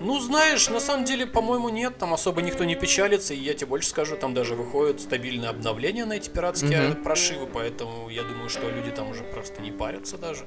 Ну, 0.00 0.18
знаешь, 0.18 0.68
на 0.68 0.80
самом 0.80 1.04
деле, 1.04 1.26
по-моему, 1.26 1.68
нет, 1.68 1.96
там 1.96 2.12
особо 2.12 2.42
никто 2.42 2.64
не 2.64 2.74
печалится, 2.74 3.34
и 3.34 3.38
я 3.38 3.54
тебе 3.54 3.68
больше 3.68 3.88
скажу, 3.88 4.16
там 4.16 4.34
даже 4.34 4.56
выходят 4.56 5.00
стабильные 5.00 5.50
обновления 5.50 6.04
на 6.04 6.14
эти 6.14 6.28
пиратские 6.28 6.72
mm-hmm. 6.72 7.02
прошивы, 7.04 7.46
поэтому 7.46 8.08
я 8.08 8.22
думаю, 8.24 8.48
что 8.48 8.68
люди 8.68 8.90
там 8.90 9.10
уже 9.10 9.22
просто 9.22 9.62
не 9.62 9.70
парятся 9.70 10.18
даже. 10.18 10.44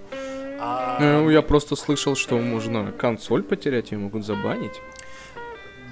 А... 0.59 0.97
Ну, 0.99 1.29
я 1.29 1.41
просто 1.41 1.77
слышал, 1.77 2.15
что 2.15 2.37
можно 2.37 2.91
консоль 2.91 3.43
потерять, 3.43 3.91
ее 3.91 3.97
могут 3.97 4.25
забанить. 4.25 4.81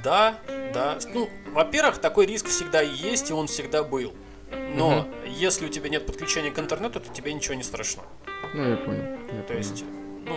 Да, 0.04 0.40
да. 0.74 1.00
Ну, 1.14 1.30
во-первых, 1.54 2.00
такой 2.00 2.26
риск 2.26 2.48
всегда 2.48 2.82
есть, 2.82 3.30
и 3.30 3.34
он 3.34 3.48
всегда 3.48 3.84
был. 3.84 4.14
Но 4.76 5.00
угу. 5.00 5.08
если 5.28 5.66
у 5.66 5.70
тебя 5.70 5.90
нет 5.90 6.06
подключения 6.06 6.52
к 6.52 6.60
интернету, 6.60 7.00
то 7.00 7.10
тебе 7.14 7.34
ничего 7.34 7.56
не 7.56 7.64
страшно. 7.64 8.04
Ну, 8.54 8.70
я 8.70 8.76
понял. 8.76 9.04
Я 9.04 9.42
то 9.42 9.48
понял. 9.48 9.58
есть, 9.58 9.86
ну, 10.26 10.36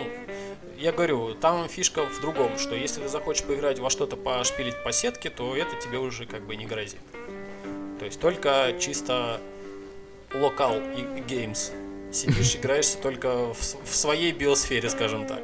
я 0.79 0.91
говорю, 0.91 1.33
там 1.33 1.67
фишка 1.67 2.05
в 2.05 2.21
другом, 2.21 2.57
что 2.57 2.75
если 2.75 3.01
ты 3.01 3.07
захочешь 3.07 3.43
поиграть 3.43 3.79
во 3.79 3.89
что-то 3.89 4.15
пошпилить 4.15 4.81
по 4.83 4.91
сетке, 4.91 5.29
то 5.29 5.55
это 5.55 5.75
тебе 5.75 5.97
уже 5.97 6.25
как 6.25 6.45
бы 6.45 6.55
не 6.55 6.65
грозит. 6.65 6.99
То 7.99 8.05
есть 8.05 8.19
только 8.19 8.75
чисто 8.79 9.41
локал 10.33 10.75
и 10.75 11.01
games 11.21 11.71
сидишь, 12.11 12.55
играешься 12.61 12.97
только 12.97 13.53
в, 13.53 13.59
в 13.59 13.95
своей 13.95 14.31
биосфере, 14.31 14.89
скажем 14.89 15.25
так. 15.25 15.41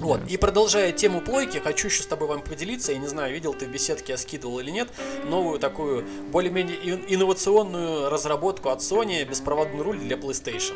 Вот, 0.00 0.20
и 0.28 0.38
продолжая 0.38 0.92
тему 0.92 1.20
плойки, 1.20 1.58
хочу 1.58 1.88
еще 1.88 2.02
с 2.02 2.06
тобой 2.06 2.28
вам 2.28 2.40
поделиться, 2.40 2.92
я 2.92 2.98
не 2.98 3.06
знаю, 3.06 3.34
видел 3.34 3.52
ты 3.52 3.66
в 3.66 3.70
беседке, 3.70 4.12
я 4.12 4.18
скидывал 4.18 4.58
или 4.60 4.70
нет, 4.70 4.88
новую 5.26 5.58
такую 5.58 6.06
более-менее 6.32 7.04
инновационную 7.08 8.08
разработку 8.08 8.70
от 8.70 8.80
Sony, 8.80 9.28
беспроводный 9.28 9.82
руль 9.82 9.98
для 9.98 10.16
PlayStation. 10.16 10.72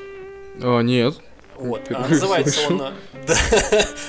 А, 0.63 0.81
нет. 0.83 1.17
Вот. 1.57 1.91
А 1.91 2.09
называется 2.09 2.61
он... 2.69 2.95
Да. 3.27 3.35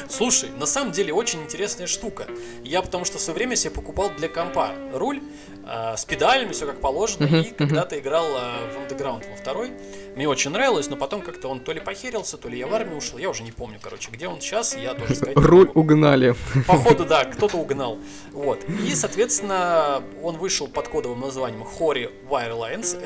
Слушай, 0.09 0.49
на 0.59 0.65
самом 0.65 0.91
деле 0.91 1.13
очень 1.13 1.41
интересная 1.41 1.87
штука. 1.87 2.27
Я 2.63 2.81
потому 2.81 3.05
что 3.05 3.17
в 3.17 3.21
свое 3.21 3.35
время 3.35 3.55
себе 3.55 3.71
покупал 3.71 4.09
для 4.17 4.27
компа 4.27 4.71
руль 4.93 5.21
э, 5.65 5.95
с 5.95 6.03
педалями, 6.05 6.51
все 6.51 6.65
как 6.65 6.81
положено, 6.81 7.25
uh-huh, 7.25 7.49
и 7.49 7.51
когда-то 7.51 7.97
играл 7.97 8.25
э, 8.25 8.71
в 8.73 8.91
Underground 8.91 9.29
во 9.29 9.37
второй. 9.37 9.71
Мне 10.15 10.29
очень 10.29 10.51
нравилось, 10.51 10.89
но 10.89 10.95
потом 10.95 11.21
как-то 11.21 11.49
он 11.49 11.59
то 11.59 11.73
ли 11.73 11.79
похерился, 11.79 12.37
то 12.37 12.47
ли 12.47 12.57
я 12.57 12.67
в 12.67 12.73
армию 12.73 12.97
ушел, 12.97 13.17
я 13.17 13.29
уже 13.29 13.43
не 13.43 13.51
помню, 13.51 13.79
короче, 13.81 14.11
где 14.11 14.27
он 14.27 14.39
сейчас, 14.39 14.75
я 14.75 14.93
тоже 14.93 15.15
сказать 15.15 15.35
Руль 15.35 15.69
угнали. 15.73 16.35
Походу, 16.67 17.05
да, 17.09 17.25
кто-то 17.25 17.57
угнал. 17.57 17.97
Вот. 18.31 18.63
И, 18.85 18.95
соответственно, 18.95 20.01
он 20.23 20.37
вышел 20.37 20.67
под 20.67 20.87
кодовым 20.87 21.19
названием 21.19 21.63
Hori 21.63 22.11
Wirelines 22.29 22.97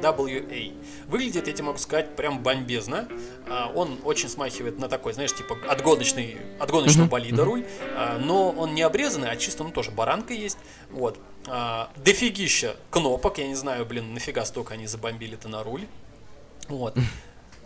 RWA. 0.00 0.72
Выглядит, 1.06 1.46
я 1.46 1.52
тебе 1.52 1.64
могу 1.64 1.78
сказать, 1.78 2.16
прям 2.16 2.42
бомбезно. 2.42 3.08
А, 3.46 3.70
он 3.84 3.98
очень 4.04 4.28
смахивает 4.28 4.78
на 4.78 4.88
такой, 4.88 5.12
знаешь, 5.12 5.34
типа 5.34 5.56
от 5.68 5.82
гоночный, 5.82 6.38
от 6.58 6.70
гоночного 6.70 7.08
болида 7.08 7.44
руль, 7.44 7.64
а, 7.96 8.18
но 8.18 8.50
он 8.50 8.74
не 8.74 8.82
обрезанный, 8.82 9.30
а 9.30 9.36
чисто, 9.36 9.64
ну, 9.64 9.70
тоже 9.70 9.90
баранка 9.90 10.34
есть. 10.34 10.58
Вот. 10.90 11.18
А, 11.46 11.90
дофигища 11.96 12.76
кнопок, 12.90 13.38
я 13.38 13.46
не 13.46 13.54
знаю, 13.54 13.86
блин, 13.86 14.14
нафига 14.14 14.44
столько 14.44 14.74
они 14.74 14.86
забомбили-то 14.86 15.48
на 15.48 15.62
руль. 15.62 15.86
Вот. 16.68 16.96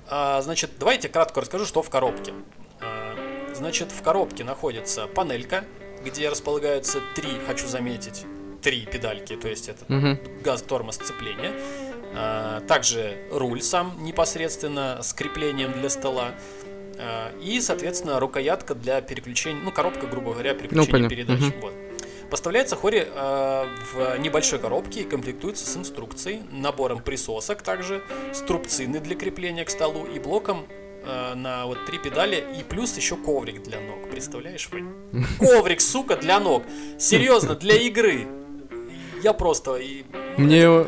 А, 0.08 0.40
значит, 0.42 0.72
давайте 0.78 1.08
кратко 1.08 1.40
расскажу, 1.40 1.64
что 1.64 1.82
в 1.82 1.90
коробке. 1.90 2.34
А, 2.80 3.14
значит, 3.54 3.92
в 3.92 4.02
коробке 4.02 4.44
находится 4.44 5.06
панелька, 5.06 5.64
где 6.04 6.28
располагаются 6.28 7.00
три, 7.14 7.30
хочу 7.46 7.66
заметить, 7.66 8.24
три 8.62 8.86
педальки, 8.86 9.36
то 9.36 9.48
есть 9.48 9.68
это 9.68 10.18
газ, 10.42 10.62
тормоз, 10.62 10.96
сцепление. 10.96 11.52
А, 12.14 12.60
также 12.62 13.18
руль 13.30 13.62
сам 13.62 13.94
непосредственно 14.00 15.00
с 15.02 15.12
креплением 15.12 15.72
для 15.72 15.88
стола. 15.88 16.32
А, 16.98 17.32
и, 17.40 17.60
соответственно, 17.60 18.18
рукоятка 18.20 18.74
для 18.74 19.00
переключения, 19.00 19.62
ну, 19.62 19.70
коробка, 19.70 20.06
грубо 20.06 20.32
говоря, 20.32 20.54
переключения 20.54 21.02
ну, 21.02 21.08
передач. 21.08 21.40
Uh-huh. 21.40 21.60
Вот. 21.60 21.72
Поставляется 22.30 22.76
Хори 22.76 23.06
э, 23.10 23.66
в 23.92 24.18
небольшой 24.18 24.58
коробке 24.58 25.00
и 25.00 25.04
комплектуется 25.04 25.64
с 25.64 25.76
инструкцией, 25.76 26.42
набором 26.50 27.02
присосок 27.02 27.62
также, 27.62 28.02
струбцины 28.34 29.00
для 29.00 29.16
крепления 29.16 29.64
к 29.64 29.70
столу 29.70 30.04
и 30.04 30.18
блоком 30.18 30.66
э, 31.06 31.34
на 31.34 31.64
вот 31.64 31.86
три 31.86 31.98
педали 31.98 32.44
и 32.58 32.62
плюс 32.62 32.94
еще 32.98 33.16
коврик 33.16 33.62
для 33.62 33.80
ног. 33.80 34.10
Представляешь, 34.10 34.68
Вань? 34.70 34.92
Коврик, 35.38 35.80
сука, 35.80 36.16
для 36.16 36.38
ног. 36.38 36.64
Серьезно, 36.98 37.54
для 37.54 37.76
игры. 37.76 38.28
Я 39.22 39.32
просто... 39.32 39.76
И... 39.76 40.04
Мне 40.36 40.86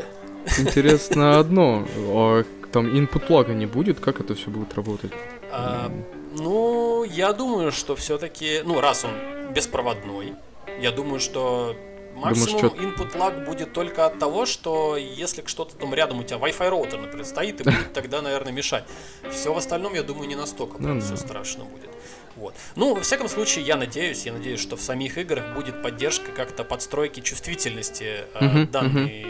интересно 0.58 1.38
одно. 1.38 1.86
А 1.96 2.44
там 2.72 2.86
input 2.86 3.24
лага 3.28 3.54
не 3.54 3.66
будет? 3.66 4.00
Как 4.00 4.20
это 4.20 4.34
все 4.34 4.50
будет 4.50 4.74
работать? 4.74 5.12
А, 5.50 5.90
ну, 6.36 7.04
я 7.04 7.32
думаю, 7.32 7.72
что 7.72 7.96
все-таки, 7.96 8.60
ну, 8.64 8.80
раз 8.80 9.04
он 9.04 9.52
беспроводной, 9.52 10.34
я 10.80 10.92
думаю, 10.92 11.20
что 11.20 11.76
максимум 12.14 12.60
Думаешь, 12.60 12.94
input 12.94 13.16
lag 13.16 13.44
будет 13.44 13.72
только 13.72 14.06
от 14.06 14.18
того, 14.18 14.46
что 14.46 14.96
если 14.96 15.42
что-то 15.46 15.76
там 15.76 15.92
рядом 15.94 16.20
у 16.20 16.22
тебя 16.22 16.38
Wi-Fi 16.38 16.68
роутер, 16.68 17.00
например, 17.00 17.24
стоит 17.24 17.60
и 17.60 17.64
будет 17.64 17.92
тогда, 17.94 18.22
наверное, 18.22 18.52
мешать. 18.52 18.84
Все 19.30 19.52
в 19.52 19.58
остальном, 19.58 19.94
я 19.94 20.02
думаю, 20.02 20.28
не 20.28 20.36
настолько 20.36 20.80
ну, 20.80 21.00
все 21.00 21.16
страшно 21.16 21.64
будет. 21.64 21.90
Вот. 22.36 22.54
Ну, 22.76 22.94
во 22.94 23.00
всяком 23.00 23.28
случае, 23.28 23.64
я 23.64 23.76
надеюсь, 23.76 24.24
я 24.24 24.32
надеюсь, 24.32 24.60
что 24.60 24.76
в 24.76 24.80
самих 24.80 25.18
играх 25.18 25.54
будет 25.54 25.82
поддержка 25.82 26.30
как-то 26.32 26.64
подстройки 26.64 27.20
чувствительности 27.20 28.24
э, 28.34 28.66
данной 28.66 29.26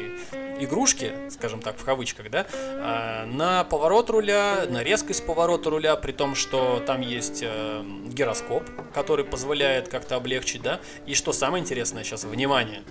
игрушки, 0.60 1.12
скажем 1.30 1.60
так, 1.60 1.76
в 1.78 1.84
кавычках, 1.84 2.30
да, 2.30 2.46
э, 2.52 3.24
на 3.26 3.64
поворот 3.64 4.10
руля, 4.10 4.66
на 4.68 4.82
резкость 4.82 5.24
поворота 5.26 5.70
руля, 5.70 5.96
при 5.96 6.12
том, 6.12 6.34
что 6.34 6.82
там 6.86 7.00
есть 7.00 7.40
э, 7.42 7.82
гироскоп, 8.06 8.64
который 8.94 9.24
позволяет 9.24 9.88
как-то 9.88 10.16
облегчить, 10.16 10.62
да. 10.62 10.80
И 11.06 11.14
что 11.14 11.32
самое 11.32 11.62
интересное 11.62 12.04
сейчас, 12.04 12.24
внимание, 12.24 12.82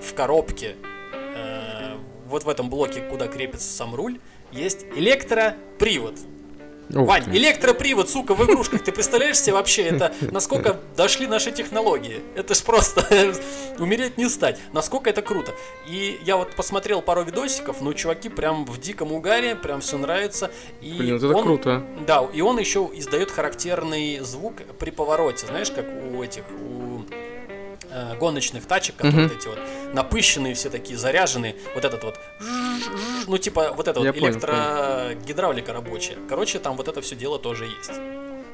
в 0.00 0.14
коробке, 0.14 0.76
э, 1.12 1.96
вот 2.26 2.44
в 2.44 2.48
этом 2.48 2.70
блоке, 2.70 3.00
куда 3.00 3.26
крепится 3.28 3.68
сам 3.68 3.94
руль, 3.94 4.18
есть 4.52 4.84
электропривод. 4.94 6.14
Ух 6.90 7.06
Вань, 7.08 7.24
ты. 7.24 7.30
электропривод, 7.32 8.08
сука, 8.08 8.34
в 8.34 8.44
игрушках. 8.44 8.82
Ты 8.84 8.92
представляешь 8.92 9.38
себе 9.40 9.54
вообще, 9.54 9.82
это 9.82 10.14
насколько 10.30 10.76
дошли 10.96 11.26
наши 11.26 11.50
технологии? 11.50 12.20
Это 12.34 12.54
ж 12.54 12.62
просто 12.62 13.34
умереть 13.78 14.18
не 14.18 14.28
стать. 14.28 14.58
Насколько 14.72 15.10
это 15.10 15.22
круто. 15.22 15.52
И 15.88 16.20
я 16.24 16.36
вот 16.36 16.54
посмотрел 16.54 17.02
пару 17.02 17.22
видосиков, 17.24 17.80
ну, 17.80 17.92
чуваки 17.94 18.28
прям 18.28 18.64
в 18.64 18.78
диком 18.80 19.12
угаре, 19.12 19.56
прям 19.56 19.80
все 19.80 19.98
нравится. 19.98 20.50
И 20.80 20.92
Блин, 20.94 21.16
это 21.16 21.28
он- 21.28 21.42
круто. 21.44 21.82
Да, 22.06 22.26
и 22.32 22.40
он 22.40 22.58
еще 22.58 22.88
издает 22.94 23.30
характерный 23.30 24.20
звук 24.20 24.54
при 24.78 24.90
повороте, 24.90 25.46
знаешь, 25.46 25.70
как 25.70 25.86
у 26.12 26.22
этих, 26.22 26.44
у 26.50 27.02
э, 27.96 28.16
гоночных 28.18 28.66
тачек, 28.66 28.96
которые 28.96 29.28
вот 29.28 29.36
эти 29.36 29.48
вот 29.48 29.58
напыщенные, 29.94 30.54
все 30.54 30.70
такие 30.70 30.98
заряженные, 30.98 31.56
вот 31.74 31.84
этот 31.84 32.04
вот, 32.04 32.20
ну 33.26 33.38
типа 33.38 33.72
вот 33.74 33.88
это 33.88 34.00
Я 34.00 34.12
вот 34.12 34.22
электрогидравлика 34.22 35.72
рабочая. 35.72 36.16
Короче, 36.28 36.58
там 36.58 36.76
вот 36.76 36.88
это 36.88 37.00
все 37.00 37.16
дело 37.16 37.38
тоже 37.38 37.64
есть. 37.64 37.92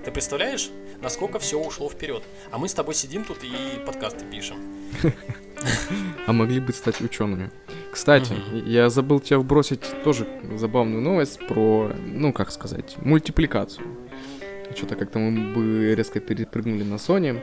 Ты 0.05 0.11
представляешь, 0.11 0.71
насколько 1.01 1.39
все 1.39 1.59
ушло 1.59 1.89
вперед? 1.89 2.23
А 2.51 2.59
мы 2.59 2.69
с 2.69 2.75
тобой 2.75 2.95
сидим 2.95 3.25
тут 3.25 3.39
и 3.45 3.85
подкасты 3.85 4.25
пишем. 4.25 4.57
А 6.27 6.33
могли 6.33 6.59
бы 6.59 6.73
стать 6.73 7.01
учеными. 7.01 7.51
Кстати, 7.93 8.35
я 8.67 8.91
забыл 8.91 9.21
тебя 9.21 9.39
вбросить 9.39 9.83
тоже 10.03 10.27
забавную 10.57 11.01
новость 11.01 11.39
про, 11.47 11.93
ну 12.05 12.33
как 12.33 12.51
сказать, 12.51 12.97
мультипликацию. 12.99 13.87
Что-то 14.75 14.97
как-то 14.97 15.19
мы 15.19 15.55
бы 15.55 15.95
резко 15.95 16.19
перепрыгнули 16.19 16.83
на 16.83 16.95
Sony. 16.95 17.41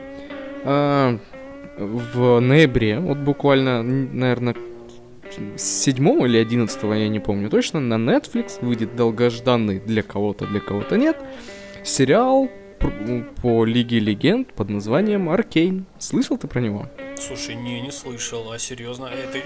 В 1.80 2.40
ноябре, 2.40 2.98
вот 2.98 3.16
буквально, 3.18 3.82
наверное, 3.82 4.54
7 5.56 6.24
или 6.26 6.36
11, 6.36 6.82
я 6.82 7.08
не 7.08 7.20
помню 7.20 7.48
точно, 7.48 7.80
на 7.80 7.94
Netflix 7.94 8.58
выйдет 8.60 8.96
долгожданный 8.96 9.80
для 9.80 10.02
кого-то, 10.02 10.46
для 10.46 10.60
кого-то 10.60 10.96
нет, 10.98 11.16
сериал 11.82 12.50
по 13.42 13.64
Лиге 13.64 13.98
Легенд 13.98 14.52
под 14.52 14.68
названием 14.70 15.28
Аркейн. 15.30 15.86
Слышал 15.98 16.36
ты 16.36 16.48
про 16.48 16.60
него? 16.60 16.86
Слушай, 17.16 17.54
не, 17.54 17.80
не 17.80 17.90
слышал, 17.90 18.52
а 18.52 18.58
серьезно? 18.58 19.06
Это 19.06 19.38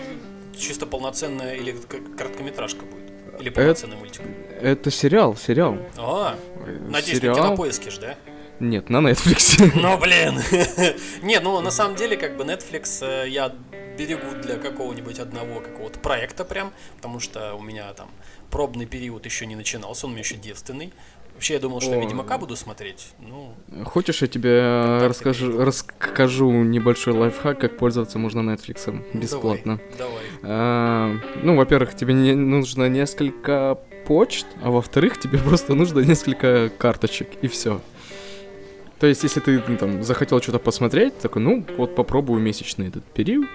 чисто 0.57 0.87
полноценная 0.87 1.55
или 1.55 1.74
короткометражка 2.16 2.85
будет? 2.85 3.41
Или 3.41 3.51
полноценный 3.51 3.97
мультик? 3.97 4.22
Это 4.61 4.91
сериал, 4.91 5.37
сериал. 5.37 5.76
А, 5.99 6.37
Э, 6.66 6.78
надеюсь, 6.89 7.14
на 7.14 7.20
сериал... 7.20 7.37
кинопоиске 7.37 7.91
ж, 7.91 7.99
да? 7.99 8.14
Нет, 8.61 8.90
на 8.90 8.98
Netflix. 8.98 9.72
Ну, 9.74 9.98
блин. 9.98 10.40
Не, 11.22 11.40
ну, 11.40 11.61
на 11.61 11.70
самом 11.70 11.96
деле, 11.96 12.16
как 12.16 12.36
бы 12.36 12.44
Netflix 12.44 13.05
э, 13.05 13.28
я 13.28 13.52
берегу 13.98 14.34
для 14.42 14.57
какого-нибудь 14.57 15.18
одного 15.18 15.61
какого-то 15.61 15.98
проекта 15.98 16.44
прям, 16.44 16.72
потому 16.96 17.20
что 17.20 17.55
у 17.55 17.62
меня 17.62 17.92
там 17.94 18.09
пробный 18.50 18.86
период 18.86 19.24
еще 19.24 19.46
не 19.46 19.57
начинался, 19.57 20.07
он 20.07 20.12
у 20.12 20.14
меня 20.14 20.22
еще 20.22 20.36
девственный. 20.36 20.92
Вообще, 21.34 21.55
я 21.55 21.61
думал, 21.61 21.80
что 21.80 21.90
я 21.90 21.98
О. 21.98 22.00
Ведьмака 22.00 22.38
буду 22.38 22.55
смотреть. 22.55 23.09
Ну, 23.18 23.55
Хочешь, 23.84 24.22
я 24.22 24.28
тебе 24.28 24.98
расскажу, 25.05 25.46
перейду. 25.46 25.64
расскажу 25.64 26.50
небольшой 26.62 27.12
лайфхак, 27.14 27.59
как 27.59 27.76
пользоваться 27.76 28.20
можно 28.20 28.48
Netflix 28.48 28.82
ну, 28.86 29.20
бесплатно. 29.20 29.80
Давай. 29.98 30.12
давай. 30.12 30.24
А, 30.44 31.16
ну, 31.42 31.57
во-первых, 31.57 31.96
тебе 31.96 32.14
не 32.14 32.34
нужно 32.34 32.88
несколько 32.88 33.80
почт, 34.07 34.46
а 34.62 34.70
во-вторых, 34.70 35.18
тебе 35.18 35.38
просто 35.44 35.74
нужно 35.74 36.00
несколько 36.00 36.70
карточек, 36.78 37.28
и 37.42 37.48
все. 37.48 37.80
То 39.05 39.09
есть, 39.09 39.22
если 39.22 39.40
ты 39.40 39.62
ну, 39.68 39.76
там 39.76 40.02
захотел 40.02 40.40
что-то 40.40 40.59
посмотреть, 40.59 41.18
такой, 41.18 41.42
ну, 41.42 41.62
вот 41.76 41.94
попробую 41.94 42.40
месячный 42.40 42.88
этот 42.88 43.05
период, 43.05 43.46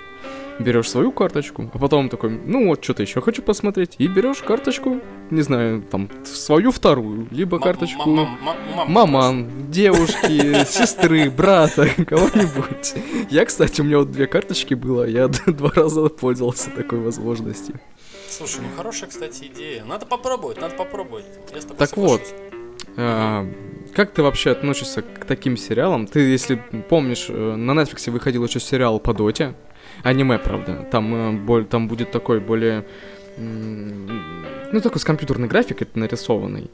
берешь 0.60 0.88
свою 0.88 1.12
карточку, 1.12 1.72
а 1.74 1.80
потом 1.80 2.08
такой, 2.08 2.30
ну 2.46 2.68
вот 2.68 2.84
что-то 2.84 3.02
еще 3.02 3.20
хочу 3.20 3.42
посмотреть, 3.42 3.96
и 3.98 4.06
берешь 4.06 4.44
карточку, 4.44 5.02
не 5.32 5.42
знаю, 5.42 5.82
там, 5.82 6.08
свою 6.24 6.72
вторую, 6.72 7.28
либо 7.32 7.58
М- 7.58 7.64
карточку... 7.64 8.08
м- 8.12 8.20
м- 8.20 8.28
м- 8.28 8.76
мам- 8.76 8.92
Маман, 8.92 9.72
девушки, 9.72 10.66
сестры, 10.68 11.32
брата, 11.32 11.88
кого-нибудь. 12.08 12.94
Я, 13.32 13.44
кстати, 13.46 13.82
у 13.82 13.86
меня 13.86 13.98
вот 13.98 14.12
две 14.12 14.28
карточки 14.28 14.76
было, 14.76 15.06
я 15.06 15.30
два 15.48 15.72
раза 15.74 16.10
пользовался 16.10 16.70
такой 16.70 17.00
возможностью. 17.00 17.80
Слушай, 18.30 18.60
ну 18.62 18.68
хорошая, 18.78 19.10
кстати, 19.10 19.46
идея. 19.46 19.84
Надо 19.84 20.06
попробовать, 20.06 20.62
надо 20.62 20.76
попробовать. 20.76 21.26
Я 21.56 21.60
с 21.60 21.64
тобой 21.66 21.78
Так 21.80 21.98
вот. 21.98 22.22
соглашусь. 22.22 22.52
А, 22.98 23.48
как 23.94 24.12
ты 24.12 24.22
вообще 24.24 24.52
относишься 24.52 25.02
к 25.02 25.26
таким 25.26 25.58
сериалам? 25.58 26.08
Ты, 26.08 26.20
если 26.20 26.56
помнишь, 26.90 27.28
э, 27.30 27.56
на 27.56 27.72
Netflix 27.72 28.10
выходил 28.12 28.44
еще 28.46 28.60
сериал 28.60 29.00
по 29.00 29.14
Доте. 29.14 29.54
Аниме, 30.04 30.38
правда. 30.40 30.88
Там, 30.92 31.48
э, 31.50 31.64
там 31.66 31.88
будет 31.88 32.12
такой 32.12 32.40
более... 32.40 32.86
Ну, 33.38 34.82
такой 34.82 35.00
с 35.00 35.04
компьютерной 35.04 35.48
графикой 35.48 35.88
нарисованный. 35.96 36.70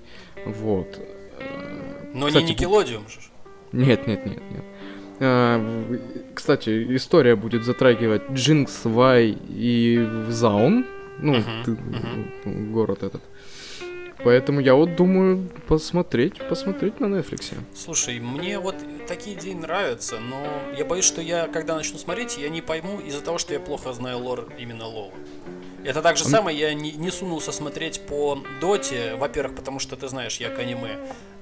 Вот. 0.45 0.99
Э, 1.39 2.11
Но 2.13 2.27
кстати, 2.27 2.43
не 2.43 2.51
Никелодиум 2.51 3.07
же. 3.07 3.19
Нет, 3.71 4.07
нет, 4.07 4.25
нет, 4.25 4.41
нет. 4.51 4.63
Кстати, 6.33 6.95
история 6.95 7.35
будет 7.37 7.63
затрагивать 7.63 8.23
Джинкс, 8.31 8.81
Вай 8.85 9.37
и 9.49 10.05
Заун. 10.29 10.85
Ну, 11.19 11.35
Мгм, 11.35 11.45
ты- 11.63 11.77
ну, 12.45 12.71
город 12.73 13.03
этот. 13.03 13.21
Поэтому 14.25 14.59
я 14.59 14.73
вот 14.73 14.95
думаю 14.95 15.47
посмотреть, 15.67 16.39
посмотреть 16.49 16.99
на 16.99 17.05
Netflix. 17.05 17.53
Слушай, 17.75 18.19
мне 18.19 18.57
вот 18.57 18.75
такие 19.07 19.37
идеи 19.37 19.53
нравятся, 19.53 20.19
но 20.19 20.43
я 20.75 20.83
боюсь, 20.83 21.05
что 21.05 21.21
я, 21.21 21.47
когда 21.47 21.75
начну 21.75 21.99
смотреть, 21.99 22.39
я 22.39 22.49
не 22.49 22.63
пойму 22.63 22.99
из-за 23.01 23.21
того, 23.21 23.37
что 23.37 23.53
я 23.53 23.59
плохо 23.59 23.93
знаю 23.93 24.17
лор 24.17 24.51
именно 24.57 24.87
Лола. 24.87 25.11
Это 25.83 26.01
так 26.01 26.17
же 26.17 26.23
А 26.23 26.27
самое, 26.27 26.57
я 26.57 26.73
не, 26.73 26.93
не 26.93 27.11
сунулся 27.11 27.51
смотреть 27.51 28.01
по 28.07 28.43
Доте, 28.59 29.13
во-первых, 29.15 29.55
потому 29.57 29.77
что 29.77 29.95
ты 29.95 30.07
знаешь, 30.07 30.37
я 30.37 30.49
к 30.49 30.57
аниме 30.57 30.97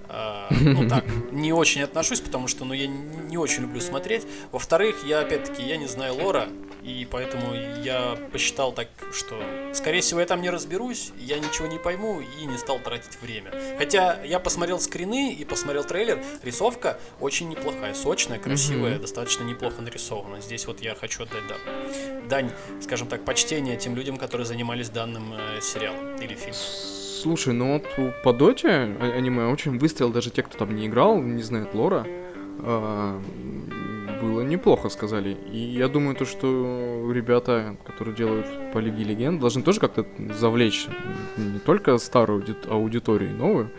а, 0.10 0.50
ну 0.52 0.90
так, 0.90 1.06
не 1.32 1.54
очень 1.54 1.84
отношусь, 1.84 2.20
потому 2.20 2.50
что 2.50 2.66
ну, 2.66 2.74
я 2.74 2.88
не 2.88 3.38
очень 3.38 3.62
люблю 3.62 3.80
смотреть. 3.80 4.28
Во-вторых, 4.52 5.06
я 5.06 5.22
опять-таки, 5.22 5.64
я 5.64 5.78
не 5.78 5.88
знаю 5.88 6.16
лора, 6.16 6.50
и 6.84 7.08
поэтому 7.10 7.54
я 7.84 8.18
посчитал 8.32 8.74
так, 8.74 8.88
что, 9.14 9.36
скорее 9.74 10.02
всего, 10.02 10.20
я 10.20 10.26
там 10.26 10.42
не 10.42 10.50
разберусь, 10.50 11.12
я 11.18 11.40
ничего 11.40 11.68
не 11.68 11.78
пойму 11.80 12.22
и 12.22 12.46
не 12.46 12.58
стал 12.58 12.80
тратить 12.80 13.22
время. 13.22 13.52
Хотя 13.78 14.22
я 14.24 14.40
посмотрел 14.40 14.80
скрины 14.80 15.34
и 15.34 15.46
посмотрел 15.46 15.84
трейлер, 15.86 16.20
рисовка 16.44 17.00
очень 17.20 17.48
неплохая, 17.50 17.94
сочная, 17.94 18.38
красивая, 18.40 18.94
Мгм. 18.94 19.02
достаточно 19.02 19.44
неплохо 19.44 19.82
нарисована. 19.82 20.42
Здесь 20.42 20.68
вот 20.68 20.82
я 20.82 20.94
хочу 20.96 21.24
отдать 21.24 21.44
да, 21.48 21.56
дань, 22.30 22.52
скажем 22.82 23.08
так, 23.08 23.24
почтения 23.24 23.78
тем 23.78 23.96
людям, 23.96 24.18
которые 24.18 24.46
занимались 24.46 24.90
данным 24.90 25.34
э, 25.34 25.62
сериалом 25.62 26.16
или 26.18 26.34
фильмом. 26.36 26.54
Слушай, 27.22 27.54
ну 27.54 27.74
вот 27.98 28.14
по 28.24 28.34
Доте 28.34 28.68
а- 28.70 29.14
аниме 29.18 29.46
очень 29.48 29.80
выстрел, 29.80 30.10
даже 30.10 30.30
те, 30.30 30.44
кто 30.44 30.58
там 30.58 30.76
не 30.76 30.88
играл, 30.88 31.22
не 31.22 31.42
знает 31.42 31.74
лора. 31.74 32.06
а, 32.66 33.22
было 34.24 34.42
неплохо, 34.42 34.90
сказали. 34.90 35.38
И 35.52 35.58
я 35.58 35.88
думаю, 35.88 36.16
то, 36.16 36.26
что 36.26 37.12
ребята, 37.14 37.76
которые 37.86 38.16
делают 38.16 38.48
по 38.74 38.80
Лиге 38.80 39.04
Легенд, 39.04 39.40
должны 39.40 39.62
тоже 39.62 39.80
как-то 39.80 40.06
завлечь 40.34 40.88
не 41.38 41.60
только 41.60 41.98
старую 41.98 42.42
ауди- 42.42 42.70
аудиторию, 42.70 43.32
и 43.32 43.34
новую. 43.34 43.72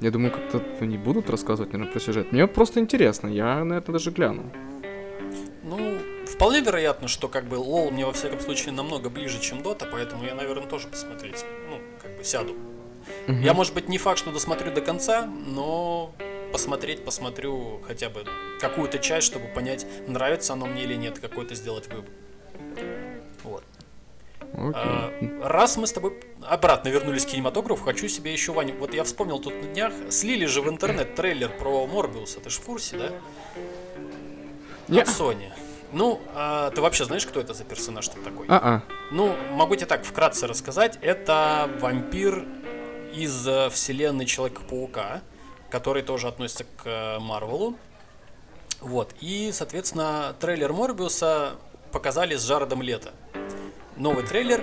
Я 0.00 0.10
думаю, 0.10 0.32
как-то 0.32 0.62
они 0.80 0.98
будут 0.98 1.30
рассказывать, 1.30 1.72
наверное, 1.72 1.92
про 1.92 2.00
сюжет. 2.00 2.32
Мне 2.32 2.46
просто 2.46 2.80
интересно, 2.80 3.28
я 3.28 3.62
на 3.64 3.74
это 3.74 3.92
даже 3.92 4.10
гляну. 4.10 4.50
Ну, 5.62 5.98
вполне 6.26 6.60
вероятно, 6.60 7.06
что 7.06 7.28
как 7.28 7.44
бы 7.44 7.54
лол 7.54 7.90
мне 7.90 8.04
во 8.04 8.12
всяком 8.12 8.40
случае 8.40 8.72
намного 8.72 9.10
ближе, 9.10 9.40
чем 9.40 9.62
Дота, 9.62 9.86
поэтому 9.90 10.24
я, 10.24 10.34
наверное, 10.34 10.66
тоже 10.66 10.88
посмотреть, 10.88 11.44
ну, 11.70 11.78
как 12.02 12.16
бы 12.16 12.24
сяду. 12.24 12.54
Мгм. 13.26 13.40
Я, 13.42 13.54
может 13.54 13.74
быть, 13.74 13.88
не 13.88 13.98
факт, 13.98 14.18
что 14.18 14.32
досмотрю 14.32 14.72
до 14.72 14.80
конца, 14.80 15.26
но 15.26 16.12
посмотреть, 16.52 17.04
посмотрю 17.04 17.80
хотя 17.86 18.08
бы 18.08 18.24
какую-то 18.60 18.98
часть, 18.98 19.26
чтобы 19.26 19.46
понять, 19.48 19.86
нравится 20.06 20.52
оно 20.52 20.66
мне 20.66 20.84
или 20.84 20.94
нет, 20.94 21.18
какой-то 21.18 21.54
сделать 21.54 21.88
выбор. 21.88 22.10
Вот. 23.42 23.64
Окей. 24.52 24.72
А, 24.74 25.12
раз 25.42 25.76
мы 25.76 25.86
с 25.86 25.92
тобой 25.92 26.20
обратно 26.42 26.88
вернулись 26.88 27.24
к 27.24 27.30
кинематографу, 27.30 27.82
хочу 27.84 28.06
себе 28.08 28.32
еще, 28.32 28.52
Ваня, 28.52 28.74
вот 28.74 28.92
я 28.94 29.02
вспомнил 29.04 29.38
тут 29.38 29.54
на 29.54 29.68
днях, 29.68 29.92
слили 30.10 30.44
же 30.46 30.60
в 30.60 30.68
интернет 30.68 31.14
трейлер 31.14 31.48
про 31.48 31.86
Морбиуса, 31.86 32.40
ты 32.40 32.50
же 32.50 32.60
в 32.60 32.64
курсе, 32.64 32.98
да? 32.98 33.10
Не. 34.88 35.00
От 35.00 35.08
Sony. 35.08 35.50
Ну, 35.92 36.20
а 36.34 36.70
ты 36.70 36.80
вообще 36.80 37.04
знаешь, 37.04 37.26
кто 37.26 37.40
это 37.40 37.54
за 37.54 37.64
персонаж 37.64 38.08
там 38.08 38.22
такой? 38.22 38.46
А-а. 38.48 38.82
Ну, 39.10 39.34
могу 39.52 39.76
тебе 39.76 39.86
так 39.86 40.04
вкратце 40.04 40.46
рассказать. 40.46 40.98
Это 41.02 41.70
вампир 41.80 42.46
из 43.14 43.46
э, 43.46 43.68
вселенной 43.68 44.24
Человека-паука, 44.24 45.20
который 45.72 46.02
тоже 46.02 46.28
относится 46.28 46.64
к 46.64 46.84
э, 46.84 47.18
Марвелу. 47.18 47.76
Вот. 48.80 49.14
И, 49.20 49.50
соответственно, 49.52 50.36
трейлер 50.38 50.72
Морбиуса 50.72 51.54
показали 51.90 52.36
с 52.36 52.46
Джаредом 52.46 52.82
Лето. 52.82 53.12
Новый 53.96 54.24
трейлер. 54.24 54.62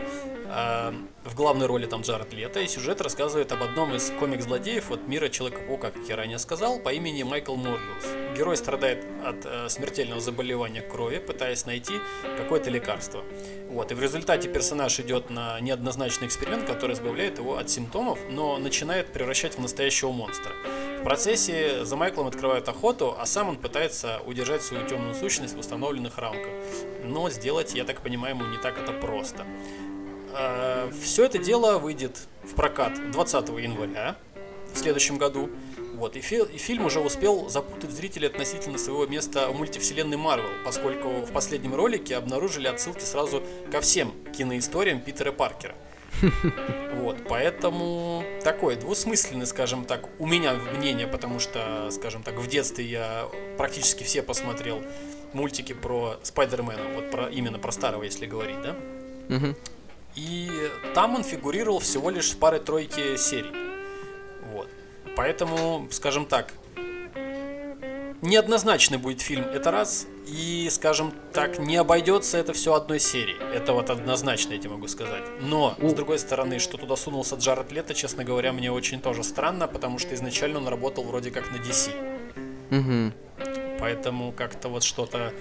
В 1.30 1.36
главной 1.36 1.68
роли 1.68 1.86
там 1.86 2.02
Джаред 2.02 2.34
Лето, 2.34 2.60
и 2.60 2.68
сюжет 2.68 3.02
рассказывает 3.02 3.52
об 3.52 3.62
одном 3.62 3.94
из 3.94 4.12
комик-злодеев 4.20 4.92
от 4.92 5.08
мира 5.08 5.30
Человека-паука, 5.30 5.92
как 5.92 6.04
я 6.08 6.16
ранее 6.16 6.40
сказал, 6.40 6.80
по 6.80 6.90
имени 6.90 7.24
Майкл 7.24 7.56
Морбиус. 7.56 8.36
Герой 8.36 8.58
страдает 8.58 9.06
от 9.24 9.46
э, 9.46 9.70
смертельного 9.70 10.22
заболевания 10.22 10.82
крови, 10.82 11.20
пытаясь 11.20 11.66
найти 11.66 11.94
какое-то 12.38 12.70
лекарство. 12.70 13.24
Вот, 13.70 13.92
и 13.92 13.96
в 13.96 14.02
результате 14.02 14.50
персонаж 14.50 15.00
идет 15.00 15.30
на 15.30 15.60
неоднозначный 15.60 16.28
эксперимент, 16.28 16.66
который 16.66 16.94
избавляет 16.94 17.38
его 17.38 17.58
от 17.58 17.70
симптомов, 17.70 18.18
но 18.30 18.58
начинает 18.58 19.14
превращать 19.14 19.56
в 19.56 19.62
настоящего 19.62 20.12
монстра. 20.12 20.52
В 21.00 21.04
процессе 21.04 21.86
за 21.86 21.96
Майклом 21.96 22.28
открывают 22.28 22.68
охоту, 22.68 23.16
а 23.18 23.26
сам 23.26 23.50
он 23.50 23.58
пытается 23.58 24.20
удержать 24.26 24.64
свою 24.64 24.86
темную 24.88 25.14
сущность 25.14 25.56
в 25.56 25.60
установленных 25.60 26.18
рамках. 26.18 26.52
Но 27.04 27.30
сделать, 27.30 27.74
я 27.74 27.84
так 27.86 28.02
понимаю, 28.02 28.36
ему 28.36 28.46
не 28.46 28.58
так 28.58 28.78
это 28.78 28.92
просто. 28.92 29.46
А, 30.34 30.90
Все 31.02 31.26
это 31.26 31.38
дело 31.38 31.78
выйдет 31.78 32.28
в 32.44 32.56
прокат 32.56 33.12
20 33.12 33.50
января 33.50 34.16
в 34.74 34.78
следующем 34.78 35.18
году. 35.18 35.50
Вот, 35.96 36.16
и, 36.16 36.22
фи- 36.22 36.46
и 36.54 36.58
фильм 36.58 36.86
уже 36.86 37.02
успел 37.02 37.50
запутать 37.50 37.92
зрителей 37.92 38.28
относительно 38.28 38.78
своего 38.78 39.06
места 39.06 39.50
в 39.50 39.56
мультивселенной 39.58 40.16
Марвел, 40.16 40.48
поскольку 40.64 41.10
в 41.10 41.32
последнем 41.34 41.76
ролике 41.76 42.16
обнаружили 42.16 42.68
отсылки 42.68 43.04
сразу 43.04 43.44
ко 43.70 43.82
всем 43.82 44.14
киноисториям 44.38 45.02
Питера 45.02 45.32
Паркера. 45.32 45.76
Вот, 47.00 47.18
поэтому 47.30 48.24
такое 48.44 48.76
двусмысленное, 48.76 49.46
скажем 49.46 49.86
так, 49.86 50.10
у 50.20 50.28
меня 50.28 50.54
мнение, 50.54 51.08
потому 51.08 51.40
что, 51.40 51.88
скажем 51.92 52.24
так, 52.24 52.36
в 52.36 52.48
детстве 52.48 52.84
я 52.84 53.30
практически 53.58 54.04
все 54.04 54.22
посмотрел 54.22 54.82
мультики 55.32 55.72
про 55.72 56.20
Спайдермена, 56.24 56.82
вот 56.96 57.10
про 57.10 57.30
именно 57.30 57.58
про 57.58 57.72
старого, 57.72 58.04
если 58.04 58.26
говорить, 58.26 58.62
да? 58.62 58.76
Мгм. 59.30 59.56
И 60.16 60.50
там 60.94 61.16
он 61.16 61.24
фигурировал 61.24 61.80
всего 61.80 62.10
лишь 62.10 62.32
в 62.32 62.38
паре-тройке 62.38 63.18
серий. 63.18 63.52
Вот. 64.52 64.70
Поэтому, 65.16 65.88
скажем 65.92 66.26
так, 66.26 66.54
неоднозначный 68.22 68.98
будет 68.98 69.22
фильм, 69.22 69.46
это 69.46 69.72
раз. 69.72 70.08
И, 70.28 70.68
скажем 70.70 71.14
так, 71.34 71.58
не 71.60 71.78
обойдется 71.78 72.38
это 72.38 72.54
все 72.54 72.74
одной 72.74 73.00
серией. 73.00 73.38
Это 73.54 73.74
вот 73.74 73.90
однозначно, 73.90 74.54
я 74.54 74.60
тебе 74.60 74.72
могу 74.72 74.88
сказать. 74.88 75.24
Но, 75.42 75.76
с 75.82 75.94
другой 75.94 76.20
стороны, 76.20 76.60
что 76.60 76.78
туда 76.78 76.96
сунулся 76.96 77.36
Джаред 77.36 77.72
Лето, 77.72 77.94
честно 77.94 78.24
говоря, 78.24 78.52
мне 78.54 78.72
очень 78.72 79.02
тоже 79.02 79.24
странно, 79.24 79.68
потому 79.68 79.98
что 79.98 80.14
изначально 80.14 80.60
он 80.60 80.68
работал 80.68 81.04
вроде 81.04 81.32
как 81.32 81.52
на 81.52 81.58
DC. 81.58 81.92
Мгм. 82.70 83.14
Поэтому 83.80 84.32
как-то 84.32 84.70
вот 84.70 84.84
что-то... 84.84 85.34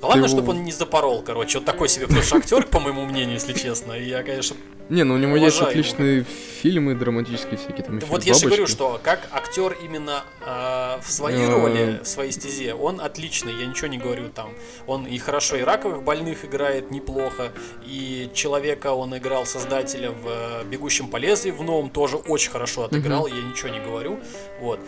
Главное, 0.00 0.28
чтобы 0.28 0.50
он 0.50 0.64
не 0.64 0.72
запорол, 0.72 1.22
короче. 1.22 1.58
Вот 1.58 1.64
такой 1.64 1.88
себе 1.88 2.06
плюс 2.06 2.32
актер, 2.32 2.66
по 2.66 2.80
моему 2.80 3.04
мнению, 3.04 3.34
если 3.34 3.52
честно. 3.52 3.92
И 3.92 4.04
я, 4.08 4.22
конечно, 4.22 4.56
Не, 4.90 5.02
ну 5.04 5.14
у 5.14 5.18
него 5.18 5.36
есть 5.36 5.58
его. 5.58 5.68
отличные 5.68 6.24
фильмы 6.62 6.94
драматические 6.94 7.56
всякие 7.56 7.84
там. 7.84 7.98
Вот 8.00 8.24
я 8.24 8.34
же 8.34 8.46
говорю, 8.46 8.66
что 8.66 9.00
как 9.02 9.28
актер 9.32 9.76
именно 9.82 10.24
э, 10.44 10.98
в 11.02 11.10
своей 11.10 11.44
Э. 11.44 11.50
роли, 11.50 12.00
в 12.02 12.06
своей 12.06 12.32
стезе, 12.32 12.74
он 12.74 13.00
отличный, 13.00 13.52
я 13.58 13.66
ничего 13.66 13.88
не 13.88 13.98
говорю 13.98 14.28
там. 14.28 14.50
Он 14.86 15.06
и 15.06 15.16
хорошо 15.18 15.56
и 15.56 15.62
раковых 15.62 16.02
больных 16.02 16.44
играет 16.44 16.90
неплохо, 16.90 17.52
и 17.86 18.30
человека 18.34 18.92
он 18.92 19.16
играл 19.16 19.46
создателя 19.46 20.10
в 20.10 20.64
«Бегущем 20.70 21.08
по 21.08 21.16
лезвию» 21.16 21.54
в 21.56 21.62
новом 21.62 21.88
тоже 21.90 22.16
очень 22.16 22.50
хорошо 22.50 22.84
отыграл, 22.84 23.26
я 23.26 23.40
ничего 23.42 23.68
не 23.70 23.80
говорю. 23.80 24.20
Вот. 24.60 24.80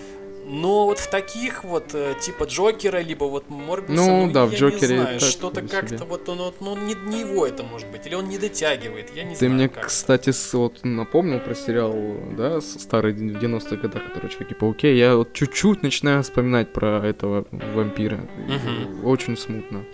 Но 0.49 0.84
вот 0.84 0.99
в 0.99 1.11
таких 1.11 1.64
вот, 1.64 1.92
э, 1.94 2.14
типа 2.20 2.44
Джокера, 2.44 2.99
либо 2.99 3.24
вот 3.24 3.51
Морбиуса, 3.51 4.01
Ну, 4.01 4.30
да, 4.30 4.47
в 4.47 4.53
я 4.53 4.59
Джокере 4.59 4.97
не 4.97 5.03
знаю, 5.03 5.20
что-то 5.20 5.62
как-то 5.62 6.05
вот 6.05 6.28
он, 6.28 6.38
вот, 6.38 6.55
ну, 6.61 6.76
не, 6.76 6.94
не 6.94 7.20
его 7.20 7.47
это 7.47 7.64
может 7.64 7.88
быть, 7.90 8.07
или 8.07 8.14
он 8.14 8.28
не 8.28 8.38
дотягивает, 8.38 9.11
я 9.16 9.24
не 9.24 9.32
Ты 9.34 9.38
знаю. 9.38 9.53
мне, 9.55 9.68
как. 9.68 9.86
кстати, 9.86 10.32
вот 10.55 10.84
напомнил 10.84 11.40
про 11.40 11.55
сериал, 11.55 11.94
да, 12.36 12.61
старый 12.61 13.12
в 13.12 13.16
90-х 13.16 13.76
годах, 13.76 14.05
который 14.07 14.30
Человеки-пауке. 14.30 14.97
Я 14.97 15.16
вот 15.16 15.32
чуть-чуть 15.32 15.82
начинаю 15.82 16.22
вспоминать 16.22 16.72
про 16.72 17.05
этого 17.05 17.44
вампира. 17.51 18.20
Мгм. 18.47 19.05
Очень 19.05 19.36
смутно. 19.36 19.84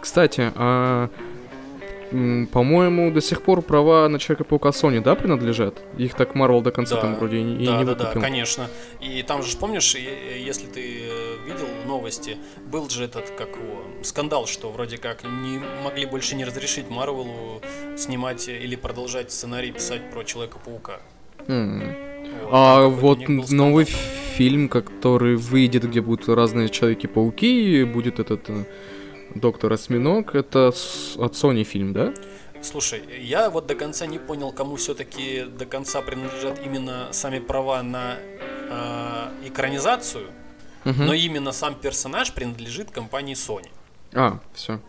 Кстати, 0.00 0.52
а, 0.54 1.10
по-моему, 2.52 3.10
до 3.10 3.20
сих 3.20 3.42
пор 3.42 3.62
права 3.62 4.08
на 4.08 4.18
Человека-паука 4.18 4.70
Sony, 4.70 5.00
да, 5.02 5.14
принадлежат? 5.14 5.82
Их 5.98 6.14
так 6.14 6.34
Марвел 6.34 6.60
до 6.62 6.70
конца 6.70 6.94
Да. 6.96 7.02
там 7.02 7.14
вроде 7.16 7.38
и, 7.38 7.42
не- 7.42 7.64
и 7.64 7.66
да, 7.66 7.78
не 7.78 7.84
да, 7.84 7.94
да, 7.94 8.04
выкупил. 8.04 8.20
конечно. 8.22 8.66
И 9.00 9.22
там 9.22 9.42
же, 9.42 9.56
помнишь, 9.56 9.94
если 9.94 10.66
ты 10.66 10.80
э, 10.80 11.36
видел 11.46 11.66
новости, 11.86 12.36
был 12.72 12.88
же 12.88 13.04
этот, 13.04 13.30
как 13.30 13.48
его, 13.48 13.82
скандал, 14.02 14.46
что 14.46 14.70
вроде 14.70 14.96
как 14.98 15.24
не 15.24 15.60
могли 15.84 16.06
больше 16.06 16.36
не 16.36 16.44
разрешить 16.44 16.88
Марвелу 16.90 17.60
снимать 17.96 18.48
или 18.48 18.76
продолжать 18.76 19.30
сценарий 19.32 19.72
писать 19.72 20.10
про 20.12 20.24
Человека-паука. 20.24 21.00
М. 21.46 21.94
Вот, 22.44 22.50
А 22.52 22.86
вот 22.88 23.28
новый 23.50 23.84
фильм, 23.84 24.68
который 24.68 25.36
выйдет, 25.36 25.84
где 25.88 26.00
будут 26.00 26.28
разные 26.28 26.68
Человеки-пауки, 26.68 27.84
будет 27.84 28.18
этот 28.20 28.48
э, 28.50 28.64
Доктор 29.34 29.72
Осьминог, 29.72 30.34
это 30.34 30.72
с- 30.72 31.16
от 31.16 31.32
Sony 31.34 31.64
фильм, 31.64 31.92
да? 31.92 32.12
Слушай, 32.62 33.02
я 33.20 33.50
вот 33.50 33.66
до 33.66 33.74
конца 33.74 34.06
не 34.06 34.18
понял, 34.18 34.50
кому 34.52 34.76
все-таки 34.76 35.44
до 35.44 35.64
конца 35.66 36.02
принадлежат 36.02 36.60
именно 36.64 37.08
сами 37.12 37.38
права 37.38 37.82
на 37.82 38.16
э, 38.70 39.28
экранизацию, 39.46 40.26
Мгм. 40.84 41.06
но 41.06 41.14
именно 41.14 41.52
сам 41.52 41.74
персонаж 41.74 42.32
принадлежит 42.34 42.90
компании 42.90 43.34
Sony. 43.34 43.68
А, 44.12 44.40
все. 44.54 44.80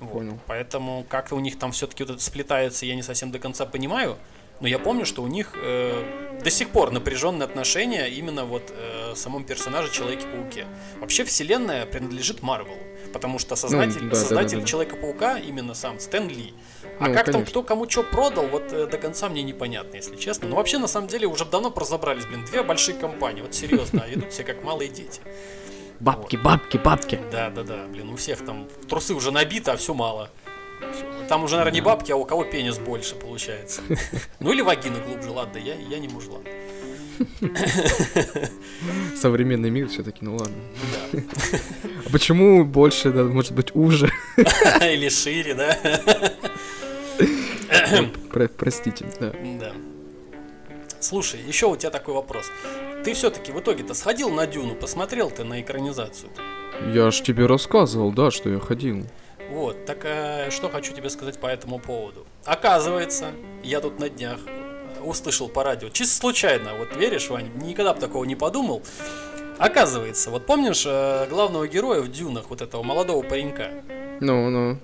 Вот. 0.00 0.12
Понял. 0.12 0.38
Поэтому 0.46 1.04
как-то 1.08 1.36
у 1.36 1.40
них 1.40 1.58
там 1.58 1.70
все-таки 1.72 2.02
вот 2.04 2.14
это 2.14 2.22
сплетается, 2.22 2.86
я 2.86 2.94
не 2.96 3.02
совсем 3.02 3.30
до 3.30 3.38
конца 3.38 3.66
понимаю. 3.66 4.16
Но 4.60 4.68
я 4.68 4.78
помню, 4.78 5.04
что 5.04 5.22
у 5.22 5.26
них 5.26 5.52
э, 5.56 6.40
до 6.42 6.50
сих 6.50 6.70
пор 6.70 6.90
напряженные 6.92 7.44
отношения 7.44 8.06
именно 8.08 8.44
вот 8.44 8.72
э, 8.76 9.12
самом 9.14 9.44
персонаже 9.44 9.90
Человеке-пауке. 9.92 10.66
Вообще 11.00 11.24
вселенная 11.24 11.86
принадлежит 11.86 12.42
Марвелу, 12.42 12.78
потому 13.14 13.38
что 13.38 13.56
создатель, 13.56 14.02
Ну, 14.02 14.10
да, 14.10 14.16
да, 14.16 14.20
создатель 14.20 14.56
да, 14.56 14.62
да. 14.62 14.66
Человека-паука 14.66 15.38
именно 15.38 15.72
сам 15.72 15.98
Стэн 15.98 16.28
Ли. 16.28 16.52
А 16.98 17.08
Ну, 17.08 17.14
как 17.14 17.24
там 17.26 17.34
конечно. 17.34 17.50
кто 17.50 17.62
кому 17.62 17.88
что 17.88 18.02
продал, 18.02 18.46
вот 18.48 18.72
э, 18.72 18.86
до 18.86 18.98
конца 18.98 19.28
мне 19.28 19.42
непонятно, 19.42 19.96
если 19.96 20.16
честно. 20.16 20.48
Но 20.48 20.56
вообще 20.56 20.78
на 20.78 20.88
самом 20.88 21.08
деле 21.08 21.26
уже 21.26 21.44
давно 21.44 21.72
разобрались, 21.74 22.26
блин, 22.26 22.44
две 22.44 22.62
большие 22.62 22.98
компании, 22.98 23.40
вот 23.40 23.54
серьезно, 23.54 24.02
а 24.04 24.08
ведут 24.08 24.32
себя 24.32 24.52
как 24.52 24.62
малые 24.64 24.90
дети. 24.90 25.20
Бабки, 26.00 26.36
бабки, 26.36 26.76
бабки. 26.76 27.20
Да, 27.30 27.50
да, 27.50 27.62
да, 27.62 27.86
блин, 27.88 28.10
у 28.10 28.16
всех 28.16 28.44
там 28.44 28.68
трусы 28.88 29.14
уже 29.14 29.30
набиты, 29.30 29.70
а 29.70 29.76
все 29.76 29.94
мало. 29.94 30.28
Там 31.28 31.44
уже, 31.44 31.56
наверное, 31.56 31.74
не 31.74 31.80
бабки, 31.80 32.12
а 32.12 32.16
у 32.16 32.24
кого 32.24 32.44
пенис 32.44 32.78
больше 32.78 33.14
получается. 33.14 33.80
Ну 34.40 34.52
или 34.52 34.60
вагина 34.60 34.98
глубже, 34.98 35.30
ладно, 35.30 35.56
я, 35.58 35.74
я 35.74 35.98
не 35.98 36.08
мужлан. 36.08 36.42
Современный 39.16 39.70
мир 39.70 39.88
все-таки, 39.88 40.24
ну 40.24 40.36
ладно. 40.36 40.56
А 41.12 42.10
почему 42.10 42.64
больше, 42.64 43.10
да, 43.10 43.24
может 43.24 43.52
быть, 43.52 43.74
уже? 43.74 44.10
Или 44.36 45.08
шире, 45.08 45.54
да? 45.54 45.78
Про- 48.32 48.48
простите, 48.48 49.06
да. 49.20 49.32
Да. 49.60 49.72
Слушай, 51.00 51.40
еще 51.46 51.66
у 51.66 51.76
тебя 51.76 51.90
такой 51.90 52.14
вопрос. 52.14 52.50
Ты 53.04 53.12
все-таки 53.12 53.52
в 53.52 53.60
итоге-то 53.60 53.94
сходил 53.94 54.30
на 54.30 54.46
Дюну, 54.46 54.74
посмотрел 54.74 55.30
ты 55.30 55.44
на 55.44 55.60
экранизацию? 55.60 56.30
Я 56.92 57.10
ж 57.10 57.20
тебе 57.20 57.46
рассказывал, 57.46 58.12
да, 58.12 58.30
что 58.30 58.48
я 58.48 58.58
ходил. 58.58 59.04
Вот, 59.50 59.84
так 59.84 59.98
а, 60.04 60.50
что 60.50 60.68
хочу 60.70 60.92
тебе 60.94 61.10
сказать 61.10 61.38
по 61.38 61.46
этому 61.46 61.78
поводу. 61.78 62.26
Оказывается, 62.44 63.32
я 63.62 63.80
тут 63.80 64.00
на 64.00 64.08
днях 64.08 64.40
э, 64.46 64.53
услышал 65.02 65.48
по 65.48 65.62
радио, 65.62 65.88
чисто 65.88 66.16
случайно, 66.16 66.74
вот 66.76 66.96
веришь, 66.96 67.28
Вань, 67.30 67.50
никогда 67.56 67.94
бы 67.94 68.00
такого 68.00 68.24
не 68.24 68.36
подумал. 68.36 68.82
Оказывается, 69.58 70.30
вот 70.30 70.46
помнишь 70.46 70.84
э, 70.86 71.26
главного 71.28 71.68
героя 71.68 72.00
в 72.00 72.10
Дюнах, 72.10 72.46
вот 72.50 72.60
этого 72.60 72.82
молодого 72.82 73.22
паренька? 73.22 73.70
Ну, 74.20 74.50
ну, 74.50 74.78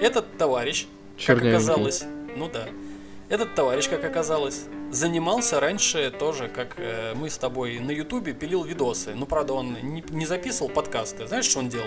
Этот 0.00 0.36
товарищ, 0.36 0.86
как 1.26 1.38
оказалось, 1.38 2.04
ну 2.36 2.48
да, 2.48 2.66
этот 3.30 3.54
товарищ, 3.54 3.88
как 3.88 4.04
оказалось, 4.04 4.64
занимался 4.90 5.60
раньше 5.60 6.10
тоже, 6.10 6.48
как 6.48 6.74
э, 6.78 7.14
мы 7.14 7.30
с 7.30 7.38
тобой 7.38 7.78
на 7.78 7.92
Ютубе 7.92 8.32
пилил 8.32 8.64
видосы. 8.64 9.14
Ну, 9.14 9.24
правда, 9.24 9.52
он 9.52 9.76
не, 9.82 10.02
не 10.10 10.26
записывал 10.26 10.68
подкасты. 10.68 11.28
Знаешь, 11.28 11.44
что 11.44 11.60
он 11.60 11.68
делал? 11.68 11.86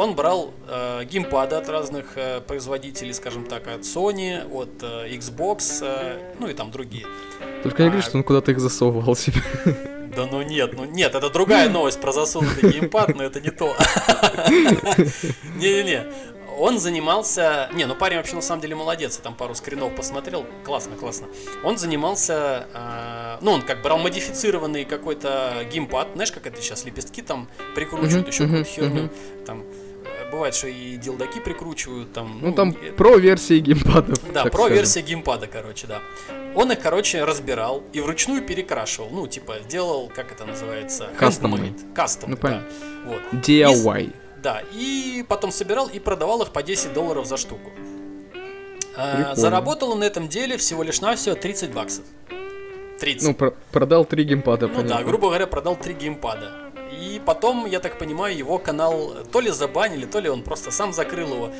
Он 0.00 0.14
брал 0.14 0.54
э, 0.66 1.04
геймпады 1.04 1.56
от 1.56 1.68
разных 1.68 2.16
э, 2.16 2.40
производителей, 2.40 3.12
скажем 3.12 3.44
так, 3.44 3.66
от 3.68 3.82
Sony, 3.82 4.42
от 4.50 4.70
э, 4.82 5.08
Xbox, 5.14 5.80
э, 5.82 6.18
ну 6.38 6.48
и 6.48 6.54
там 6.54 6.70
другие. 6.70 7.04
Только 7.62 7.82
не 7.82 7.88
А- 7.88 7.90
говори, 7.90 8.02
что 8.08 8.16
он 8.16 8.24
куда-то 8.24 8.50
их 8.52 8.60
засовывал 8.60 9.14
себе. 9.14 9.42
Да 10.16 10.26
ну 10.26 10.42
нет, 10.42 10.72
ну 10.72 10.86
нет, 10.86 11.14
это 11.14 11.30
другая 11.30 11.68
новость 11.78 12.00
про 12.00 12.10
засунутый 12.12 12.72
геймпад, 12.72 13.14
но 13.14 13.22
это 13.22 13.40
не 13.40 13.50
то. 13.50 13.76
Не-не-не. 15.56 16.02
Он 16.58 16.78
занимался... 16.80 17.70
Не, 17.74 17.84
ну 17.86 17.94
парень 17.94 18.16
вообще 18.16 18.34
на 18.34 18.42
самом 18.42 18.60
деле 18.60 18.74
молодец, 18.74 19.16
я 19.16 19.22
там 19.22 19.34
пару 19.34 19.54
скринов 19.54 19.94
посмотрел. 19.94 20.44
Классно, 20.64 20.96
классно. 20.96 21.28
Он 21.64 21.78
занимался... 21.78 22.66
э, 22.74 23.38
ну, 23.40 23.52
он 23.52 23.62
как 23.62 23.82
брал 23.82 23.98
модифицированный 23.98 24.84
какой-то 24.84 25.64
геймпад. 25.72 26.08
Знаешь, 26.14 26.32
как 26.32 26.46
это 26.46 26.60
сейчас 26.60 26.84
лепестки 26.84 27.22
там 27.22 27.48
прикручивают, 27.76 28.26
Мгм, 28.26 28.30
еще 28.30 28.42
мгм, 28.44 28.50
какую-то 28.64 28.70
херню. 28.70 29.02
мгм. 29.04 29.10
Там 29.46 29.64
бывает, 30.30 30.54
что 30.54 30.66
и 30.68 30.96
делдаки 30.96 31.40
прикручивают 31.40 32.12
там. 32.12 32.38
Ну, 32.42 32.52
там 32.52 32.70
э, 32.70 32.92
про 32.92 33.16
версии 33.16 33.58
геймпадов. 33.60 34.18
Да, 34.32 34.44
про 34.44 34.52
скажем. 34.52 34.74
версия 34.74 35.00
геймпада, 35.02 35.46
короче, 35.46 35.86
да. 35.86 36.00
Он 36.54 36.72
их, 36.72 36.80
короче, 36.80 37.24
разбирал 37.24 37.82
и 37.92 38.00
вручную 38.00 38.42
перекрашивал. 38.42 39.08
Ну, 39.10 39.26
типа, 39.26 39.56
делал, 39.68 40.10
как 40.14 40.32
это 40.32 40.44
называется? 40.44 41.08
Кастомный. 41.16 41.72
Кастом, 41.94 42.30
Ну, 42.30 42.36
да. 42.36 42.42
понятно. 42.42 42.68
Вот. 43.06 43.20
DIY. 43.44 44.12
Да, 44.42 44.62
и 44.72 45.24
потом 45.28 45.52
собирал 45.52 45.86
и 45.88 45.98
продавал 45.98 46.42
их 46.42 46.50
по 46.50 46.62
10 46.62 46.92
долларов 46.92 47.26
за 47.26 47.36
штуку. 47.36 47.70
А, 48.96 49.34
заработал 49.34 49.92
он 49.92 50.00
на 50.00 50.04
этом 50.04 50.28
деле 50.28 50.56
всего 50.56 50.82
лишь 50.82 51.00
навсего 51.00 51.34
30 51.34 51.72
баксов. 51.72 52.04
30. 52.98 53.22
Ну, 53.28 53.34
про- 53.34 53.54
продал 53.72 54.04
три 54.04 54.24
геймпада, 54.24 54.66
Ну 54.66 54.74
да, 54.74 54.80
понятно. 54.82 55.04
грубо 55.06 55.28
говоря, 55.28 55.46
продал 55.46 55.76
три 55.76 55.94
геймпада. 55.94 56.69
И 57.00 57.20
потом, 57.24 57.64
я 57.64 57.80
так 57.80 57.98
понимаю, 57.98 58.36
его 58.36 58.58
канал 58.58 59.14
то 59.32 59.40
ли 59.40 59.50
забанили, 59.50 60.04
то 60.04 60.20
ли 60.20 60.28
он 60.28 60.42
просто 60.42 60.70
сам 60.70 60.92
закрыл 60.92 61.32
его. 61.32 61.50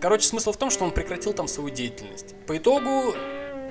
Короче, 0.00 0.26
смысл 0.26 0.50
в 0.50 0.56
том, 0.56 0.70
что 0.70 0.84
он 0.84 0.90
прекратил 0.90 1.32
там 1.32 1.46
свою 1.46 1.70
деятельность. 1.70 2.34
По 2.46 2.56
итогу, 2.56 3.14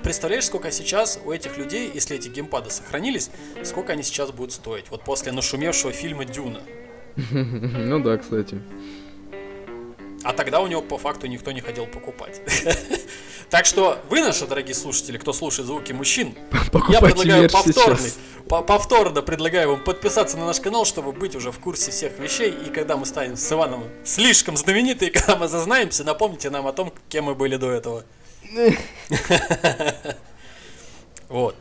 представляешь, 0.03 0.45
сколько 0.45 0.71
сейчас 0.71 1.19
у 1.25 1.31
этих 1.31 1.57
людей, 1.57 1.91
если 1.93 2.15
эти 2.15 2.29
геймпады 2.29 2.69
сохранились, 2.69 3.29
сколько 3.63 3.91
они 3.91 4.03
сейчас 4.03 4.31
будут 4.31 4.53
стоить? 4.53 4.85
Вот 4.89 5.03
после 5.03 5.33
нашумевшего 5.33 5.91
фильма 5.91 6.23
Дюна. 6.23 6.61
Ну 7.31 7.99
да, 7.99 8.17
кстати. 8.17 8.61
А 10.27 10.33
тогда 10.33 10.59
у 10.59 10.67
него 10.67 10.81
по 10.81 10.97
факту 10.97 11.25
никто 11.27 11.53
не 11.53 11.61
хотел 11.61 11.87
покупать. 11.87 12.41
Так 13.49 13.65
что 13.65 13.97
вы, 14.09 14.19
наши 14.19 14.45
дорогие 14.45 14.75
слушатели, 14.75 15.17
кто 15.17 15.31
слушает 15.31 15.67
звуки 15.67 15.93
мужчин, 15.93 16.35
я 16.89 16.99
предлагаю 16.99 17.49
повторный, 17.49 18.11
повторно 18.49 19.21
предлагаю 19.21 19.69
вам 19.69 19.83
подписаться 19.85 20.35
на 20.35 20.45
наш 20.45 20.59
канал, 20.59 20.83
чтобы 20.83 21.13
быть 21.13 21.33
уже 21.33 21.53
в 21.53 21.59
курсе 21.59 21.91
всех 21.91 22.19
вещей. 22.19 22.51
И 22.51 22.69
когда 22.69 22.97
мы 22.97 23.05
станем 23.05 23.37
с 23.37 23.49
Иваном 23.49 23.85
слишком 24.03 24.57
знаменитые, 24.57 25.11
когда 25.13 25.37
мы 25.37 25.47
зазнаемся, 25.47 26.03
напомните 26.03 26.49
нам 26.49 26.67
о 26.67 26.73
том, 26.73 26.91
кем 27.07 27.23
мы 27.23 27.35
были 27.35 27.55
до 27.55 27.71
этого. 27.71 28.03
Вот. 31.29 31.55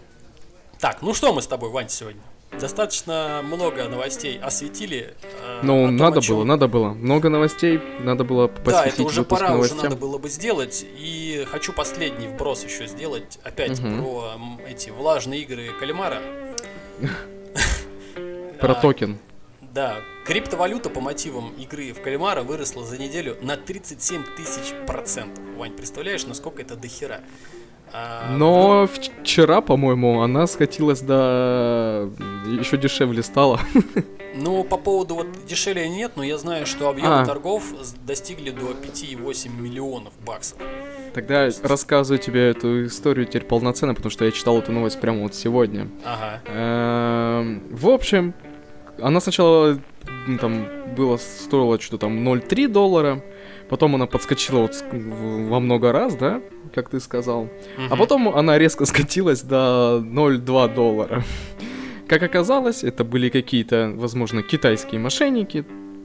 Так, 0.80 1.02
ну 1.02 1.14
что 1.14 1.32
мы 1.32 1.40
с 1.40 1.46
тобой, 1.46 1.70
Вань, 1.70 1.88
сегодня? 1.88 2.20
Достаточно 2.60 3.42
много 3.44 3.84
новостей 3.88 4.38
осветили. 4.38 5.14
э, 5.22 5.60
Ну, 5.62 5.86
том, 5.86 5.96
надо 5.96 6.20
чем- 6.22 6.36
было, 6.36 6.44
надо 6.44 6.68
было. 6.68 6.88
Много 6.90 7.28
новостей, 7.28 7.80
надо 8.00 8.24
было 8.24 8.48
Да, 8.48 8.54
посвятить 8.62 8.94
это 8.94 9.02
уже 9.02 9.24
пора, 9.24 9.46
уже 9.48 9.52
новостям. 9.54 9.78
надо 9.84 9.96
было 9.96 10.18
бы 10.18 10.28
сделать. 10.28 10.84
И 10.98 11.46
хочу 11.50 11.72
последний 11.72 12.28
вброс 12.28 12.64
еще 12.64 12.86
сделать. 12.86 13.38
Опять 13.44 13.78
Мгм. 13.80 14.02
про 14.02 14.32
эти 14.68 14.90
влажные 14.90 15.42
игры 15.42 15.70
Калимара. 15.78 16.20
Про 18.60 18.72
А, 18.72 18.74
токен. 18.80 19.18
Да, 19.60 19.96
криптовалюта 20.24 20.88
по 20.88 21.00
мотивам 21.00 21.50
игры 21.58 21.92
в 21.92 22.00
Калимара 22.00 22.42
выросла 22.42 22.84
за 22.86 22.96
неделю 22.96 23.36
на 23.42 23.56
37 23.58 24.22
тысяч 24.36 24.72
процентов. 24.86 25.44
Вань, 25.58 25.72
представляешь, 25.72 26.24
насколько 26.24 26.62
это 26.62 26.74
дохера? 26.76 27.20
А, 27.20 27.24
Но 28.30 28.86
вчера, 28.86 29.60
по-моему, 29.60 30.20
она 30.20 30.46
скатилась 30.46 31.00
до... 31.00 32.10
Еще 32.46 32.76
дешевле 32.76 33.22
стала. 33.22 33.60
Ну, 34.38 34.64
по 34.64 34.76
поводу 34.76 35.14
вот 35.14 35.28
дешевле 35.46 35.88
нет, 35.88 36.12
но 36.16 36.22
я 36.22 36.36
знаю, 36.36 36.66
что 36.66 36.90
объемы 36.90 37.20
А. 37.22 37.24
торгов 37.24 37.64
достигли 38.04 38.50
до 38.50 38.72
5,8 38.72 39.50
миллионов 39.58 40.12
баксов. 40.26 40.58
Тогда 41.14 41.48
рассказываю 41.62 42.18
тебе 42.22 42.50
эту 42.50 42.84
историю 42.84 43.24
теперь 43.24 43.44
полноценно, 43.44 43.94
потому 43.94 44.10
что 44.10 44.26
я 44.26 44.30
читал 44.32 44.58
эту 44.58 44.72
новость 44.72 45.00
прямо 45.00 45.22
вот 45.22 45.34
сегодня. 45.34 45.88
Ага. 46.04 46.42
Эм, 46.48 47.62
В 47.70 47.88
общем, 47.88 48.34
она 49.00 49.20
сначала 49.20 49.78
ну, 50.26 50.36
там 50.38 50.66
было 50.94 51.16
стоила 51.16 51.80
что-то 51.80 52.06
там 52.06 52.18
0,3 52.28 52.68
доллара, 52.68 53.22
потом 53.68 53.94
она 53.94 54.06
подскочила 54.06 54.60
вот 54.60 54.72
во 54.92 55.60
много 55.60 55.92
раз, 55.92 56.14
да, 56.16 56.40
как 56.74 56.88
ты 56.90 57.00
сказал, 57.00 57.48
а 57.90 57.96
потом 57.96 58.28
она 58.28 58.58
резко 58.58 58.84
скатилась 58.86 59.42
до 59.42 60.02
0,2 60.04 60.74
доллара. 60.74 61.24
Как 62.08 62.22
оказалось, 62.22 62.84
это 62.84 63.02
были 63.04 63.28
какие-то, 63.30 63.92
возможно, 63.96 64.42
китайские 64.42 65.00
мошенники, 65.00 65.64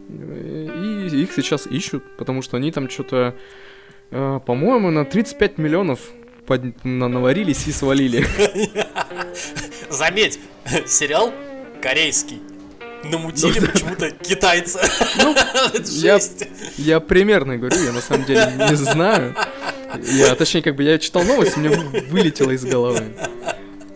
э, 0.09 1.07
и 1.12 1.22
их 1.22 1.32
сейчас 1.34 1.68
ищут, 1.68 2.03
потому 2.18 2.41
что 2.41 2.57
они 2.57 2.72
там 2.72 2.89
что-то, 2.89 3.36
э, 4.09 4.39
по-моему, 4.45 4.89
на 4.89 5.05
35 5.05 5.59
миллионов 5.59 5.99
под- 6.47 6.84
на- 6.84 7.07
наварились 7.07 7.68
и 7.68 7.72
свалили. 7.72 8.26
Заметь, 9.89 10.39
сериал 10.88 11.32
корейский. 11.82 12.39
Намутили 13.04 13.60
Ну, 13.60 13.66
да. 13.66 13.72
почему-то 13.72 14.12
китайца. 14.12 14.80
Это 15.74 15.91
я-. 15.91 16.20
Я 16.78 16.99
примерно 16.99 17.58
говорю, 17.58 17.78
я 17.84 17.91
на 17.91 18.02
самом 18.02 18.26
деле 18.26 18.52
не 18.70 18.76
знаю. 18.76 19.36
Я, 20.04 20.36
точнее, 20.36 20.62
как 20.62 20.76
бы 20.76 20.84
я 20.84 20.97
читал 20.99 21.24
новость, 21.24 21.58
мне 21.58 21.70
вылетело 22.10 22.52
из 22.52 22.64
головы. 22.64 23.02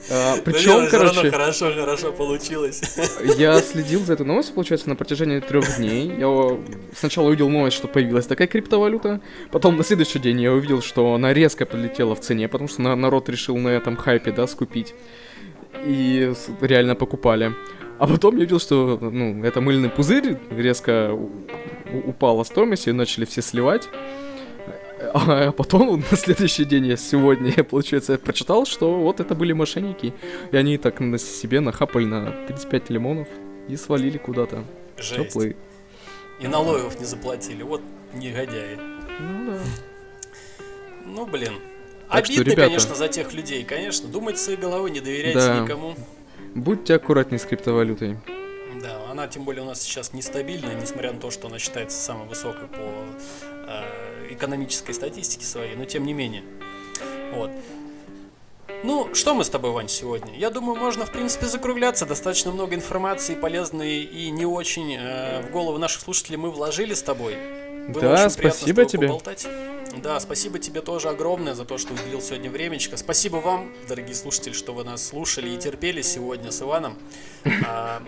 А, 0.07 0.35
Да 0.35 0.41
причем, 0.43 0.71
равно 0.71 0.89
короче, 0.91 1.31
Хорошо, 1.31 1.73
хорошо 1.73 2.11
получилось. 2.11 2.81
я 3.37 3.59
следил 3.61 4.05
за 4.05 4.13
этой 4.13 4.25
новостью, 4.25 4.53
получается, 4.53 4.87
на 4.89 4.95
протяжении 4.95 5.39
трех 5.39 5.77
дней. 5.77 6.11
Я 6.19 6.57
сначала 6.95 7.27
увидел 7.27 7.49
новость, 7.49 7.75
что 7.77 7.87
появилась 7.87 8.27
такая 8.27 8.47
криптовалюта. 8.47 9.21
Потом 9.51 9.77
на 9.77 9.83
следующий 9.83 10.19
день 10.19 10.41
я 10.41 10.51
увидел, 10.51 10.81
что 10.83 11.13
она 11.15 11.33
резко 11.33 11.65
подлетела 11.65 12.15
в 12.15 12.19
цене, 12.19 12.47
потому 12.47 12.67
что 12.67 12.81
на- 12.83 12.95
народ 12.95 13.29
решил 13.29 13.57
на 13.57 13.69
этом 13.69 13.95
хайпе, 13.97 14.31
да, 14.31 14.45
скупить. 14.47 14.93
И 15.85 16.31
реально 16.61 16.95
покупали. 16.95 17.53
А 17.97 18.07
потом 18.07 18.33
я 18.35 18.39
увидел, 18.39 18.59
что, 18.59 18.97
ну, 19.01 19.43
это 19.43 19.61
мыльный 19.61 19.89
пузырь 19.89 20.37
резко 20.49 21.13
у- 21.13 21.31
у- 21.93 22.09
упала 22.09 22.43
стоимость, 22.43 22.87
и 22.87 22.91
начали 22.91 23.25
все 23.25 23.41
сливать. 23.41 23.87
А 25.13 25.51
потом, 25.51 26.03
на 26.11 26.17
следующий 26.17 26.65
день, 26.65 26.87
я 26.87 26.97
сегодня, 26.97 27.53
я, 27.55 27.63
получается, 27.63 28.17
прочитал, 28.17 28.65
что 28.65 28.95
вот 28.99 29.19
это 29.19 29.35
были 29.35 29.53
мошенники. 29.53 30.13
И 30.51 30.57
они 30.57 30.77
так 30.77 30.99
на 30.99 31.17
себе 31.17 31.59
нахапали 31.61 32.05
на 32.05 32.31
35 32.47 32.89
лимонов 32.89 33.27
и 33.69 33.75
свалили 33.77 34.17
куда-то. 34.17 34.63
Жесть. 34.97 35.15
Теплые. 35.29 35.55
И 36.41 36.47
налогов 36.47 36.99
не 36.99 37.05
заплатили. 37.05 37.63
Вот 37.63 37.81
негодяи. 38.13 38.77
Ну 39.21 39.51
да. 39.51 39.57
Ну, 41.05 41.25
блин. 41.25 41.53
Так 42.11 42.25
что, 42.25 42.33
Обидно, 42.35 42.51
ребята- 42.51 42.67
конечно, 42.67 42.95
за 42.95 43.07
тех 43.07 43.33
людей, 43.33 43.63
конечно. 43.63 44.07
Думайте 44.09 44.39
своей 44.39 44.59
головой, 44.59 44.91
не 44.91 44.99
доверяйте 44.99 45.39
Да. 45.39 45.59
никому. 45.61 45.95
Будьте 46.55 46.95
аккуратнее 46.95 47.37
с 47.37 47.45
криптовалютой. 47.45 48.17
Да, 48.81 49.11
она 49.11 49.27
тем 49.27 49.43
более 49.43 49.63
у 49.63 49.65
нас 49.65 49.81
сейчас 49.81 50.13
нестабильная, 50.13 50.73
несмотря 50.75 51.11
на 51.11 51.19
то, 51.19 51.29
что 51.29 51.47
она 51.47 51.59
считается 51.59 51.97
самой 52.01 52.27
высокой 52.27 52.67
по 52.67 52.79
э, 53.67 54.33
экономической 54.33 54.93
статистике 54.93 55.45
своей, 55.45 55.75
но 55.75 55.85
тем 55.85 56.05
не 56.05 56.13
менее. 56.13 56.43
Вот. 57.33 57.51
Ну, 58.83 59.13
что 59.13 59.33
мы 59.33 59.43
с 59.43 59.49
тобой, 59.49 59.71
Вань, 59.71 59.89
сегодня? 59.89 60.37
Я 60.37 60.49
думаю, 60.49 60.79
можно, 60.79 61.05
в 61.05 61.11
принципе, 61.11 61.45
закругляться. 61.47 62.05
Достаточно 62.05 62.51
много 62.51 62.75
информации 62.75 63.35
полезной 63.35 64.03
и 64.03 64.29
не 64.29 64.45
очень 64.45 64.95
э, 64.95 65.41
в 65.41 65.51
голову 65.51 65.77
наших 65.77 66.01
слушателей 66.01 66.37
мы 66.37 66.51
вложили 66.51 66.93
с 66.93 67.01
тобой. 67.03 67.35
Было 67.89 68.01
Да, 68.01 68.13
очень 68.13 68.29
спасибо 68.29 68.85
тебе. 68.85 69.07
поболтать. 69.07 69.45
Да, 70.01 70.19
спасибо 70.19 70.59
тебе 70.59 70.81
тоже 70.81 71.09
огромное 71.09 71.53
за 71.53 71.65
то, 71.65 71.77
что 71.77 71.93
уделил 71.93 72.21
сегодня 72.21 72.51
времечко. 72.51 72.97
Спасибо 72.97 73.37
вам, 73.37 73.73
дорогие 73.87 74.15
слушатели, 74.15 74.53
что 74.53 74.73
вы 74.73 74.83
нас 74.83 75.07
слушали 75.07 75.49
и 75.49 75.57
терпели 75.57 76.01
сегодня 76.01 76.51
с 76.51 76.61
Иваном. 76.61 76.97
А, 77.65 78.03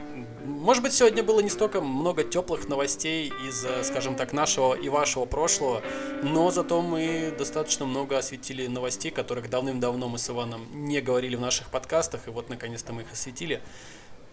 может 0.46 0.84
быть, 0.84 0.94
сегодня 0.94 1.24
было 1.24 1.40
не 1.40 1.50
столько 1.50 1.82
много 1.82 2.24
теплых 2.24 2.68
новостей 2.68 3.32
из, 3.48 3.66
скажем 3.84 4.16
так, 4.16 4.34
нашего 4.34 4.74
и 4.76 4.90
вашего 4.90 5.26
прошлого, 5.26 5.82
но 6.24 6.52
зато 6.52 6.82
мы 6.82 7.34
достаточно 7.38 7.86
много 7.86 8.18
осветили 8.18 8.68
новостей, 8.68 9.12
которых 9.12 9.50
давным-давно 9.50 10.10
мы 10.10 10.18
с 10.18 10.30
Иваном 10.30 10.68
не 10.88 11.02
говорили 11.02 11.36
в 11.36 11.42
наших 11.42 11.70
подкастах, 11.70 12.28
и 12.28 12.32
вот 12.32 12.50
наконец-то 12.50 12.94
мы 12.94 13.04
их 13.04 13.12
осветили. 13.12 13.62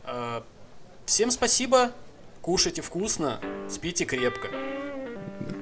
А, 0.05 0.45
Всем 1.07 1.31
спасибо, 1.31 1.93
кушайте 2.41 2.81
вкусно, 2.81 3.39
спите 3.69 4.07
крепко. 4.07 4.49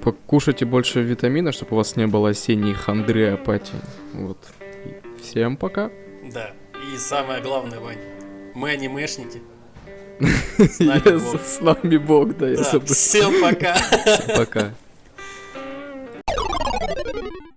Покушайте 0.03 0.65
больше 0.65 1.03
витамина, 1.03 1.53
чтобы 1.53 1.73
у 1.73 1.77
вас 1.77 1.97
не 1.97 2.07
было 2.07 2.31
осенней 2.31 2.75
хандры 2.75 3.23
и 3.23 3.31
апатии. 3.31 3.79
Вот. 4.15 4.39
Всем 5.21 5.57
пока. 5.57 5.91
Да. 6.33 6.53
И 6.93 6.99
самое 6.99 7.41
главное, 7.43 7.79
Вань, 7.81 7.99
мы 8.55 8.71
анимешники. 8.71 9.41
С 10.59 11.61
нами 11.61 11.97
Бог. 11.97 12.37
Да, 12.37 12.55
да. 12.55 12.81
Всем 12.81 13.41
пока. 13.41 13.75
Всем 13.75 14.37
пока. 14.37 14.75